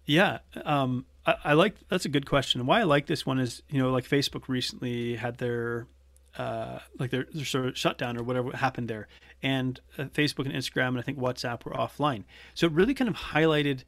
Yeah. 0.05 0.39
Um, 0.65 1.05
I, 1.25 1.35
I 1.45 1.53
like 1.53 1.75
that's 1.87 2.05
a 2.05 2.09
good 2.09 2.25
question. 2.25 2.65
Why 2.65 2.79
I 2.79 2.83
like 2.83 3.05
this 3.05 3.25
one 3.25 3.39
is, 3.39 3.61
you 3.69 3.79
know, 3.79 3.91
like 3.91 4.05
Facebook 4.05 4.47
recently 4.47 5.15
had 5.15 5.37
their 5.37 5.87
uh, 6.37 6.79
like 6.99 7.11
their, 7.11 7.27
their 7.33 7.45
sort 7.45 7.65
of 7.65 7.77
shutdown 7.77 8.17
or 8.17 8.23
whatever 8.23 8.51
happened 8.51 8.87
there, 8.87 9.07
and 9.41 9.79
uh, 9.97 10.03
Facebook 10.05 10.45
and 10.45 10.53
Instagram 10.53 10.89
and 10.89 10.99
I 10.99 11.01
think 11.01 11.19
WhatsApp 11.19 11.65
were 11.65 11.71
offline. 11.71 12.23
So 12.53 12.67
it 12.67 12.73
really 12.73 12.93
kind 12.93 13.09
of 13.09 13.15
highlighted 13.15 13.83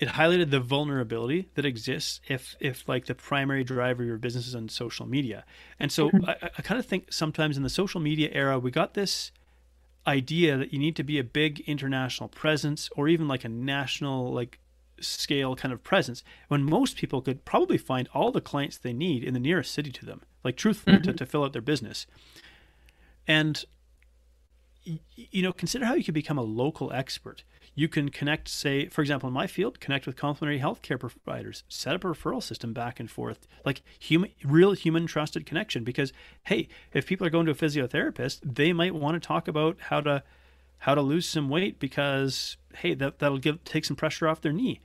it 0.00 0.08
highlighted 0.08 0.50
the 0.50 0.60
vulnerability 0.60 1.48
that 1.54 1.64
exists 1.64 2.20
if 2.28 2.56
if 2.60 2.88
like 2.88 3.06
the 3.06 3.14
primary 3.14 3.64
driver 3.64 4.02
of 4.02 4.08
your 4.08 4.18
business 4.18 4.46
is 4.46 4.54
on 4.54 4.68
social 4.68 5.06
media. 5.06 5.44
And 5.78 5.92
so 5.92 6.10
mm-hmm. 6.10 6.28
I, 6.28 6.50
I 6.58 6.62
kind 6.62 6.78
of 6.78 6.86
think 6.86 7.12
sometimes 7.12 7.56
in 7.56 7.62
the 7.62 7.70
social 7.70 8.00
media 8.00 8.28
era 8.32 8.58
we 8.58 8.70
got 8.70 8.94
this 8.94 9.30
idea 10.06 10.56
that 10.56 10.72
you 10.72 10.78
need 10.78 10.96
to 10.96 11.04
be 11.04 11.18
a 11.18 11.24
big 11.24 11.60
international 11.60 12.28
presence 12.28 12.90
or 12.96 13.08
even 13.08 13.28
like 13.28 13.44
a 13.44 13.48
national 13.48 14.32
like 14.32 14.58
scale 15.00 15.56
kind 15.56 15.72
of 15.72 15.82
presence 15.82 16.22
when 16.48 16.62
most 16.62 16.96
people 16.96 17.20
could 17.20 17.44
probably 17.44 17.78
find 17.78 18.08
all 18.12 18.30
the 18.30 18.40
clients 18.40 18.76
they 18.76 18.92
need 18.92 19.24
in 19.24 19.34
the 19.34 19.40
nearest 19.40 19.72
city 19.72 19.90
to 19.90 20.04
them 20.04 20.20
like 20.44 20.56
truthfully 20.56 20.96
mm-hmm. 20.96 21.10
to, 21.10 21.12
to 21.12 21.26
fill 21.26 21.44
out 21.44 21.52
their 21.52 21.62
business 21.62 22.06
and 23.26 23.64
you 24.84 25.42
know 25.42 25.52
consider 25.52 25.86
how 25.86 25.94
you 25.94 26.04
can 26.04 26.14
become 26.14 26.38
a 26.38 26.42
local 26.42 26.92
expert 26.92 27.42
you 27.74 27.88
can 27.88 28.10
connect 28.10 28.48
say 28.48 28.86
for 28.88 29.00
example 29.00 29.28
in 29.28 29.32
my 29.32 29.46
field 29.46 29.80
connect 29.80 30.06
with 30.06 30.16
complementary 30.16 30.60
healthcare 30.60 31.00
providers 31.00 31.64
set 31.68 31.94
up 31.94 32.04
a 32.04 32.08
referral 32.08 32.42
system 32.42 32.72
back 32.72 33.00
and 33.00 33.10
forth 33.10 33.46
like 33.64 33.82
human 33.98 34.30
real 34.44 34.72
human 34.72 35.06
trusted 35.06 35.46
connection 35.46 35.84
because 35.84 36.12
hey 36.44 36.68
if 36.92 37.06
people 37.06 37.26
are 37.26 37.30
going 37.30 37.46
to 37.46 37.52
a 37.52 37.54
physiotherapist 37.54 38.40
they 38.42 38.72
might 38.72 38.94
want 38.94 39.20
to 39.20 39.26
talk 39.26 39.48
about 39.48 39.76
how 39.88 40.00
to 40.00 40.22
how 40.78 40.94
to 40.94 41.00
lose 41.00 41.26
some 41.26 41.48
weight 41.48 41.78
because 41.78 42.56
hey 42.76 42.94
that 42.94 43.18
that'll 43.18 43.38
give 43.38 43.62
take 43.64 43.84
some 43.84 43.96
pressure 43.96 44.28
off 44.28 44.40
their 44.42 44.52
knee 44.52 44.80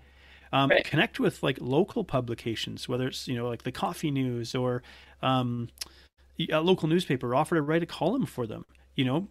um, 0.51 0.69
right. 0.69 0.83
connect 0.83 1.19
with 1.19 1.43
like 1.43 1.57
local 1.59 2.03
publications 2.03 2.87
whether 2.87 3.07
it's 3.07 3.27
you 3.27 3.35
know 3.35 3.47
like 3.47 3.63
the 3.63 3.71
coffee 3.71 4.11
news 4.11 4.55
or 4.55 4.81
um, 5.21 5.69
a 6.51 6.59
local 6.59 6.87
newspaper 6.87 7.35
offer 7.35 7.55
to 7.55 7.61
write 7.61 7.83
a 7.83 7.85
column 7.85 8.25
for 8.25 8.47
them 8.47 8.65
you 8.95 9.05
know 9.05 9.27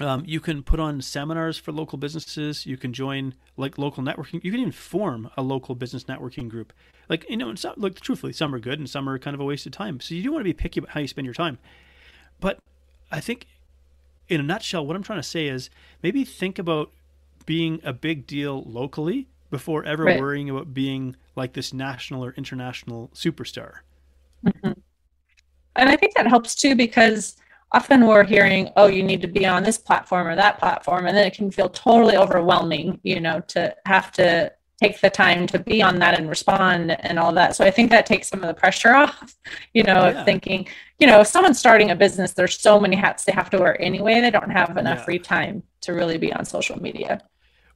um, 0.00 0.24
you 0.26 0.40
can 0.40 0.64
put 0.64 0.80
on 0.80 1.00
seminars 1.00 1.56
for 1.56 1.70
local 1.70 1.98
businesses 1.98 2.66
you 2.66 2.76
can 2.76 2.92
join 2.92 3.34
like 3.56 3.78
local 3.78 4.02
networking 4.02 4.42
you 4.42 4.50
can 4.50 4.60
even 4.60 4.72
form 4.72 5.30
a 5.36 5.42
local 5.42 5.74
business 5.74 6.04
networking 6.04 6.48
group 6.48 6.72
like 7.08 7.28
you 7.28 7.36
know 7.36 7.50
it's 7.50 7.64
not, 7.64 7.78
like 7.78 8.00
truthfully 8.00 8.32
some 8.32 8.54
are 8.54 8.58
good 8.58 8.78
and 8.78 8.90
some 8.90 9.08
are 9.08 9.18
kind 9.18 9.34
of 9.34 9.40
a 9.40 9.44
waste 9.44 9.66
of 9.66 9.72
time 9.72 10.00
so 10.00 10.14
you 10.14 10.22
do 10.22 10.32
want 10.32 10.40
to 10.40 10.44
be 10.44 10.52
picky 10.52 10.80
about 10.80 10.90
how 10.90 11.00
you 11.00 11.06
spend 11.06 11.24
your 11.24 11.34
time 11.34 11.58
but 12.40 12.58
i 13.12 13.20
think 13.20 13.46
in 14.28 14.40
a 14.40 14.42
nutshell, 14.42 14.86
what 14.86 14.96
I'm 14.96 15.02
trying 15.02 15.18
to 15.18 15.28
say 15.28 15.46
is 15.46 15.70
maybe 16.02 16.24
think 16.24 16.58
about 16.58 16.90
being 17.46 17.80
a 17.84 17.92
big 17.92 18.26
deal 18.26 18.62
locally 18.64 19.28
before 19.50 19.84
ever 19.84 20.04
right. 20.04 20.20
worrying 20.20 20.50
about 20.50 20.72
being 20.72 21.16
like 21.36 21.52
this 21.52 21.72
national 21.72 22.24
or 22.24 22.32
international 22.36 23.10
superstar. 23.14 23.78
Mm-hmm. 24.44 24.73
And 25.76 25.88
I 25.88 25.96
think 25.96 26.14
that 26.14 26.26
helps 26.26 26.54
too 26.54 26.74
because 26.74 27.36
often 27.72 28.06
we're 28.06 28.24
hearing, 28.24 28.70
oh, 28.76 28.86
you 28.86 29.02
need 29.02 29.20
to 29.22 29.26
be 29.26 29.44
on 29.44 29.64
this 29.64 29.78
platform 29.78 30.28
or 30.28 30.36
that 30.36 30.58
platform. 30.58 31.06
And 31.06 31.16
then 31.16 31.26
it 31.26 31.34
can 31.34 31.50
feel 31.50 31.68
totally 31.68 32.16
overwhelming, 32.16 33.00
you 33.02 33.20
know, 33.20 33.40
to 33.48 33.74
have 33.84 34.12
to 34.12 34.52
take 34.80 35.00
the 35.00 35.10
time 35.10 35.46
to 35.46 35.58
be 35.58 35.82
on 35.82 35.98
that 35.98 36.18
and 36.18 36.28
respond 36.28 36.92
and 37.00 37.18
all 37.18 37.32
that. 37.32 37.56
So 37.56 37.64
I 37.64 37.70
think 37.70 37.90
that 37.90 38.06
takes 38.06 38.28
some 38.28 38.42
of 38.42 38.48
the 38.48 38.54
pressure 38.54 38.94
off, 38.94 39.36
you 39.72 39.82
know, 39.82 40.06
yeah. 40.06 40.20
of 40.20 40.24
thinking, 40.24 40.68
you 40.98 41.06
know, 41.06 41.20
if 41.20 41.26
someone's 41.26 41.58
starting 41.58 41.90
a 41.90 41.96
business, 41.96 42.32
there's 42.32 42.60
so 42.60 42.78
many 42.78 42.96
hats 42.96 43.24
they 43.24 43.32
have 43.32 43.50
to 43.50 43.58
wear 43.58 43.80
anyway. 43.80 44.20
They 44.20 44.30
don't 44.30 44.50
have 44.50 44.76
enough 44.76 44.98
yeah. 44.98 45.04
free 45.04 45.18
time 45.18 45.62
to 45.82 45.92
really 45.92 46.18
be 46.18 46.32
on 46.32 46.44
social 46.44 46.80
media. 46.80 47.20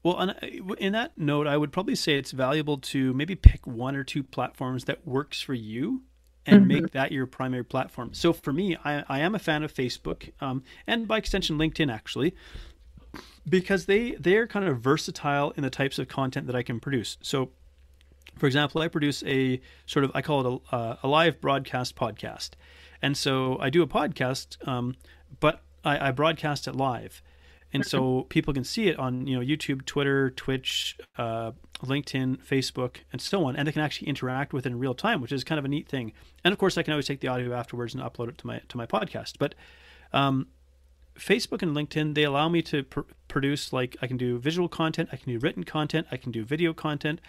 Well, 0.04 0.30
uh, 0.30 0.34
in 0.78 0.92
that 0.92 1.18
note, 1.18 1.48
I 1.48 1.56
would 1.56 1.72
probably 1.72 1.96
say 1.96 2.16
it's 2.16 2.30
valuable 2.30 2.78
to 2.78 3.12
maybe 3.14 3.34
pick 3.34 3.66
one 3.66 3.96
or 3.96 4.04
two 4.04 4.22
platforms 4.22 4.84
that 4.84 5.06
works 5.06 5.40
for 5.40 5.54
you 5.54 6.02
and 6.48 6.62
mm-hmm. 6.62 6.82
make 6.82 6.90
that 6.92 7.12
your 7.12 7.26
primary 7.26 7.64
platform. 7.64 8.10
So 8.12 8.32
for 8.32 8.52
me, 8.52 8.76
I, 8.84 9.04
I 9.08 9.20
am 9.20 9.34
a 9.34 9.38
fan 9.38 9.62
of 9.62 9.72
Facebook 9.72 10.32
um, 10.40 10.62
and 10.86 11.06
by 11.06 11.18
extension 11.18 11.58
LinkedIn 11.58 11.92
actually 11.92 12.34
because 13.48 13.86
they 13.86 14.12
they're 14.12 14.46
kind 14.46 14.66
of 14.66 14.80
versatile 14.80 15.52
in 15.52 15.62
the 15.62 15.70
types 15.70 15.98
of 15.98 16.08
content 16.08 16.46
that 16.46 16.56
I 16.56 16.62
can 16.62 16.80
produce. 16.80 17.16
So, 17.22 17.50
for 18.36 18.46
example, 18.46 18.80
I 18.82 18.88
produce 18.88 19.22
a 19.24 19.60
sort 19.86 20.04
of 20.04 20.12
I 20.14 20.22
call 20.22 20.46
it 20.46 20.62
a, 20.72 20.76
uh, 20.76 20.96
a 21.02 21.08
live 21.08 21.40
broadcast 21.40 21.96
podcast, 21.96 22.50
and 23.02 23.16
so 23.16 23.58
I 23.58 23.70
do 23.70 23.82
a 23.82 23.86
podcast, 23.86 24.66
um, 24.66 24.96
but 25.40 25.62
I, 25.84 26.08
I, 26.08 26.10
broadcast 26.10 26.66
it 26.66 26.74
live, 26.74 27.22
and 27.72 27.84
so 27.84 28.26
people 28.28 28.54
can 28.54 28.64
see 28.64 28.88
it 28.88 28.98
on 28.98 29.26
you 29.26 29.38
know 29.38 29.44
YouTube, 29.44 29.84
Twitter, 29.84 30.30
Twitch, 30.30 30.96
uh, 31.16 31.52
LinkedIn, 31.82 32.44
Facebook, 32.44 32.96
and 33.12 33.20
so 33.20 33.44
on, 33.44 33.56
and 33.56 33.68
they 33.68 33.72
can 33.72 33.82
actually 33.82 34.08
interact 34.08 34.52
with 34.52 34.66
it 34.66 34.70
in 34.70 34.78
real 34.78 34.94
time, 34.94 35.20
which 35.20 35.32
is 35.32 35.44
kind 35.44 35.58
of 35.58 35.64
a 35.64 35.68
neat 35.68 35.88
thing. 35.88 36.12
And 36.44 36.52
of 36.52 36.58
course, 36.58 36.78
I 36.78 36.82
can 36.82 36.92
always 36.92 37.06
take 37.06 37.20
the 37.20 37.28
audio 37.28 37.52
afterwards 37.52 37.94
and 37.94 38.02
upload 38.02 38.28
it 38.28 38.38
to 38.38 38.46
my 38.46 38.60
to 38.68 38.76
my 38.76 38.86
podcast, 38.86 39.34
but 39.38 39.54
um, 40.12 40.46
Facebook 41.18 41.62
and 41.62 41.76
LinkedIn, 41.76 42.14
they 42.14 42.22
allow 42.22 42.48
me 42.48 42.62
to 42.62 42.84
pr- 42.84 43.00
produce 43.26 43.72
like 43.72 43.96
I 44.00 44.06
can 44.06 44.16
do 44.16 44.38
visual 44.38 44.68
content, 44.68 45.10
I 45.12 45.16
can 45.16 45.32
do 45.32 45.38
written 45.38 45.64
content, 45.64 46.06
I 46.10 46.16
can 46.16 46.32
do 46.32 46.44
video 46.44 46.72
content. 46.72 47.20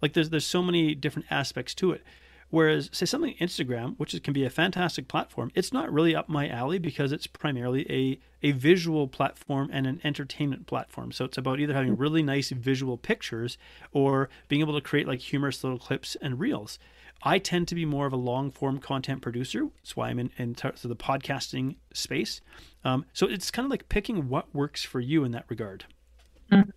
Like 0.00 0.12
there's 0.12 0.30
there's 0.30 0.46
so 0.46 0.62
many 0.62 0.94
different 0.94 1.26
aspects 1.30 1.74
to 1.76 1.92
it. 1.92 2.02
Whereas 2.50 2.88
say 2.92 3.04
something 3.06 3.34
Instagram, 3.40 3.96
which 3.98 4.14
is, 4.14 4.20
can 4.20 4.32
be 4.32 4.44
a 4.44 4.50
fantastic 4.50 5.06
platform, 5.06 5.50
it's 5.54 5.72
not 5.72 5.92
really 5.92 6.14
up 6.14 6.28
my 6.28 6.48
alley 6.48 6.78
because 6.78 7.12
it's 7.12 7.26
primarily 7.26 7.90
a 7.90 8.18
a 8.40 8.52
visual 8.52 9.08
platform 9.08 9.68
and 9.72 9.86
an 9.86 10.00
entertainment 10.04 10.66
platform. 10.66 11.10
So 11.10 11.24
it's 11.24 11.36
about 11.36 11.58
either 11.58 11.74
having 11.74 11.96
really 11.96 12.22
nice 12.22 12.50
visual 12.50 12.96
pictures 12.96 13.58
or 13.92 14.28
being 14.46 14.62
able 14.62 14.74
to 14.74 14.80
create 14.80 15.08
like 15.08 15.20
humorous 15.20 15.64
little 15.64 15.78
clips 15.78 16.16
and 16.22 16.38
reels. 16.38 16.78
I 17.22 17.40
tend 17.40 17.66
to 17.68 17.74
be 17.74 17.84
more 17.84 18.06
of 18.06 18.12
a 18.12 18.16
long 18.16 18.50
form 18.50 18.78
content 18.78 19.22
producer. 19.22 19.68
That's 19.78 19.96
why 19.96 20.08
I'm 20.08 20.20
in, 20.20 20.30
in 20.38 20.54
of 20.62 20.82
the 20.82 20.96
podcasting 20.96 21.76
space. 21.92 22.40
Um, 22.84 23.06
so 23.12 23.26
it's 23.26 23.50
kind 23.50 23.66
of 23.66 23.70
like 23.70 23.88
picking 23.88 24.28
what 24.28 24.54
works 24.54 24.84
for 24.84 25.00
you 25.00 25.24
in 25.24 25.32
that 25.32 25.46
regard. 25.48 25.84
Mm-hmm. 26.52 26.70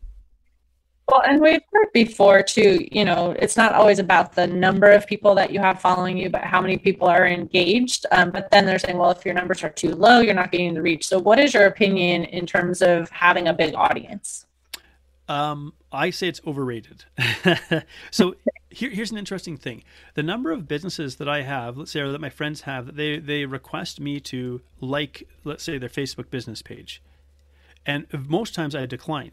Well, 1.12 1.24
and 1.24 1.42
we've 1.42 1.62
heard 1.74 1.92
before 1.94 2.42
too, 2.42 2.88
you 2.90 3.04
know, 3.04 3.32
it's 3.38 3.58
not 3.58 3.74
always 3.74 4.00
about 4.00 4.34
the 4.34 4.48
number 4.48 4.90
of 4.90 5.06
people 5.06 5.36
that 5.36 5.52
you 5.52 5.60
have 5.60 5.82
following 5.82 6.18
you, 6.18 6.30
but 6.30 6.46
how 6.46 6.62
many 6.62 6.78
people 6.78 7.10
are 7.10 7.28
engaged. 7.28 8.06
Um, 8.12 8.32
but 8.32 8.50
then 8.50 8.66
they're 8.66 8.80
saying, 8.80 8.98
well, 8.98 9.12
if 9.12 9.26
your 9.26 9.34
numbers 9.34 9.62
are 9.62 9.70
too 9.70 9.94
low, 9.94 10.22
you're 10.22 10.34
not 10.34 10.54
getting 10.54 10.74
the 10.74 10.82
reach. 10.82 11.06
So, 11.06 11.20
what 11.20 11.38
is 11.38 11.54
your 11.54 11.66
opinion 11.66 12.24
in 12.24 12.46
terms 12.46 12.82
of 12.82 13.10
having 13.10 13.50
a 13.50 13.54
big 13.54 13.76
audience? 13.76 14.46
Um, 15.28 15.74
I 15.92 16.12
say 16.12 16.30
it's 16.30 16.40
overrated. 16.48 17.04
so 18.12 18.36
here, 18.70 18.90
here's 18.90 19.12
an 19.12 19.18
interesting 19.18 19.58
thing: 19.58 19.84
the 20.14 20.24
number 20.24 20.52
of 20.52 20.66
businesses 20.66 21.18
that 21.18 21.28
I 21.28 21.42
have, 21.42 21.76
let's 21.78 21.92
say, 21.92 22.00
or 22.00 22.14
that 22.14 22.22
my 22.22 22.30
friends 22.30 22.62
have, 22.62 22.96
they 22.96 23.20
they 23.20 23.46
request 23.46 24.00
me 24.00 24.22
to 24.22 24.62
like, 24.80 25.28
let's 25.44 25.64
say, 25.64 25.78
their 25.78 25.90
Facebook 25.90 26.30
business 26.30 26.62
page, 26.62 27.02
and 27.86 28.08
most 28.30 28.56
times 28.56 28.76
I 28.76 28.86
decline, 28.86 29.32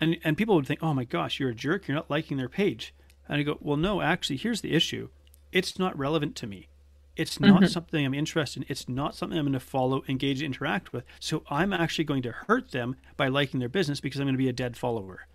and 0.00 0.18
and 0.24 0.36
people 0.36 0.54
would 0.54 0.66
think, 0.66 0.82
oh 0.82 0.94
my 0.94 1.04
gosh, 1.04 1.38
you're 1.38 1.50
a 1.50 1.54
jerk, 1.54 1.86
you're 1.86 1.96
not 1.96 2.10
liking 2.10 2.36
their 2.36 2.48
page, 2.48 2.94
and 3.28 3.38
I 3.38 3.42
go, 3.42 3.58
well, 3.60 3.76
no, 3.76 4.00
actually, 4.00 4.36
here's 4.36 4.60
the 4.60 4.74
issue: 4.74 5.08
it's 5.52 5.78
not 5.78 5.98
relevant 5.98 6.36
to 6.36 6.46
me. 6.46 6.68
It's 7.16 7.40
not 7.40 7.62
mm-hmm. 7.62 7.66
something 7.66 8.06
I'm 8.06 8.14
interested 8.14 8.62
in. 8.62 8.66
It's 8.68 8.88
not 8.88 9.14
something 9.16 9.36
I'm 9.36 9.44
going 9.44 9.52
to 9.52 9.60
follow, 9.60 10.04
engage, 10.08 10.40
interact 10.40 10.92
with. 10.92 11.04
So 11.18 11.42
I'm 11.50 11.72
actually 11.72 12.04
going 12.04 12.22
to 12.22 12.30
hurt 12.30 12.70
them 12.70 12.94
by 13.16 13.26
liking 13.26 13.58
their 13.58 13.68
business 13.68 14.00
because 14.00 14.20
I'm 14.20 14.26
going 14.26 14.36
to 14.36 14.38
be 14.38 14.48
a 14.48 14.52
dead 14.52 14.76
follower. 14.76 15.26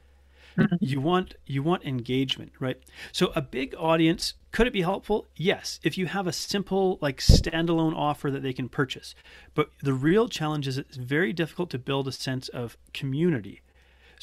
Mm-hmm. 0.57 0.75
You 0.79 1.01
want 1.01 1.35
you 1.45 1.63
want 1.63 1.83
engagement, 1.83 2.53
right? 2.59 2.81
So 3.11 3.31
a 3.35 3.41
big 3.41 3.75
audience 3.77 4.35
could 4.51 4.67
it 4.67 4.73
be 4.73 4.81
helpful? 4.81 5.27
Yes, 5.35 5.79
if 5.83 5.97
you 5.97 6.05
have 6.05 6.27
a 6.27 6.31
simple 6.31 6.99
like 7.01 7.17
standalone 7.17 7.95
offer 7.95 8.29
that 8.31 8.43
they 8.43 8.53
can 8.53 8.69
purchase. 8.69 9.15
But 9.55 9.71
the 9.81 9.93
real 9.93 10.29
challenge 10.29 10.67
is 10.67 10.77
it's 10.77 10.95
very 10.95 11.33
difficult 11.33 11.69
to 11.71 11.79
build 11.79 12.07
a 12.07 12.11
sense 12.11 12.49
of 12.49 12.77
community. 12.93 13.61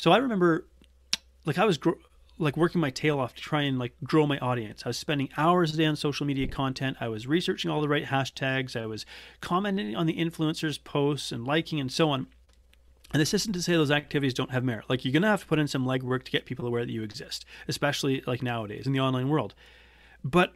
So 0.00 0.12
I 0.12 0.16
remember 0.16 0.64
like 1.44 1.58
I 1.58 1.66
was 1.66 1.78
like 2.38 2.56
working 2.56 2.80
my 2.80 2.88
tail 2.88 3.20
off 3.20 3.34
to 3.34 3.42
try 3.42 3.62
and 3.62 3.78
like 3.78 3.92
grow 4.02 4.26
my 4.26 4.38
audience. 4.38 4.80
I 4.86 4.88
was 4.88 4.96
spending 4.96 5.28
hours 5.36 5.74
a 5.74 5.76
day 5.76 5.84
on 5.84 5.94
social 5.94 6.24
media 6.24 6.46
content. 6.46 6.96
I 7.00 7.08
was 7.08 7.26
researching 7.26 7.70
all 7.70 7.82
the 7.82 7.88
right 7.88 8.06
hashtags. 8.06 8.80
I 8.80 8.86
was 8.86 9.04
commenting 9.42 9.94
on 9.94 10.06
the 10.06 10.16
influencers' 10.16 10.82
posts 10.82 11.32
and 11.32 11.44
liking 11.44 11.80
and 11.80 11.92
so 11.92 12.08
on. 12.08 12.28
And 13.12 13.20
this 13.20 13.34
isn't 13.34 13.52
to 13.52 13.60
say 13.60 13.74
those 13.74 13.90
activities 13.90 14.32
don't 14.32 14.52
have 14.52 14.64
merit. 14.64 14.86
Like 14.88 15.04
you're 15.04 15.20
to 15.20 15.28
have 15.28 15.42
to 15.42 15.46
put 15.46 15.58
in 15.58 15.68
some 15.68 15.84
legwork 15.84 16.22
to 16.24 16.30
get 16.30 16.46
people 16.46 16.66
aware 16.66 16.86
that 16.86 16.92
you 16.92 17.02
exist, 17.02 17.44
especially 17.68 18.22
like 18.26 18.42
nowadays 18.42 18.86
in 18.86 18.94
the 18.94 19.00
online 19.00 19.28
world. 19.28 19.54
But 20.24 20.54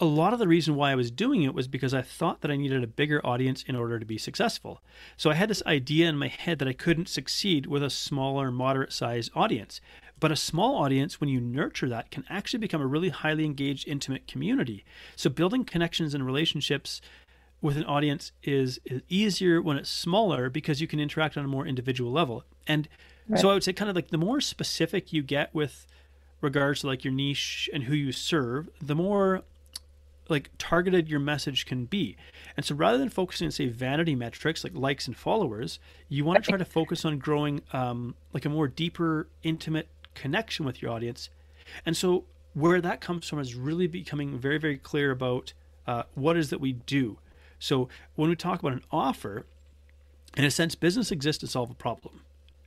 a 0.00 0.04
lot 0.04 0.32
of 0.32 0.38
the 0.38 0.46
reason 0.46 0.76
why 0.76 0.92
I 0.92 0.94
was 0.94 1.10
doing 1.10 1.42
it 1.42 1.54
was 1.54 1.66
because 1.66 1.92
I 1.92 2.02
thought 2.02 2.40
that 2.40 2.50
I 2.50 2.56
needed 2.56 2.84
a 2.84 2.88
bigger 2.88 3.24
audience 3.26 3.64
in 3.66 3.74
order 3.74 3.98
to 3.98 4.06
be 4.06 4.18
successful. 4.18 4.80
So 5.16 5.30
I 5.30 5.34
had 5.34 5.50
this 5.50 5.62
idea 5.66 6.08
in 6.08 6.16
my 6.16 6.28
head 6.28 6.60
that 6.60 6.68
I 6.68 6.72
couldn't 6.72 7.08
succeed 7.08 7.66
with 7.66 7.82
a 7.82 7.90
smaller, 7.90 8.52
moderate 8.52 8.92
sized 8.92 9.32
audience. 9.34 9.80
But 10.20 10.32
a 10.32 10.36
small 10.36 10.76
audience, 10.76 11.20
when 11.20 11.30
you 11.30 11.40
nurture 11.40 11.88
that, 11.88 12.10
can 12.10 12.24
actually 12.28 12.60
become 12.60 12.80
a 12.80 12.86
really 12.86 13.08
highly 13.08 13.44
engaged, 13.44 13.88
intimate 13.88 14.26
community. 14.26 14.84
So 15.16 15.30
building 15.30 15.64
connections 15.64 16.14
and 16.14 16.24
relationships 16.24 17.00
with 17.60 17.76
an 17.76 17.84
audience 17.84 18.30
is, 18.44 18.80
is 18.84 19.02
easier 19.08 19.60
when 19.60 19.76
it's 19.76 19.90
smaller 19.90 20.48
because 20.48 20.80
you 20.80 20.86
can 20.86 21.00
interact 21.00 21.36
on 21.36 21.44
a 21.44 21.48
more 21.48 21.66
individual 21.66 22.12
level. 22.12 22.44
And 22.68 22.88
right. 23.28 23.40
so 23.40 23.50
I 23.50 23.54
would 23.54 23.64
say 23.64 23.72
kind 23.72 23.88
of 23.90 23.96
like 23.96 24.08
the 24.08 24.18
more 24.18 24.40
specific 24.40 25.12
you 25.12 25.22
get 25.22 25.52
with 25.52 25.86
regards 26.40 26.80
to 26.80 26.86
like 26.86 27.04
your 27.04 27.12
niche 27.12 27.68
and 27.72 27.84
who 27.84 27.94
you 27.94 28.12
serve, 28.12 28.68
the 28.80 28.94
more 28.94 29.42
like 30.28 30.50
targeted 30.58 31.08
your 31.08 31.20
message 31.20 31.66
can 31.66 31.84
be. 31.84 32.16
And 32.56 32.64
so 32.64 32.74
rather 32.74 32.98
than 32.98 33.08
focusing 33.08 33.46
on 33.46 33.52
say 33.52 33.66
vanity 33.66 34.14
metrics 34.14 34.64
like 34.64 34.74
likes 34.74 35.06
and 35.06 35.16
followers, 35.16 35.78
you 36.08 36.24
want 36.24 36.42
to 36.42 36.50
try 36.50 36.58
to 36.58 36.64
focus 36.64 37.04
on 37.04 37.18
growing 37.18 37.62
um, 37.72 38.14
like 38.32 38.44
a 38.44 38.48
more 38.48 38.68
deeper, 38.68 39.28
intimate 39.42 39.88
connection 40.14 40.64
with 40.64 40.82
your 40.82 40.90
audience. 40.90 41.30
And 41.86 41.96
so 41.96 42.24
where 42.54 42.80
that 42.80 43.00
comes 43.00 43.28
from 43.28 43.38
is 43.38 43.54
really 43.54 43.86
becoming 43.86 44.38
very, 44.38 44.58
very 44.58 44.76
clear 44.76 45.10
about 45.10 45.52
uh, 45.86 46.02
what 46.14 46.36
is 46.36 46.50
that 46.50 46.60
we 46.60 46.72
do. 46.72 47.18
So 47.58 47.88
when 48.14 48.28
we 48.28 48.36
talk 48.36 48.60
about 48.60 48.72
an 48.72 48.84
offer, 48.90 49.46
in 50.36 50.44
a 50.44 50.50
sense, 50.50 50.74
business 50.74 51.10
exists 51.10 51.40
to 51.40 51.46
solve 51.46 51.70
a 51.70 51.74
problem. 51.74 52.20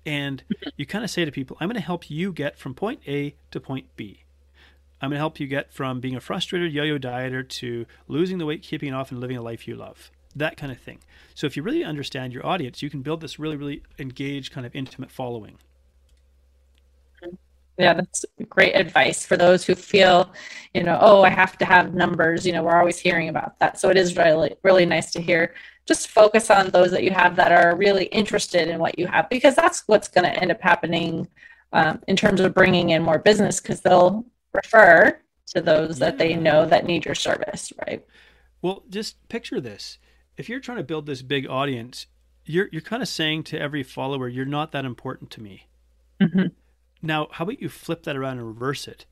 And 0.05 0.43
you 0.77 0.85
kind 0.85 1.03
of 1.03 1.11
say 1.11 1.25
to 1.25 1.31
people, 1.31 1.57
I'm 1.59 1.67
going 1.67 1.75
to 1.75 1.81
help 1.81 2.09
you 2.09 2.33
get 2.33 2.57
from 2.57 2.73
point 2.73 3.01
A 3.07 3.35
to 3.51 3.59
point 3.59 3.87
B. 3.95 4.20
I'm 5.01 5.09
going 5.09 5.15
to 5.15 5.19
help 5.19 5.39
you 5.39 5.47
get 5.47 5.73
from 5.73 5.99
being 5.99 6.15
a 6.15 6.21
frustrated 6.21 6.71
yo 6.71 6.83
yo 6.83 6.99
dieter 6.99 7.47
to 7.47 7.85
losing 8.07 8.37
the 8.37 8.45
weight, 8.45 8.61
keeping 8.61 8.89
it 8.89 8.95
off, 8.95 9.11
and 9.11 9.19
living 9.19 9.37
a 9.37 9.41
life 9.41 9.67
you 9.67 9.75
love. 9.75 10.11
That 10.35 10.57
kind 10.57 10.71
of 10.71 10.79
thing. 10.79 10.99
So 11.33 11.47
if 11.47 11.57
you 11.57 11.63
really 11.63 11.83
understand 11.83 12.33
your 12.33 12.45
audience, 12.45 12.81
you 12.81 12.89
can 12.89 13.01
build 13.01 13.19
this 13.21 13.39
really, 13.39 13.57
really 13.57 13.83
engaged, 13.99 14.53
kind 14.53 14.65
of 14.65 14.75
intimate 14.75 15.11
following. 15.11 15.57
Yeah, 17.77 17.95
that's 17.95 18.25
great 18.47 18.75
advice 18.75 19.25
for 19.25 19.37
those 19.37 19.65
who 19.65 19.73
feel, 19.73 20.31
you 20.73 20.83
know, 20.83 20.99
oh, 21.01 21.23
I 21.23 21.29
have 21.29 21.57
to 21.57 21.65
have 21.65 21.95
numbers. 21.95 22.45
You 22.45 22.53
know, 22.53 22.63
we're 22.63 22.77
always 22.77 22.99
hearing 22.99 23.29
about 23.29 23.57
that. 23.59 23.79
So 23.79 23.89
it 23.89 23.97
is 23.97 24.15
really, 24.15 24.55
really 24.61 24.85
nice 24.85 25.11
to 25.13 25.21
hear. 25.21 25.55
Just 25.87 26.09
focus 26.09 26.51
on 26.51 26.69
those 26.69 26.91
that 26.91 27.03
you 27.03 27.11
have 27.11 27.35
that 27.37 27.51
are 27.51 27.75
really 27.75 28.05
interested 28.05 28.67
in 28.67 28.77
what 28.77 28.99
you 28.99 29.07
have, 29.07 29.29
because 29.29 29.55
that's 29.55 29.83
what's 29.87 30.07
going 30.07 30.25
to 30.25 30.39
end 30.39 30.51
up 30.51 30.61
happening 30.61 31.27
um, 31.73 31.99
in 32.07 32.15
terms 32.15 32.39
of 32.39 32.53
bringing 32.53 32.91
in 32.91 33.01
more 33.01 33.17
business, 33.17 33.59
because 33.59 33.81
they'll 33.81 34.25
refer 34.53 35.19
to 35.47 35.61
those 35.61 35.99
yeah. 35.99 36.07
that 36.07 36.17
they 36.17 36.35
know 36.35 36.65
that 36.65 36.85
need 36.85 37.05
your 37.05 37.15
service, 37.15 37.73
right? 37.87 38.05
Well, 38.61 38.83
just 38.89 39.27
picture 39.29 39.59
this. 39.59 39.97
If 40.37 40.49
you're 40.49 40.59
trying 40.59 40.77
to 40.77 40.83
build 40.83 41.05
this 41.05 41.21
big 41.21 41.47
audience, 41.47 42.07
you're 42.45 42.69
you're 42.71 42.81
kind 42.81 43.01
of 43.01 43.07
saying 43.07 43.43
to 43.43 43.59
every 43.59 43.83
follower, 43.83 44.27
you're 44.27 44.45
not 44.45 44.71
that 44.71 44.85
important 44.85 45.29
to 45.31 45.41
me. 45.41 45.67
Mm-hmm. 46.21 46.47
Now, 47.01 47.27
how 47.31 47.43
about 47.43 47.61
you 47.61 47.69
flip 47.69 48.03
that 48.03 48.15
around 48.15 48.37
and 48.37 48.47
reverse 48.47 48.87
it? 48.87 49.05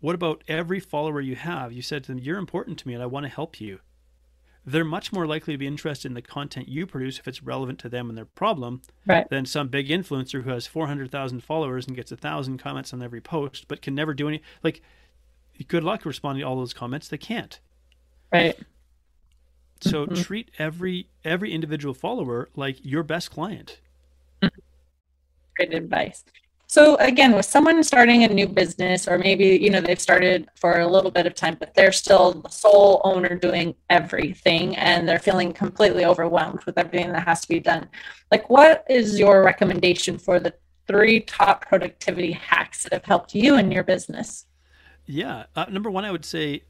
What 0.00 0.14
about 0.14 0.44
every 0.48 0.80
follower 0.80 1.20
you 1.20 1.36
have? 1.36 1.72
You 1.72 1.82
said 1.82 2.04
to 2.04 2.12
them, 2.12 2.18
You're 2.18 2.38
important 2.38 2.78
to 2.78 2.88
me 2.88 2.94
and 2.94 3.02
I 3.02 3.06
want 3.06 3.24
to 3.24 3.30
help 3.30 3.60
you. 3.60 3.80
They're 4.64 4.84
much 4.84 5.12
more 5.12 5.26
likely 5.26 5.54
to 5.54 5.58
be 5.58 5.66
interested 5.66 6.08
in 6.08 6.14
the 6.14 6.22
content 6.22 6.68
you 6.68 6.86
produce 6.86 7.18
if 7.18 7.26
it's 7.26 7.42
relevant 7.42 7.78
to 7.80 7.88
them 7.88 8.08
and 8.08 8.18
their 8.18 8.26
problem 8.26 8.82
right. 9.06 9.28
than 9.30 9.46
some 9.46 9.68
big 9.68 9.88
influencer 9.88 10.42
who 10.42 10.50
has 10.50 10.66
400,000 10.66 11.42
followers 11.42 11.86
and 11.86 11.96
gets 11.96 12.12
a 12.12 12.16
thousand 12.16 12.58
comments 12.58 12.92
on 12.92 13.02
every 13.02 13.20
post 13.20 13.68
but 13.68 13.82
can 13.82 13.94
never 13.94 14.12
do 14.12 14.28
any. 14.28 14.42
Like, 14.62 14.82
good 15.68 15.84
luck 15.84 16.04
responding 16.04 16.42
to 16.42 16.46
all 16.46 16.56
those 16.56 16.74
comments. 16.74 17.08
They 17.08 17.18
can't. 17.18 17.58
Right. 18.32 18.58
So 19.80 20.04
mm-hmm. 20.04 20.22
treat 20.22 20.50
every 20.58 21.08
every 21.24 21.52
individual 21.52 21.94
follower 21.94 22.50
like 22.54 22.84
your 22.84 23.02
best 23.02 23.30
client. 23.30 23.80
Great 25.56 25.74
advice. 25.74 26.24
So 26.70 26.94
again, 26.98 27.34
with 27.34 27.46
someone 27.46 27.82
starting 27.82 28.22
a 28.22 28.28
new 28.28 28.46
business, 28.46 29.08
or 29.08 29.18
maybe 29.18 29.58
you 29.60 29.70
know 29.70 29.80
they've 29.80 30.00
started 30.00 30.48
for 30.54 30.78
a 30.78 30.86
little 30.86 31.10
bit 31.10 31.26
of 31.26 31.34
time, 31.34 31.56
but 31.58 31.74
they're 31.74 31.90
still 31.90 32.30
the 32.30 32.48
sole 32.48 33.00
owner 33.02 33.34
doing 33.34 33.74
everything, 33.90 34.76
and 34.76 35.08
they're 35.08 35.18
feeling 35.18 35.52
completely 35.52 36.04
overwhelmed 36.04 36.62
with 36.66 36.78
everything 36.78 37.10
that 37.10 37.26
has 37.26 37.40
to 37.40 37.48
be 37.48 37.58
done. 37.58 37.88
Like, 38.30 38.48
what 38.48 38.84
is 38.88 39.18
your 39.18 39.42
recommendation 39.42 40.16
for 40.16 40.38
the 40.38 40.54
three 40.86 41.18
top 41.18 41.66
productivity 41.66 42.30
hacks 42.30 42.84
that 42.84 42.92
have 42.92 43.04
helped 43.04 43.34
you 43.34 43.56
in 43.56 43.72
your 43.72 43.82
business? 43.82 44.46
Yeah, 45.06 45.46
uh, 45.56 45.64
number 45.70 45.90
one, 45.90 46.04
I 46.04 46.12
would 46.12 46.24
say 46.24 46.62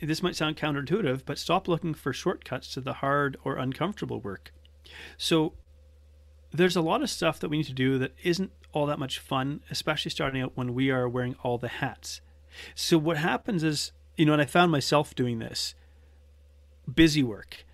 this 0.00 0.22
might 0.22 0.36
sound 0.36 0.56
counterintuitive, 0.56 1.24
but 1.26 1.36
stop 1.36 1.66
looking 1.66 1.94
for 1.94 2.12
shortcuts 2.12 2.72
to 2.74 2.80
the 2.80 2.92
hard 2.92 3.36
or 3.42 3.56
uncomfortable 3.56 4.20
work. 4.20 4.52
So 5.18 5.54
there's 6.52 6.76
a 6.76 6.82
lot 6.82 7.02
of 7.02 7.10
stuff 7.10 7.40
that 7.40 7.48
we 7.48 7.58
need 7.58 7.66
to 7.66 7.72
do 7.72 7.98
that 7.98 8.12
isn't 8.22 8.52
all 8.72 8.86
that 8.86 8.98
much 8.98 9.18
fun, 9.18 9.62
especially 9.70 10.10
starting 10.10 10.42
out 10.42 10.52
when 10.54 10.74
we 10.74 10.90
are 10.90 11.08
wearing 11.08 11.36
all 11.42 11.58
the 11.58 11.68
hats. 11.68 12.20
So 12.74 12.98
what 12.98 13.16
happens 13.16 13.62
is, 13.62 13.92
you 14.16 14.26
know, 14.26 14.32
and 14.32 14.42
I 14.42 14.44
found 14.44 14.70
myself 14.70 15.14
doing 15.14 15.38
this 15.38 15.74
busy 16.92 17.22
work. 17.22 17.64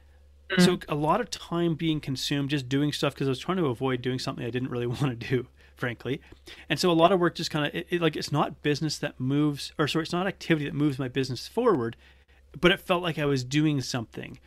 Mm-hmm. 0.51 0.63
So 0.63 0.79
a 0.89 0.95
lot 0.95 1.21
of 1.21 1.31
time 1.31 1.75
being 1.75 2.01
consumed 2.01 2.51
just 2.51 2.69
doing 2.69 2.93
stuff 2.93 3.15
because 3.15 3.29
I 3.29 3.31
was 3.31 3.39
trying 3.39 3.59
to 3.59 3.67
avoid 3.67 4.03
doing 4.03 4.19
something 4.19 4.45
I 4.45 4.51
didn't 4.51 4.71
really 4.71 4.87
want 4.87 5.21
to 5.21 5.29
do, 5.29 5.47
frankly. 5.77 6.21
And 6.69 6.79
so 6.79 6.91
a 6.91 6.93
lot 6.93 7.13
of 7.13 7.21
work 7.21 7.35
just 7.35 7.51
kind 7.51 7.67
of 7.67 7.75
it, 7.75 7.87
it, 7.91 8.01
like 8.01 8.17
it's 8.17 8.33
not 8.33 8.63
business 8.63 8.99
that 8.99 9.19
moves, 9.19 9.73
or 9.79 9.89
sorry, 9.89 10.05
it's 10.05 10.13
not 10.13 10.27
activity 10.27 10.67
that 10.67 10.75
moves 10.75 10.99
my 10.99 11.09
business 11.09 11.47
forward, 11.49 11.97
but 12.59 12.73
it 12.73 12.81
felt 12.81 13.03
like 13.03 13.19
I 13.19 13.27
was 13.27 13.45
doing 13.45 13.81
something. 13.81 14.39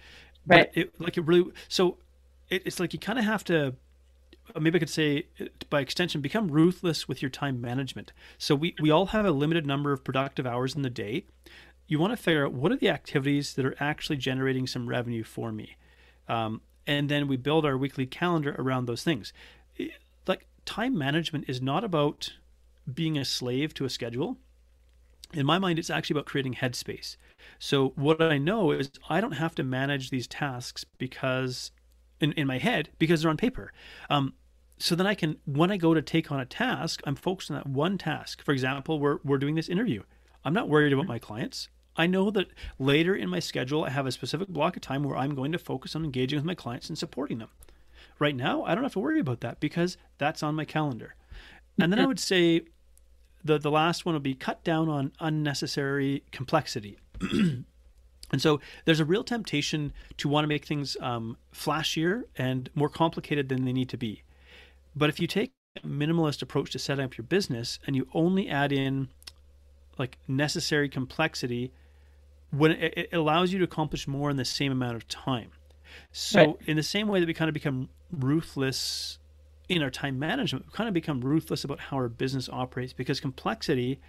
Right. 0.48 0.72
But 0.74 0.82
it 0.82 1.02
like 1.02 1.18
it 1.18 1.22
really 1.22 1.52
so 1.68 1.98
it, 2.50 2.64
it's 2.66 2.80
like 2.80 2.94
you 2.94 3.00
kind 3.00 3.20
of 3.20 3.26
have 3.26 3.44
to 3.46 3.76
maybe 4.60 4.78
I 4.78 4.80
could 4.80 4.90
say 4.90 5.28
by 5.70 5.82
extension, 5.82 6.22
become 6.22 6.50
ruthless 6.50 7.08
with 7.08 7.22
your 7.22 7.30
time 7.30 7.62
management. 7.62 8.12
So 8.38 8.56
we, 8.56 8.76
we 8.80 8.92
all 8.92 9.08
have 9.08 9.26
a 9.26 9.32
limited 9.32 9.66
number 9.66 9.92
of 9.92 10.04
productive 10.04 10.46
hours 10.46 10.76
in 10.76 10.82
the 10.82 10.90
day. 10.90 11.26
You 11.88 12.00
want 12.00 12.14
to 12.14 12.18
figure 12.18 12.46
out 12.46 12.54
what 12.54 12.72
are 12.72 12.78
the 12.78 12.90
activities 12.90 13.54
that 13.54 13.66
are 13.66 13.76
actually 13.80 14.18
generating 14.18 14.68
some 14.68 14.88
revenue 14.88 15.24
for 15.24 15.52
me. 15.52 15.76
Um, 16.28 16.62
and 16.88 17.10
then 17.10 17.28
we 17.28 17.38
build 17.38 17.66
our 17.66 17.78
weekly 17.78 18.06
calendar 18.06 18.56
around 18.58 18.86
those 18.86 19.04
things. 19.04 19.34
Like 20.28 20.48
time 20.66 20.98
management 20.98 21.46
is 21.48 21.62
not 21.62 21.84
about 21.84 22.34
being 22.92 23.18
a 23.18 23.26
slave 23.26 23.74
to 23.76 23.86
a 23.86 23.90
schedule. 23.90 24.38
In 25.34 25.46
my 25.46 25.60
mind, 25.60 25.80
it's 25.80 25.90
actually 25.90 26.16
about 26.16 26.26
creating 26.26 26.56
headspace. 26.56 27.16
So 27.60 27.90
what 27.96 28.22
I 28.22 28.38
know 28.38 28.72
is 28.72 28.92
I 29.10 29.22
don't 29.22 29.34
have 29.34 29.56
to 29.56 29.64
manage 29.64 30.10
these 30.10 30.28
tasks 30.28 30.84
because 30.98 31.72
in, 32.20 32.32
in 32.34 32.48
my 32.48 32.58
head 32.58 32.90
because 33.00 33.22
they're 33.22 33.32
on 33.32 33.38
paper. 33.38 33.74
Um, 34.10 34.34
so 34.82 34.96
then 34.96 35.08
I 35.08 35.16
can, 35.16 35.38
when 35.46 35.72
I 35.72 35.78
go 35.78 35.94
to 35.94 36.02
take 36.02 36.32
on 36.32 36.40
a 36.40 36.46
task, 36.46 37.02
I'm 37.06 37.16
focused 37.16 37.52
on 37.52 37.58
that 37.58 37.68
one 37.68 37.98
task. 37.98 38.44
For 38.44 38.52
example, 38.52 39.00
we're, 39.00 39.20
we're 39.24 39.38
doing 39.38 39.56
this 39.56 39.70
interview. 39.70 40.04
I'm 40.44 40.54
not 40.54 40.70
worried 40.70 40.94
about 40.94 41.08
my 41.08 41.20
clients. 41.20 41.70
I 41.96 42.08
know 42.08 42.32
that 42.32 42.48
later 42.80 43.16
in 43.16 43.30
my 43.30 43.40
schedule, 43.40 43.84
I 43.84 43.90
have 43.90 44.06
a 44.08 44.12
specific 44.12 44.48
block 44.48 44.76
of 44.76 44.82
time 44.82 45.04
where 45.04 45.18
I'm 45.18 45.36
going 45.36 45.52
to 45.52 45.60
focus 45.60 45.96
on 45.96 46.04
engaging 46.04 46.38
with 46.38 46.46
my 46.46 46.56
clients 46.56 46.90
and 46.90 46.98
supporting 46.98 47.38
them. 47.38 47.50
Right 48.18 48.36
now, 48.36 48.64
I 48.64 48.74
don't 48.74 48.84
have 48.84 48.94
to 48.94 49.00
worry 49.00 49.20
about 49.20 49.42
that 49.42 49.60
because 49.60 49.98
that's 50.18 50.42
on 50.42 50.56
my 50.56 50.66
calendar. 50.66 51.16
And 51.80 51.92
then 51.92 52.00
I 52.00 52.06
would 52.06 52.20
say 52.20 52.62
the, 53.44 53.58
the 53.58 53.72
last 53.72 54.06
one 54.06 54.14
would 54.14 54.24
be 54.24 54.36
cut 54.36 54.64
down 54.64 54.90
on 54.90 55.12
unnecessary 55.20 56.24
complexity. 56.32 56.98
And 58.32 58.42
so 58.42 58.62
there's 58.86 59.00
a 59.00 59.06
real 59.06 59.24
temptation 59.24 59.92
to 60.18 60.30
want 60.30 60.46
to 60.46 60.48
make 60.48 60.66
things 60.66 60.96
um, 61.02 61.38
flashier 61.54 62.24
and 62.38 62.70
more 62.74 62.90
complicated 62.90 63.50
than 63.50 63.66
they 63.66 63.74
need 63.74 63.90
to 63.90 63.98
be. 63.98 64.24
But 64.96 65.10
if 65.10 65.20
you 65.20 65.28
take 65.28 65.52
a 65.82 65.88
minimalist 65.88 66.42
approach 66.42 66.72
to 66.72 66.80
setting 66.80 67.06
up 67.06 67.18
your 67.18 67.24
business 67.24 67.80
and 67.88 67.96
you 67.96 68.08
only 68.14 68.50
add 68.50 68.72
in 68.72 69.10
like 69.98 70.18
necessary 70.28 70.90
complexity, 70.90 71.72
when 72.52 72.72
it, 72.72 72.94
it 72.98 73.10
allows 73.14 73.54
you 73.54 73.60
to 73.60 73.66
accomplish 73.66 74.08
more 74.08 74.30
in 74.30 74.38
the 74.38 74.46
same 74.46 74.72
amount 74.72 74.96
of 74.96 75.08
time. 75.08 75.52
So 76.12 76.40
right. 76.40 76.56
in 76.68 76.78
the 76.78 76.84
same 76.84 77.08
way 77.08 77.20
that 77.20 77.26
we 77.26 77.34
kind 77.34 77.50
of 77.50 77.54
become 77.54 77.90
ruthless 78.12 79.20
in 79.70 79.82
our 79.82 79.90
time 79.90 80.20
management, 80.20 80.66
we 80.66 80.72
kind 80.72 80.88
of 80.88 80.94
become 80.94 81.22
ruthless 81.22 81.64
about 81.64 81.80
how 81.80 81.98
our 81.98 82.10
business 82.10 82.50
operates 82.52 82.94
because 82.94 83.20
complexity 83.20 84.00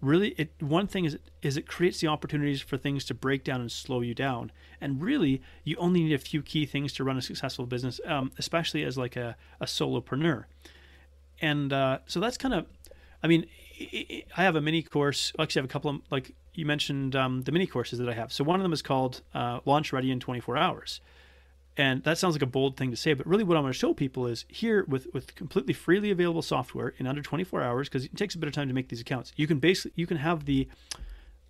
really 0.00 0.28
it 0.38 0.50
one 0.60 0.86
thing 0.86 1.04
is 1.04 1.18
is 1.42 1.56
it 1.56 1.66
creates 1.66 2.00
the 2.00 2.06
opportunities 2.06 2.60
for 2.60 2.76
things 2.76 3.04
to 3.04 3.14
break 3.14 3.44
down 3.44 3.60
and 3.60 3.70
slow 3.70 4.00
you 4.00 4.14
down. 4.14 4.52
And 4.80 5.02
really 5.02 5.42
you 5.64 5.76
only 5.76 6.02
need 6.02 6.14
a 6.14 6.18
few 6.18 6.42
key 6.42 6.66
things 6.66 6.92
to 6.94 7.04
run 7.04 7.16
a 7.16 7.22
successful 7.22 7.66
business 7.66 8.00
um, 8.06 8.32
especially 8.38 8.82
as 8.84 8.96
like 8.96 9.16
a, 9.16 9.36
a 9.60 9.66
solopreneur. 9.66 10.44
And 11.40 11.72
uh, 11.72 11.98
so 12.06 12.20
that's 12.20 12.36
kind 12.36 12.54
of 12.54 12.66
i 13.22 13.26
mean 13.26 13.46
i 14.36 14.42
have 14.42 14.56
a 14.56 14.60
mini 14.60 14.82
course 14.82 15.32
actually 15.38 15.60
i 15.60 15.62
have 15.62 15.70
a 15.70 15.72
couple 15.72 15.90
of 15.90 16.00
like 16.10 16.34
you 16.54 16.66
mentioned 16.66 17.14
um, 17.14 17.42
the 17.42 17.52
mini 17.52 17.66
courses 17.66 17.98
that 17.98 18.08
i 18.08 18.14
have. 18.14 18.32
So 18.32 18.44
one 18.44 18.60
of 18.60 18.62
them 18.62 18.72
is 18.72 18.82
called 18.82 19.22
uh, 19.34 19.60
launch 19.64 19.92
ready 19.92 20.10
in 20.10 20.20
24 20.20 20.56
hours 20.56 21.00
and 21.80 22.02
that 22.04 22.18
sounds 22.18 22.34
like 22.34 22.42
a 22.42 22.46
bold 22.46 22.76
thing 22.76 22.90
to 22.90 22.96
say, 22.96 23.14
but 23.14 23.26
really 23.26 23.42
what 23.42 23.56
I'm 23.56 23.62
going 23.62 23.72
to 23.72 23.78
show 23.78 23.94
people 23.94 24.26
is 24.26 24.44
here 24.48 24.84
with, 24.86 25.06
with 25.14 25.34
completely 25.34 25.72
freely 25.72 26.10
available 26.10 26.42
software 26.42 26.92
in 26.98 27.06
under 27.06 27.22
24 27.22 27.62
hours, 27.62 27.88
because 27.88 28.04
it 28.04 28.14
takes 28.14 28.34
a 28.34 28.38
bit 28.38 28.48
of 28.48 28.52
time 28.52 28.68
to 28.68 28.74
make 28.74 28.90
these 28.90 29.00
accounts. 29.00 29.32
You 29.34 29.46
can 29.46 29.60
basically, 29.60 29.92
you 29.94 30.06
can 30.06 30.18
have 30.18 30.44
the, 30.44 30.68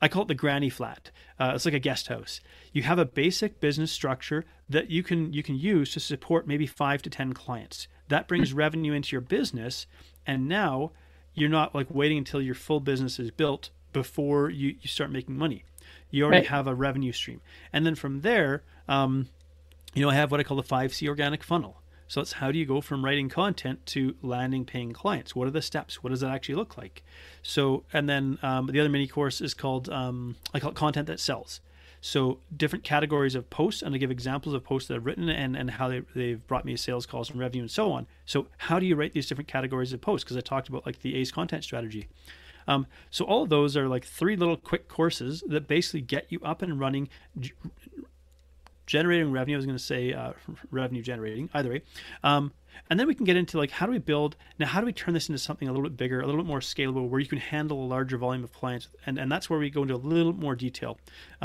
I 0.01 0.07
call 0.07 0.23
it 0.23 0.29
the 0.29 0.37
granny 0.37 0.71
flat. 0.71 1.11
Uh, 1.41 1.51
it's 1.57 1.65
like 1.65 1.75
a 1.75 1.81
guest 1.81 2.07
house. 2.07 2.41
You 2.73 2.85
have 2.85 3.01
a 3.01 3.05
basic 3.05 3.59
business 3.59 3.91
structure 3.91 4.45
that 4.69 4.89
you 4.89 5.03
can, 5.03 5.33
you 5.33 5.43
can 5.43 5.57
use 5.57 5.93
to 5.95 6.01
support 6.01 6.47
maybe 6.47 6.65
five 6.65 7.03
to 7.03 7.11
10 7.11 7.33
clients. 7.33 7.89
That 8.07 8.29
brings 8.29 8.53
revenue 8.53 8.93
into 8.93 9.11
your 9.11 9.23
business. 9.23 9.89
And 10.29 10.49
now 10.49 10.93
you're 11.35 11.49
not 11.49 11.75
like 11.75 11.89
waiting 11.91 12.19
until 12.19 12.41
your 12.41 12.55
full 12.55 12.79
business 12.79 13.19
is 13.19 13.33
built 13.33 13.71
before 13.93 14.49
you, 14.49 14.77
you 14.81 14.87
start 14.89 15.11
making 15.11 15.37
money. 15.37 15.65
You 16.13 16.23
already 16.23 16.43
right. 16.43 16.51
have 16.51 16.69
a 16.69 16.75
revenue 16.77 17.11
stream. 17.11 17.41
And 17.73 17.85
then 17.85 17.97
from 17.97 18.21
there, 18.21 18.63
um, 18.87 19.27
you 19.95 20.03
know, 20.03 20.11
I 20.11 20.15
have 20.15 20.31
what 20.31 20.41
I 20.41 20.43
call 20.43 20.57
the 20.57 20.63
5C 20.63 21.09
organic 21.09 21.43
funnel. 21.43 21.81
So 22.09 22.21
that's 22.21 22.33
how 22.33 22.51
do 22.51 22.59
you 22.59 22.67
go 22.67 22.81
from 22.81 23.05
writing 23.05 23.29
content 23.29 23.87
to 23.87 24.17
landing 24.21 24.65
paying 24.65 24.93
clients? 24.93 25.37
What 25.37 25.47
are 25.47 25.53
the 25.53 25.63
steps? 25.63 26.03
What 26.03 26.11
does 26.11 26.21
that 26.21 26.33
actually 26.33 26.57
look 26.57 26.77
like? 26.77 27.05
So, 27.43 27.85
and 27.93 28.09
then 28.09 28.37
um, 28.43 28.67
the 28.67 28.81
other 28.81 28.89
mini 28.89 29.07
course 29.07 29.41
is 29.41 29.55
called, 29.55 29.89
um, 29.89 30.35
I 30.53 30.59
call 30.59 30.71
it 30.71 30.77
content 30.77 31.07
that 31.07 31.21
sells. 31.21 31.61
So 32.01 32.41
different 32.57 32.83
categories 32.83 33.35
of 33.37 33.49
posts, 33.49 33.83
and 33.83 33.95
I 33.95 33.99
give 33.99 34.11
examples 34.11 34.57
of 34.57 34.65
posts 34.65 34.89
that 34.89 34.95
I've 34.95 35.07
written 35.07 35.29
and, 35.29 35.55
and 35.55 35.71
how 35.71 35.87
they, 35.87 36.03
they've 36.15 36.45
brought 36.49 36.65
me 36.65 36.75
sales 36.77 37.07
calls 37.07 37.31
and 37.31 37.39
revenue 37.39 37.63
and 37.63 37.71
so 37.71 37.93
on. 37.93 38.09
So 38.25 38.49
how 38.57 38.81
do 38.81 38.87
you 38.87 38.97
write 38.97 39.13
these 39.13 39.29
different 39.29 39.47
categories 39.47 39.93
of 39.93 40.01
posts? 40.01 40.25
Because 40.25 40.37
I 40.37 40.41
talked 40.41 40.69
about 40.69 40.87
like 40.87 41.03
the 41.03 41.15
ACE 41.15 41.31
content 41.31 41.63
strategy. 41.63 42.09
Um, 42.67 42.87
so 43.11 43.25
all 43.25 43.45
of 43.45 43.51
those 43.51 43.77
are 43.77 43.89
like 43.89 44.05
three 44.05 44.37
little 44.37 44.57
quick 44.57 44.89
courses 44.89 45.45
that 45.47 45.69
basically 45.69 46.01
get 46.01 46.27
you 46.31 46.41
up 46.43 46.63
and 46.63 46.81
running, 46.81 47.09
generating 48.91 49.31
revenue. 49.31 49.55
I 49.55 49.59
was 49.59 49.67
going 49.67 49.79
to 49.79 49.85
say 49.85 50.13
uh, 50.13 50.33
revenue 50.73 51.01
generating, 51.01 51.49
either 51.55 51.71
way. 51.71 51.83
Um, 52.25 52.53
and 52.89 52.99
then 52.99 53.07
we 53.07 53.15
can 53.15 53.25
get 53.25 53.37
into 53.37 53.57
like 53.57 53.71
how 53.71 53.87
do 53.87 53.93
we 53.93 53.99
build 53.99 54.35
now? 54.59 54.67
How 54.67 54.81
do 54.81 54.87
we 54.87 54.93
turn 54.93 55.15
this 55.15 55.29
into 55.29 55.39
something 55.39 55.69
a 55.69 55.71
little 55.71 55.89
bit 55.89 55.97
bigger, 55.97 56.21
a 56.21 56.27
little 56.27 56.41
bit 56.43 56.49
more 56.49 56.59
scalable, 56.59 57.09
where 57.09 57.21
you 57.21 57.29
can 57.29 57.39
handle 57.39 57.85
a 57.85 57.87
larger 57.87 58.19
volume 58.19 58.43
of 58.43 58.53
clients? 58.53 58.89
And 59.07 59.17
and 59.17 59.31
that's 59.31 59.49
where 59.49 59.61
we 59.61 59.71
go 59.71 59.83
into 59.83 59.95
a 59.95 59.97
little 59.97 60.33
more 60.33 60.57
detail 60.57 60.99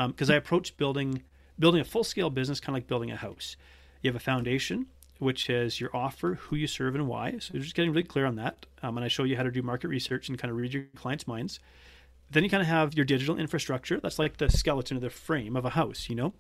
because 0.08 0.30
um, 0.30 0.34
I 0.34 0.38
approach 0.38 0.76
building 0.76 1.22
building 1.60 1.82
a 1.82 1.86
full 1.86 2.04
scale 2.04 2.32
business 2.32 2.60
kind 2.60 2.76
of 2.76 2.82
like 2.82 2.88
building 2.88 3.12
a 3.12 3.16
house. 3.16 3.58
You 4.02 4.10
have 4.10 4.16
a 4.16 4.24
foundation, 4.24 4.88
which 5.20 5.48
is 5.48 5.80
your 5.80 5.96
offer, 5.96 6.40
who 6.42 6.56
you 6.56 6.66
serve, 6.66 6.96
and 6.96 7.08
why. 7.08 7.38
So 7.40 7.60
just 7.60 7.76
getting 7.76 7.92
really 7.92 8.04
clear 8.04 8.26
on 8.26 8.38
that. 8.38 8.66
Um, 8.82 8.98
and 8.98 9.06
I 9.06 9.08
show 9.08 9.24
you 9.24 9.38
how 9.38 9.44
to 9.44 9.52
do 9.52 9.62
market 9.62 9.90
research 9.90 10.30
and 10.30 10.38
kind 10.40 10.50
of 10.50 10.58
read 10.58 10.74
your 10.74 10.86
clients' 10.96 11.28
minds. 11.28 11.60
Then 12.32 12.44
you 12.44 12.50
kind 12.50 12.62
of 12.62 12.68
have 12.68 12.96
your 12.96 13.06
digital 13.06 13.38
infrastructure. 13.38 14.00
That's 14.00 14.18
like 14.18 14.38
the 14.38 14.50
skeleton 14.50 14.98
of 14.98 15.04
the 15.04 15.12
frame 15.12 15.56
of 15.56 15.64
a 15.64 15.70
house, 15.70 16.10
you 16.10 16.16
know. 16.16 16.34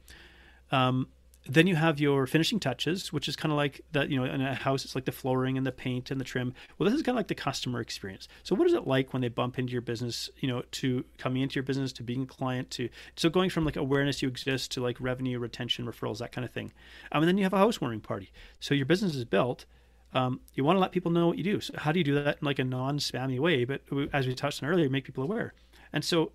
Um, 0.71 1.07
then 1.47 1.67
you 1.67 1.75
have 1.75 1.99
your 1.99 2.25
finishing 2.25 2.59
touches, 2.59 3.13
which 3.13 3.27
is 3.27 3.35
kind 3.35 3.51
of 3.51 3.57
like 3.57 3.81
that, 3.91 4.09
you 4.09 4.17
know, 4.17 4.25
in 4.25 4.41
a 4.41 4.55
house, 4.55 4.83
it's 4.83 4.95
like 4.95 5.05
the 5.05 5.11
flooring 5.11 5.57
and 5.57 5.65
the 5.65 5.71
paint 5.71 6.09
and 6.09 6.19
the 6.19 6.25
trim. 6.25 6.53
Well, 6.77 6.89
this 6.89 6.97
is 6.97 7.03
kind 7.03 7.15
of 7.15 7.19
like 7.19 7.27
the 7.27 7.35
customer 7.35 7.81
experience. 7.81 8.27
So, 8.43 8.55
what 8.55 8.67
is 8.67 8.73
it 8.73 8.87
like 8.87 9.13
when 9.13 9.21
they 9.21 9.27
bump 9.27 9.59
into 9.59 9.71
your 9.71 9.81
business, 9.81 10.29
you 10.39 10.47
know, 10.47 10.63
to 10.71 11.05
coming 11.17 11.43
into 11.43 11.55
your 11.55 11.63
business, 11.63 11.93
to 11.93 12.03
being 12.03 12.23
a 12.23 12.25
client, 12.25 12.71
to 12.71 12.89
so 13.15 13.29
going 13.29 13.51
from 13.51 13.63
like 13.63 13.75
awareness 13.75 14.21
you 14.21 14.27
exist 14.27 14.71
to 14.71 14.81
like 14.81 14.99
revenue, 14.99 15.37
retention, 15.37 15.85
referrals, 15.85 16.17
that 16.17 16.31
kind 16.31 16.45
of 16.45 16.51
thing. 16.51 16.73
Um, 17.11 17.21
and 17.21 17.27
then 17.27 17.37
you 17.37 17.43
have 17.43 17.53
a 17.53 17.59
housewarming 17.59 18.01
party. 18.01 18.31
So, 18.59 18.73
your 18.73 18.87
business 18.87 19.15
is 19.15 19.25
built. 19.25 19.65
Um, 20.13 20.39
you 20.53 20.63
want 20.63 20.77
to 20.77 20.79
let 20.79 20.93
people 20.93 21.11
know 21.11 21.27
what 21.27 21.37
you 21.37 21.43
do. 21.43 21.61
So, 21.61 21.73
how 21.77 21.91
do 21.91 21.99
you 21.99 22.05
do 22.05 22.15
that 22.23 22.37
in 22.41 22.45
like 22.45 22.57
a 22.57 22.63
non 22.63 22.97
spammy 22.97 23.39
way? 23.39 23.65
But 23.65 23.81
as 24.13 24.25
we 24.25 24.33
touched 24.33 24.63
on 24.63 24.69
earlier, 24.69 24.89
make 24.89 25.03
people 25.03 25.23
aware. 25.23 25.53
And 25.93 26.03
so, 26.03 26.31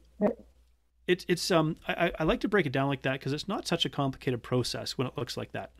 it's 1.11 1.25
it's 1.29 1.51
um 1.51 1.77
I, 1.89 2.13
I 2.19 2.25
like 2.25 2.41
to 2.41 2.49
break 2.49 2.67
it 2.67 2.73
down 2.73 2.89
like 2.89 3.03
that 3.03 3.15
because 3.15 3.33
it's 3.33 3.49
not 3.49 3.67
such 3.67 3.85
a 3.85 3.89
complicated 3.89 4.43
process 4.43 4.97
when 4.97 5.07
it 5.07 5.15
looks 5.17 5.37
like 5.37 5.53
that. 5.53 5.71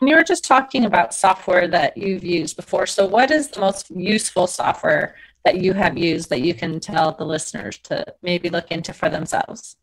You 0.00 0.14
were 0.14 0.22
just 0.22 0.44
talking 0.44 0.84
about 0.84 1.14
software 1.14 1.66
that 1.68 1.96
you've 1.96 2.24
used 2.24 2.56
before. 2.56 2.86
So, 2.86 3.06
what 3.06 3.30
is 3.30 3.48
the 3.48 3.60
most 3.60 3.90
useful 3.90 4.46
software 4.46 5.16
that 5.44 5.56
you 5.56 5.72
have 5.72 5.96
used 5.96 6.28
that 6.30 6.42
you 6.42 6.54
can 6.54 6.80
tell 6.80 7.12
the 7.12 7.24
listeners 7.24 7.78
to 7.78 8.04
maybe 8.22 8.50
look 8.50 8.70
into 8.70 8.92
for 8.92 9.08
themselves? 9.08 9.76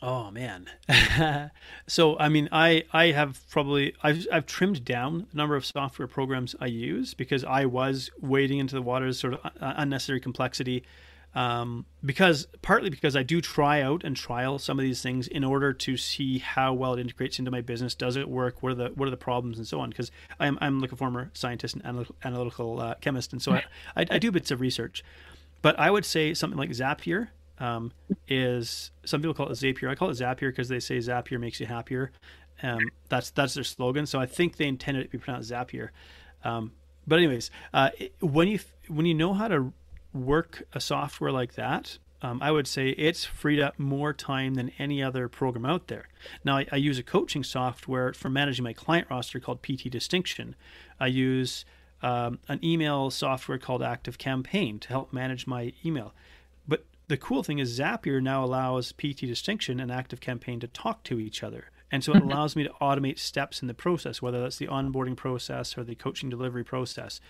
Oh 0.00 0.30
man. 0.30 0.70
so 1.86 2.18
I 2.18 2.28
mean 2.28 2.48
I 2.50 2.84
I 2.92 3.06
have 3.06 3.40
probably 3.50 3.94
I've 4.02 4.26
I've 4.32 4.46
trimmed 4.46 4.84
down 4.84 5.26
the 5.30 5.36
number 5.36 5.56
of 5.56 5.66
software 5.66 6.08
programs 6.08 6.54
I 6.60 6.66
use 6.66 7.14
because 7.14 7.44
I 7.44 7.66
was 7.66 8.10
wading 8.20 8.58
into 8.58 8.74
the 8.74 8.82
waters 8.82 9.18
sort 9.18 9.34
of 9.34 9.40
unnecessary 9.60 10.20
complexity 10.20 10.84
um, 11.34 11.84
because 12.04 12.46
partly 12.62 12.90
because 12.90 13.14
I 13.14 13.22
do 13.22 13.40
try 13.40 13.82
out 13.82 14.02
and 14.02 14.16
trial 14.16 14.58
some 14.58 14.78
of 14.78 14.82
these 14.82 15.02
things 15.02 15.28
in 15.28 15.44
order 15.44 15.72
to 15.72 15.96
see 15.96 16.38
how 16.38 16.72
well 16.72 16.94
it 16.94 17.00
integrates 17.00 17.38
into 17.38 17.50
my 17.50 17.60
business. 17.60 17.94
Does 17.94 18.16
it 18.16 18.28
work? 18.28 18.62
What 18.62 18.72
are 18.72 18.74
the 18.74 18.88
what 18.94 19.06
are 19.06 19.10
the 19.10 19.16
problems 19.16 19.58
and 19.58 19.66
so 19.66 19.80
on? 19.80 19.90
Because 19.90 20.10
I'm 20.40 20.58
I'm 20.60 20.80
like 20.80 20.92
a 20.92 20.96
former 20.96 21.30
scientist 21.34 21.76
and 21.76 22.06
analytical 22.24 22.80
uh, 22.80 22.94
chemist, 23.00 23.32
and 23.32 23.42
so 23.42 23.52
I, 23.52 23.64
I, 23.96 24.06
I 24.12 24.18
do 24.18 24.32
bits 24.32 24.50
of 24.50 24.60
research. 24.60 25.04
But 25.60 25.78
I 25.78 25.90
would 25.90 26.04
say 26.04 26.34
something 26.34 26.58
like 26.58 26.70
Zapier 26.70 27.28
um, 27.58 27.92
is 28.26 28.90
some 29.04 29.20
people 29.20 29.34
call 29.34 29.48
it 29.48 29.52
Zapier. 29.52 29.90
I 29.90 29.94
call 29.94 30.10
it 30.10 30.14
Zapier 30.14 30.50
because 30.50 30.68
they 30.68 30.80
say 30.80 30.98
Zapier 30.98 31.38
makes 31.38 31.60
you 31.60 31.66
happier. 31.66 32.12
Um, 32.62 32.80
that's 33.08 33.30
that's 33.30 33.54
their 33.54 33.64
slogan. 33.64 34.06
So 34.06 34.18
I 34.18 34.26
think 34.26 34.56
they 34.56 34.66
intended 34.66 35.02
it 35.02 35.04
to 35.04 35.10
be 35.10 35.18
pronounced 35.18 35.50
Zapier. 35.50 35.90
Um, 36.44 36.72
but 37.06 37.18
anyways, 37.18 37.50
uh, 37.74 37.90
when 38.20 38.48
you 38.48 38.60
when 38.88 39.06
you 39.06 39.14
know 39.14 39.34
how 39.34 39.48
to 39.48 39.72
work 40.12 40.62
a 40.72 40.80
software 40.80 41.32
like 41.32 41.54
that, 41.54 41.98
um, 42.20 42.40
I 42.42 42.50
would 42.50 42.66
say 42.66 42.90
it's 42.90 43.24
freed 43.24 43.60
up 43.60 43.78
more 43.78 44.12
time 44.12 44.54
than 44.54 44.72
any 44.78 45.02
other 45.02 45.28
program 45.28 45.64
out 45.64 45.86
there. 45.86 46.08
Now, 46.44 46.56
I, 46.56 46.66
I, 46.72 46.76
use 46.76 46.98
a 46.98 47.04
coaching 47.04 47.44
software 47.44 48.12
for 48.12 48.28
managing 48.28 48.64
my 48.64 48.72
client 48.72 49.06
roster 49.08 49.38
called 49.38 49.62
PT 49.62 49.88
Distinction. 49.88 50.56
I 50.98 51.06
use 51.06 51.64
um, 52.02 52.40
an 52.48 52.58
email 52.64 53.10
software 53.10 53.58
called 53.58 53.82
Active 53.82 54.18
Campaign 54.18 54.80
to 54.80 54.88
help 54.88 55.12
manage 55.12 55.46
my 55.46 55.72
email. 55.84 56.12
But 56.66 56.84
the 57.06 57.16
cool 57.16 57.44
thing 57.44 57.60
is 57.60 57.78
Zapier 57.78 58.20
now 58.20 58.44
allows 58.44 58.92
PT 58.92 59.20
Distinction 59.20 59.78
and 59.78 59.92
Active 59.92 60.20
Campaign 60.20 60.58
to 60.60 60.68
talk 60.68 61.04
to 61.04 61.20
each 61.20 61.44
other. 61.44 61.70
And 61.90 62.02
so 62.02 62.14
it 62.14 62.22
allows 62.22 62.54
me 62.54 62.64
to 62.64 62.72
automate 62.80 63.18
steps 63.18 63.62
in 63.62 63.68
the 63.68 63.74
process, 63.74 64.20
whether 64.20 64.42
that's 64.42 64.58
the 64.58 64.66
onboarding 64.66 65.16
process 65.16 65.78
or 65.78 65.84
the 65.84 65.94
coaching 65.94 66.28
delivery 66.28 66.64
process 66.64 67.20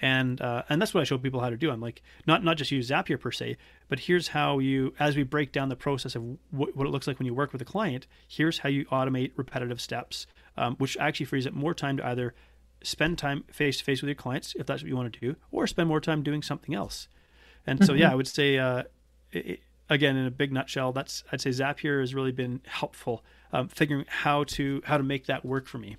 and 0.00 0.40
uh, 0.40 0.62
and 0.68 0.80
that's 0.80 0.94
what 0.94 1.00
I 1.00 1.04
show 1.04 1.18
people 1.18 1.40
how 1.40 1.50
to 1.50 1.56
do. 1.56 1.70
I'm 1.70 1.80
like 1.80 2.02
not 2.26 2.44
not 2.44 2.56
just 2.56 2.70
use 2.70 2.90
Zapier 2.90 3.20
per 3.20 3.30
se, 3.30 3.56
but 3.88 4.00
here's 4.00 4.28
how 4.28 4.58
you 4.58 4.94
as 4.98 5.16
we 5.16 5.22
break 5.22 5.52
down 5.52 5.68
the 5.68 5.76
process 5.76 6.14
of 6.14 6.22
what, 6.50 6.76
what 6.76 6.86
it 6.86 6.90
looks 6.90 7.06
like 7.06 7.18
when 7.18 7.26
you 7.26 7.34
work 7.34 7.52
with 7.52 7.62
a 7.62 7.66
client. 7.66 8.06
Here's 8.26 8.58
how 8.58 8.68
you 8.68 8.84
automate 8.86 9.32
repetitive 9.36 9.80
steps, 9.80 10.26
um, 10.56 10.76
which 10.76 10.96
actually 10.98 11.26
frees 11.26 11.46
up 11.46 11.52
more 11.52 11.74
time 11.74 11.96
to 11.96 12.06
either 12.06 12.34
spend 12.82 13.18
time 13.18 13.44
face 13.50 13.78
to 13.78 13.84
face 13.84 14.00
with 14.00 14.08
your 14.08 14.14
clients 14.14 14.54
if 14.56 14.66
that's 14.66 14.82
what 14.82 14.88
you 14.88 14.96
want 14.96 15.12
to 15.12 15.20
do, 15.20 15.36
or 15.50 15.66
spend 15.66 15.88
more 15.88 16.00
time 16.00 16.22
doing 16.22 16.42
something 16.42 16.74
else. 16.74 17.08
And 17.66 17.84
so 17.84 17.92
mm-hmm. 17.92 18.02
yeah, 18.02 18.12
I 18.12 18.14
would 18.14 18.28
say 18.28 18.58
uh, 18.58 18.84
it, 19.32 19.60
again 19.90 20.16
in 20.16 20.26
a 20.26 20.30
big 20.30 20.52
nutshell, 20.52 20.92
that's 20.92 21.24
I'd 21.32 21.40
say 21.40 21.50
Zapier 21.50 22.00
has 22.00 22.14
really 22.14 22.32
been 22.32 22.60
helpful 22.66 23.24
um, 23.52 23.68
figuring 23.68 24.04
how 24.08 24.44
to 24.44 24.82
how 24.84 24.96
to 24.96 25.02
make 25.02 25.26
that 25.26 25.44
work 25.44 25.66
for 25.66 25.78
me. 25.78 25.96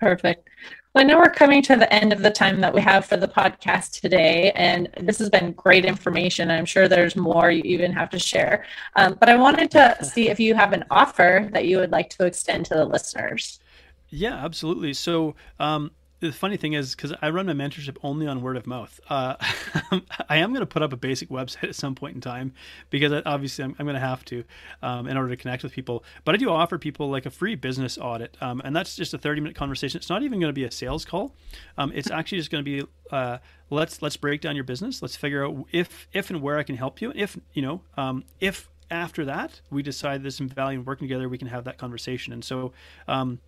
Perfect. 0.00 0.48
Well, 0.94 1.04
I 1.04 1.08
know 1.08 1.18
we're 1.18 1.30
coming 1.30 1.62
to 1.62 1.76
the 1.76 1.92
end 1.92 2.12
of 2.12 2.22
the 2.22 2.30
time 2.30 2.60
that 2.62 2.72
we 2.72 2.80
have 2.80 3.04
for 3.04 3.18
the 3.18 3.28
podcast 3.28 4.00
today, 4.00 4.50
and 4.52 4.88
this 5.00 5.18
has 5.18 5.28
been 5.28 5.52
great 5.52 5.84
information. 5.84 6.50
I'm 6.50 6.64
sure 6.64 6.88
there's 6.88 7.16
more 7.16 7.50
you 7.50 7.62
even 7.64 7.92
have 7.92 8.08
to 8.10 8.18
share. 8.18 8.64
Um, 8.94 9.16
but 9.20 9.28
I 9.28 9.36
wanted 9.36 9.70
to 9.72 9.96
see 10.02 10.30
if 10.30 10.40
you 10.40 10.54
have 10.54 10.72
an 10.72 10.84
offer 10.90 11.50
that 11.52 11.66
you 11.66 11.78
would 11.78 11.92
like 11.92 12.08
to 12.10 12.24
extend 12.24 12.64
to 12.66 12.74
the 12.74 12.84
listeners. 12.86 13.60
Yeah, 14.08 14.42
absolutely. 14.42 14.94
So, 14.94 15.34
um, 15.58 15.90
the 16.20 16.32
funny 16.32 16.56
thing 16.56 16.72
is 16.72 16.94
because 16.94 17.12
I 17.20 17.30
run 17.30 17.46
my 17.46 17.52
mentorship 17.52 17.98
only 18.02 18.26
on 18.26 18.40
word 18.40 18.56
of 18.56 18.66
mouth. 18.66 18.98
Uh, 19.08 19.36
I 20.28 20.38
am 20.38 20.50
going 20.50 20.60
to 20.60 20.66
put 20.66 20.82
up 20.82 20.92
a 20.92 20.96
basic 20.96 21.28
website 21.28 21.64
at 21.64 21.74
some 21.74 21.94
point 21.94 22.14
in 22.14 22.20
time 22.20 22.54
because 22.88 23.12
obviously 23.26 23.64
I'm, 23.64 23.76
I'm 23.78 23.84
going 23.84 23.94
to 23.94 24.00
have 24.00 24.24
to 24.26 24.44
um, 24.82 25.06
in 25.06 25.16
order 25.16 25.30
to 25.30 25.36
connect 25.36 25.62
with 25.62 25.72
people. 25.72 26.04
But 26.24 26.34
I 26.34 26.38
do 26.38 26.48
offer 26.50 26.78
people 26.78 27.10
like 27.10 27.26
a 27.26 27.30
free 27.30 27.54
business 27.54 27.98
audit, 27.98 28.36
um, 28.40 28.62
and 28.64 28.74
that's 28.74 28.96
just 28.96 29.12
a 29.12 29.18
30 29.18 29.42
minute 29.42 29.56
conversation. 29.56 29.98
It's 29.98 30.08
not 30.08 30.22
even 30.22 30.40
going 30.40 30.48
to 30.48 30.54
be 30.54 30.64
a 30.64 30.70
sales 30.70 31.04
call. 31.04 31.34
Um, 31.76 31.92
it's 31.94 32.10
actually 32.10 32.38
just 32.38 32.50
going 32.50 32.64
to 32.64 32.82
be 32.82 32.86
uh, 33.10 33.38
let's 33.68 34.00
let's 34.00 34.16
break 34.16 34.40
down 34.40 34.54
your 34.54 34.64
business. 34.64 35.02
Let's 35.02 35.16
figure 35.16 35.44
out 35.44 35.66
if 35.70 36.08
if 36.12 36.30
and 36.30 36.40
where 36.40 36.58
I 36.58 36.62
can 36.62 36.76
help 36.76 37.02
you. 37.02 37.12
If 37.14 37.38
you 37.52 37.62
know 37.62 37.82
um, 37.96 38.24
if 38.40 38.70
after 38.90 39.24
that 39.24 39.60
we 39.70 39.82
decide 39.82 40.22
there's 40.22 40.36
some 40.36 40.48
value 40.48 40.78
in 40.78 40.84
working 40.84 41.08
together, 41.08 41.28
we 41.28 41.38
can 41.38 41.48
have 41.48 41.64
that 41.64 41.76
conversation. 41.76 42.32
And 42.32 42.44
so. 42.44 42.72
Um, 43.06 43.40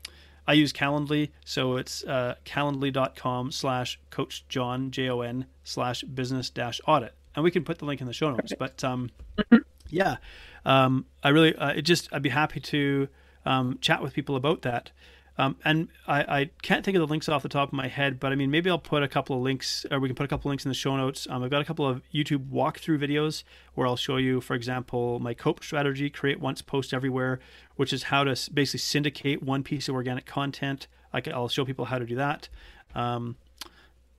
I 0.48 0.54
use 0.54 0.72
Calendly, 0.72 1.28
so 1.44 1.76
it's 1.76 2.02
uh, 2.04 2.36
calendly.com 2.46 3.52
slash 3.52 4.00
coach 4.08 4.46
John, 4.48 4.90
J 4.90 5.10
O 5.10 5.20
N, 5.20 5.44
slash 5.62 6.02
business 6.02 6.48
dash 6.48 6.80
audit. 6.86 7.14
And 7.34 7.44
we 7.44 7.50
can 7.50 7.64
put 7.64 7.78
the 7.78 7.84
link 7.84 8.00
in 8.00 8.06
the 8.06 8.14
show 8.14 8.30
notes. 8.30 8.54
But 8.58 8.82
um, 8.82 9.10
mm-hmm. 9.36 9.58
yeah, 9.90 10.16
um, 10.64 11.04
I 11.22 11.28
really, 11.28 11.54
uh, 11.54 11.72
it 11.72 11.82
just, 11.82 12.08
I'd 12.12 12.22
be 12.22 12.30
happy 12.30 12.60
to 12.60 13.08
um, 13.44 13.78
chat 13.82 14.02
with 14.02 14.14
people 14.14 14.36
about 14.36 14.62
that. 14.62 14.90
Um, 15.38 15.56
and 15.64 15.88
I, 16.08 16.40
I, 16.40 16.50
can't 16.62 16.84
think 16.84 16.96
of 16.96 17.00
the 17.00 17.06
links 17.06 17.28
off 17.28 17.44
the 17.44 17.48
top 17.48 17.68
of 17.68 17.72
my 17.72 17.86
head, 17.86 18.18
but 18.18 18.32
I 18.32 18.34
mean, 18.34 18.50
maybe 18.50 18.68
I'll 18.68 18.78
put 18.78 19.04
a 19.04 19.08
couple 19.08 19.36
of 19.36 19.42
links, 19.42 19.86
or 19.88 20.00
we 20.00 20.08
can 20.08 20.16
put 20.16 20.24
a 20.24 20.28
couple 20.28 20.48
of 20.48 20.50
links 20.50 20.64
in 20.64 20.68
the 20.68 20.74
show 20.74 20.96
notes. 20.96 21.28
Um, 21.30 21.44
I've 21.44 21.50
got 21.50 21.62
a 21.62 21.64
couple 21.64 21.86
of 21.86 22.02
YouTube 22.12 22.50
walkthrough 22.50 22.98
videos 22.98 23.44
where 23.74 23.86
I'll 23.86 23.94
show 23.96 24.16
you, 24.16 24.40
for 24.40 24.54
example, 24.54 25.20
my 25.20 25.34
COPE 25.34 25.62
strategy, 25.62 26.10
create 26.10 26.40
once, 26.40 26.60
post 26.60 26.92
everywhere, 26.92 27.38
which 27.76 27.92
is 27.92 28.04
how 28.04 28.24
to 28.24 28.30
basically 28.52 28.80
syndicate 28.80 29.40
one 29.40 29.62
piece 29.62 29.88
of 29.88 29.94
organic 29.94 30.26
content. 30.26 30.88
I 31.12 31.22
will 31.24 31.48
show 31.48 31.64
people 31.64 31.84
how 31.84 31.98
to 31.98 32.04
do 32.04 32.16
that. 32.16 32.48
Um, 32.96 33.36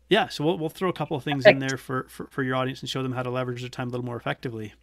yeah, 0.09 0.29
so 0.29 0.45
we'll, 0.45 0.57
we'll 0.57 0.69
throw 0.69 0.89
a 0.89 0.93
couple 0.93 1.17
of 1.17 1.23
things 1.23 1.43
Perfect. 1.43 1.61
in 1.61 1.67
there 1.67 1.77
for, 1.77 2.07
for, 2.09 2.27
for 2.27 2.43
your 2.43 2.55
audience 2.55 2.79
and 2.79 2.89
show 2.89 3.03
them 3.03 3.11
how 3.11 3.23
to 3.23 3.29
leverage 3.29 3.59
their 3.59 3.69
time 3.69 3.89
a 3.89 3.91
little 3.91 4.05
more 4.05 4.15
effectively. 4.15 4.73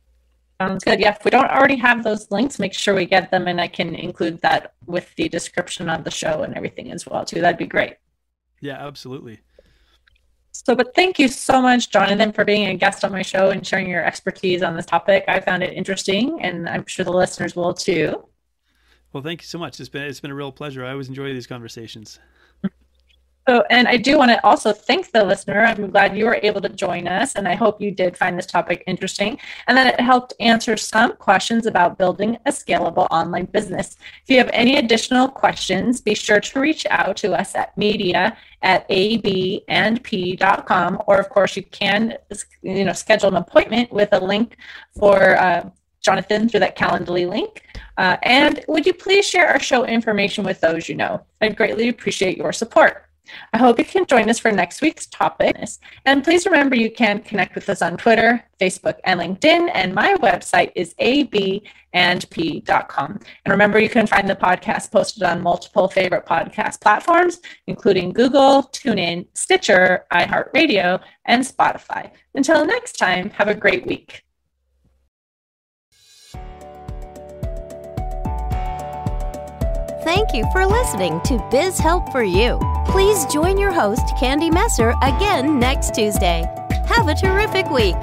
Sounds 0.61 0.85
good. 0.85 1.01
Yeah, 1.01 1.11
if 1.11 1.25
we 1.25 1.31
don't 1.31 1.51
already 1.51 1.77
have 1.77 2.03
those 2.03 2.31
links, 2.31 2.59
make 2.59 2.73
sure 2.73 2.95
we 2.95 3.05
get 3.05 3.31
them, 3.31 3.47
and 3.47 3.61
I 3.61 3.69
can 3.69 3.95
include 3.95 4.41
that 4.41 4.73
with 4.87 5.15
the 5.17 5.29
description 5.29 5.91
of 5.91 6.05
the 6.05 6.11
show 6.11 6.43
and 6.43 6.55
everything 6.55 6.91
as 6.93 7.07
well 7.07 7.25
too. 7.25 7.41
That'd 7.41 7.59
be 7.59 7.67
great. 7.67 7.97
Yeah, 8.61 8.87
absolutely. 8.87 9.41
So, 10.53 10.75
but 10.75 10.95
thank 10.95 11.19
you 11.19 11.29
so 11.29 11.61
much, 11.61 11.91
Jonathan, 11.91 12.33
for 12.33 12.45
being 12.45 12.69
a 12.69 12.75
guest 12.75 13.05
on 13.05 13.13
my 13.13 13.21
show 13.21 13.51
and 13.51 13.67
sharing 13.67 13.89
your 13.89 14.05
expertise 14.05 14.63
on 14.63 14.75
this 14.75 14.87
topic. 14.87 15.25
I 15.29 15.41
found 15.41 15.63
it 15.63 15.75
interesting, 15.75 16.41
and 16.41 16.67
I'm 16.69 16.87
sure 16.87 17.05
the 17.05 17.13
listeners 17.13 17.55
will 17.55 17.75
too. 17.75 18.27
Well, 19.13 19.23
thank 19.23 19.43
you 19.43 19.47
so 19.47 19.59
much. 19.59 19.79
It's 19.79 19.91
been 19.91 20.05
it's 20.05 20.21
been 20.21 20.31
a 20.31 20.35
real 20.35 20.53
pleasure. 20.53 20.85
I 20.85 20.93
always 20.93 21.09
enjoy 21.09 21.33
these 21.35 21.47
conversations. 21.47 22.19
So, 23.49 23.63
and 23.71 23.87
I 23.87 23.97
do 23.97 24.19
want 24.19 24.33
to 24.33 24.45
also 24.45 24.73
thank 24.73 25.13
the 25.13 25.23
listener. 25.23 25.65
I'm 25.65 25.91
glad 25.91 26.19
you 26.19 26.25
were 26.25 26.41
able 26.43 26.61
to 26.63 26.69
join 26.69 27.07
us, 27.07 27.37
and 27.37 27.47
I 27.47 27.55
hope 27.55 27.81
you 27.81 27.93
did 27.93 28.17
find 28.17 28.37
this 28.37 28.47
topic 28.47 28.83
interesting 28.89 29.39
and 29.69 29.79
that 29.79 29.87
it 29.87 30.01
helped 30.01 30.35
answer 30.41 30.77
some 30.77 31.13
questions 31.17 31.67
about 31.67 31.97
building 31.97 32.39
a 32.47 32.51
scalable 32.51 33.07
online 33.13 33.45
business. 33.45 33.99
If 34.25 34.31
you 34.31 34.39
have 34.39 34.51
any 34.53 34.79
additional 34.79 35.29
questions, 35.29 36.01
be 36.01 36.17
sure 36.17 36.41
to 36.41 36.61
reach 36.61 36.87
out 36.91 37.17
to 37.19 37.35
us 37.39 37.55
at 37.55 37.79
media 37.79 38.37
at 38.63 38.89
abandp.com, 38.89 39.69
or 41.07 41.19
of 41.19 41.29
course, 41.29 41.57
you 41.57 41.63
can 41.63 42.19
you 42.63 42.85
know 42.85 42.93
schedule 42.93 43.29
an 43.29 43.37
appointment 43.37 43.93
with 43.93 44.09
a 44.13 44.19
link 44.19 44.57
for. 44.99 45.39
Uh, 45.39 45.71
Jonathan 46.03 46.49
through 46.49 46.61
that 46.61 46.79
Calendly 46.79 47.29
link. 47.29 47.63
Uh, 47.97 48.17
and 48.23 48.65
would 48.69 48.87
you 48.87 48.95
please 48.95 49.27
share 49.27 49.49
our 49.49 49.59
show 49.59 49.85
information 49.85 50.45
with 50.45 50.61
those 50.61 50.89
you 50.89 50.95
know? 50.95 51.21
I'd 51.41 51.57
greatly 51.57 51.89
appreciate 51.89 52.37
your 52.37 52.53
support. 52.53 53.06
I 53.53 53.59
hope 53.59 53.79
you 53.79 53.85
can 53.85 54.07
join 54.07 54.29
us 54.29 54.39
for 54.39 54.53
next 54.53 54.81
week's 54.83 55.07
topic. 55.07 55.57
And 56.05 56.22
please 56.22 56.45
remember 56.47 56.77
you 56.77 56.91
can 56.91 57.20
connect 57.20 57.55
with 57.55 57.68
us 57.68 57.83
on 57.83 57.97
Twitter, 57.97 58.45
Facebook, 58.61 58.99
and 59.05 59.20
LinkedIn. 59.20 59.70
And 59.74 59.95
my 59.95 60.14
website 60.14 60.72
is 60.74 60.95
abandp.com. 61.01 61.70
And 63.45 63.53
remember, 63.53 63.79
you 63.79 63.89
can 63.89 64.07
find 64.07 64.29
the 64.29 64.37
podcast 64.37 64.91
posted 64.91 65.22
on 65.22 65.43
multiple 65.43 65.89
favorite 65.89 66.27
podcast 66.27 66.81
platforms, 66.81 67.41
including 67.66 68.12
Google, 68.12 68.64
TuneIn, 68.64 69.27
Stitcher, 69.35 70.05
iHeartRadio, 70.12 71.01
and 71.24 71.43
Spotify. 71.43 72.11
Until 72.35 72.66
next 72.66 72.99
time, 72.99 73.31
have 73.31 73.49
a 73.49 73.55
great 73.55 73.87
week. 73.87 74.26
Thank 80.07 80.33
you 80.33 80.45
for 80.53 80.65
listening 80.65 81.21
to 81.23 81.45
Biz 81.51 81.81
Help 81.81 82.13
for 82.13 82.23
You. 82.23 82.61
Please 82.87 83.27
join 83.27 83.59
your 83.59 83.73
host, 83.73 84.15
Candy 84.17 84.51
Messer, 84.51 84.95
again 85.03 85.59
next 85.59 85.97
Tuesday. 85.97 86.45
Have 86.87 87.09
a 87.09 87.15
terrific 87.17 87.69
week. 87.73 87.97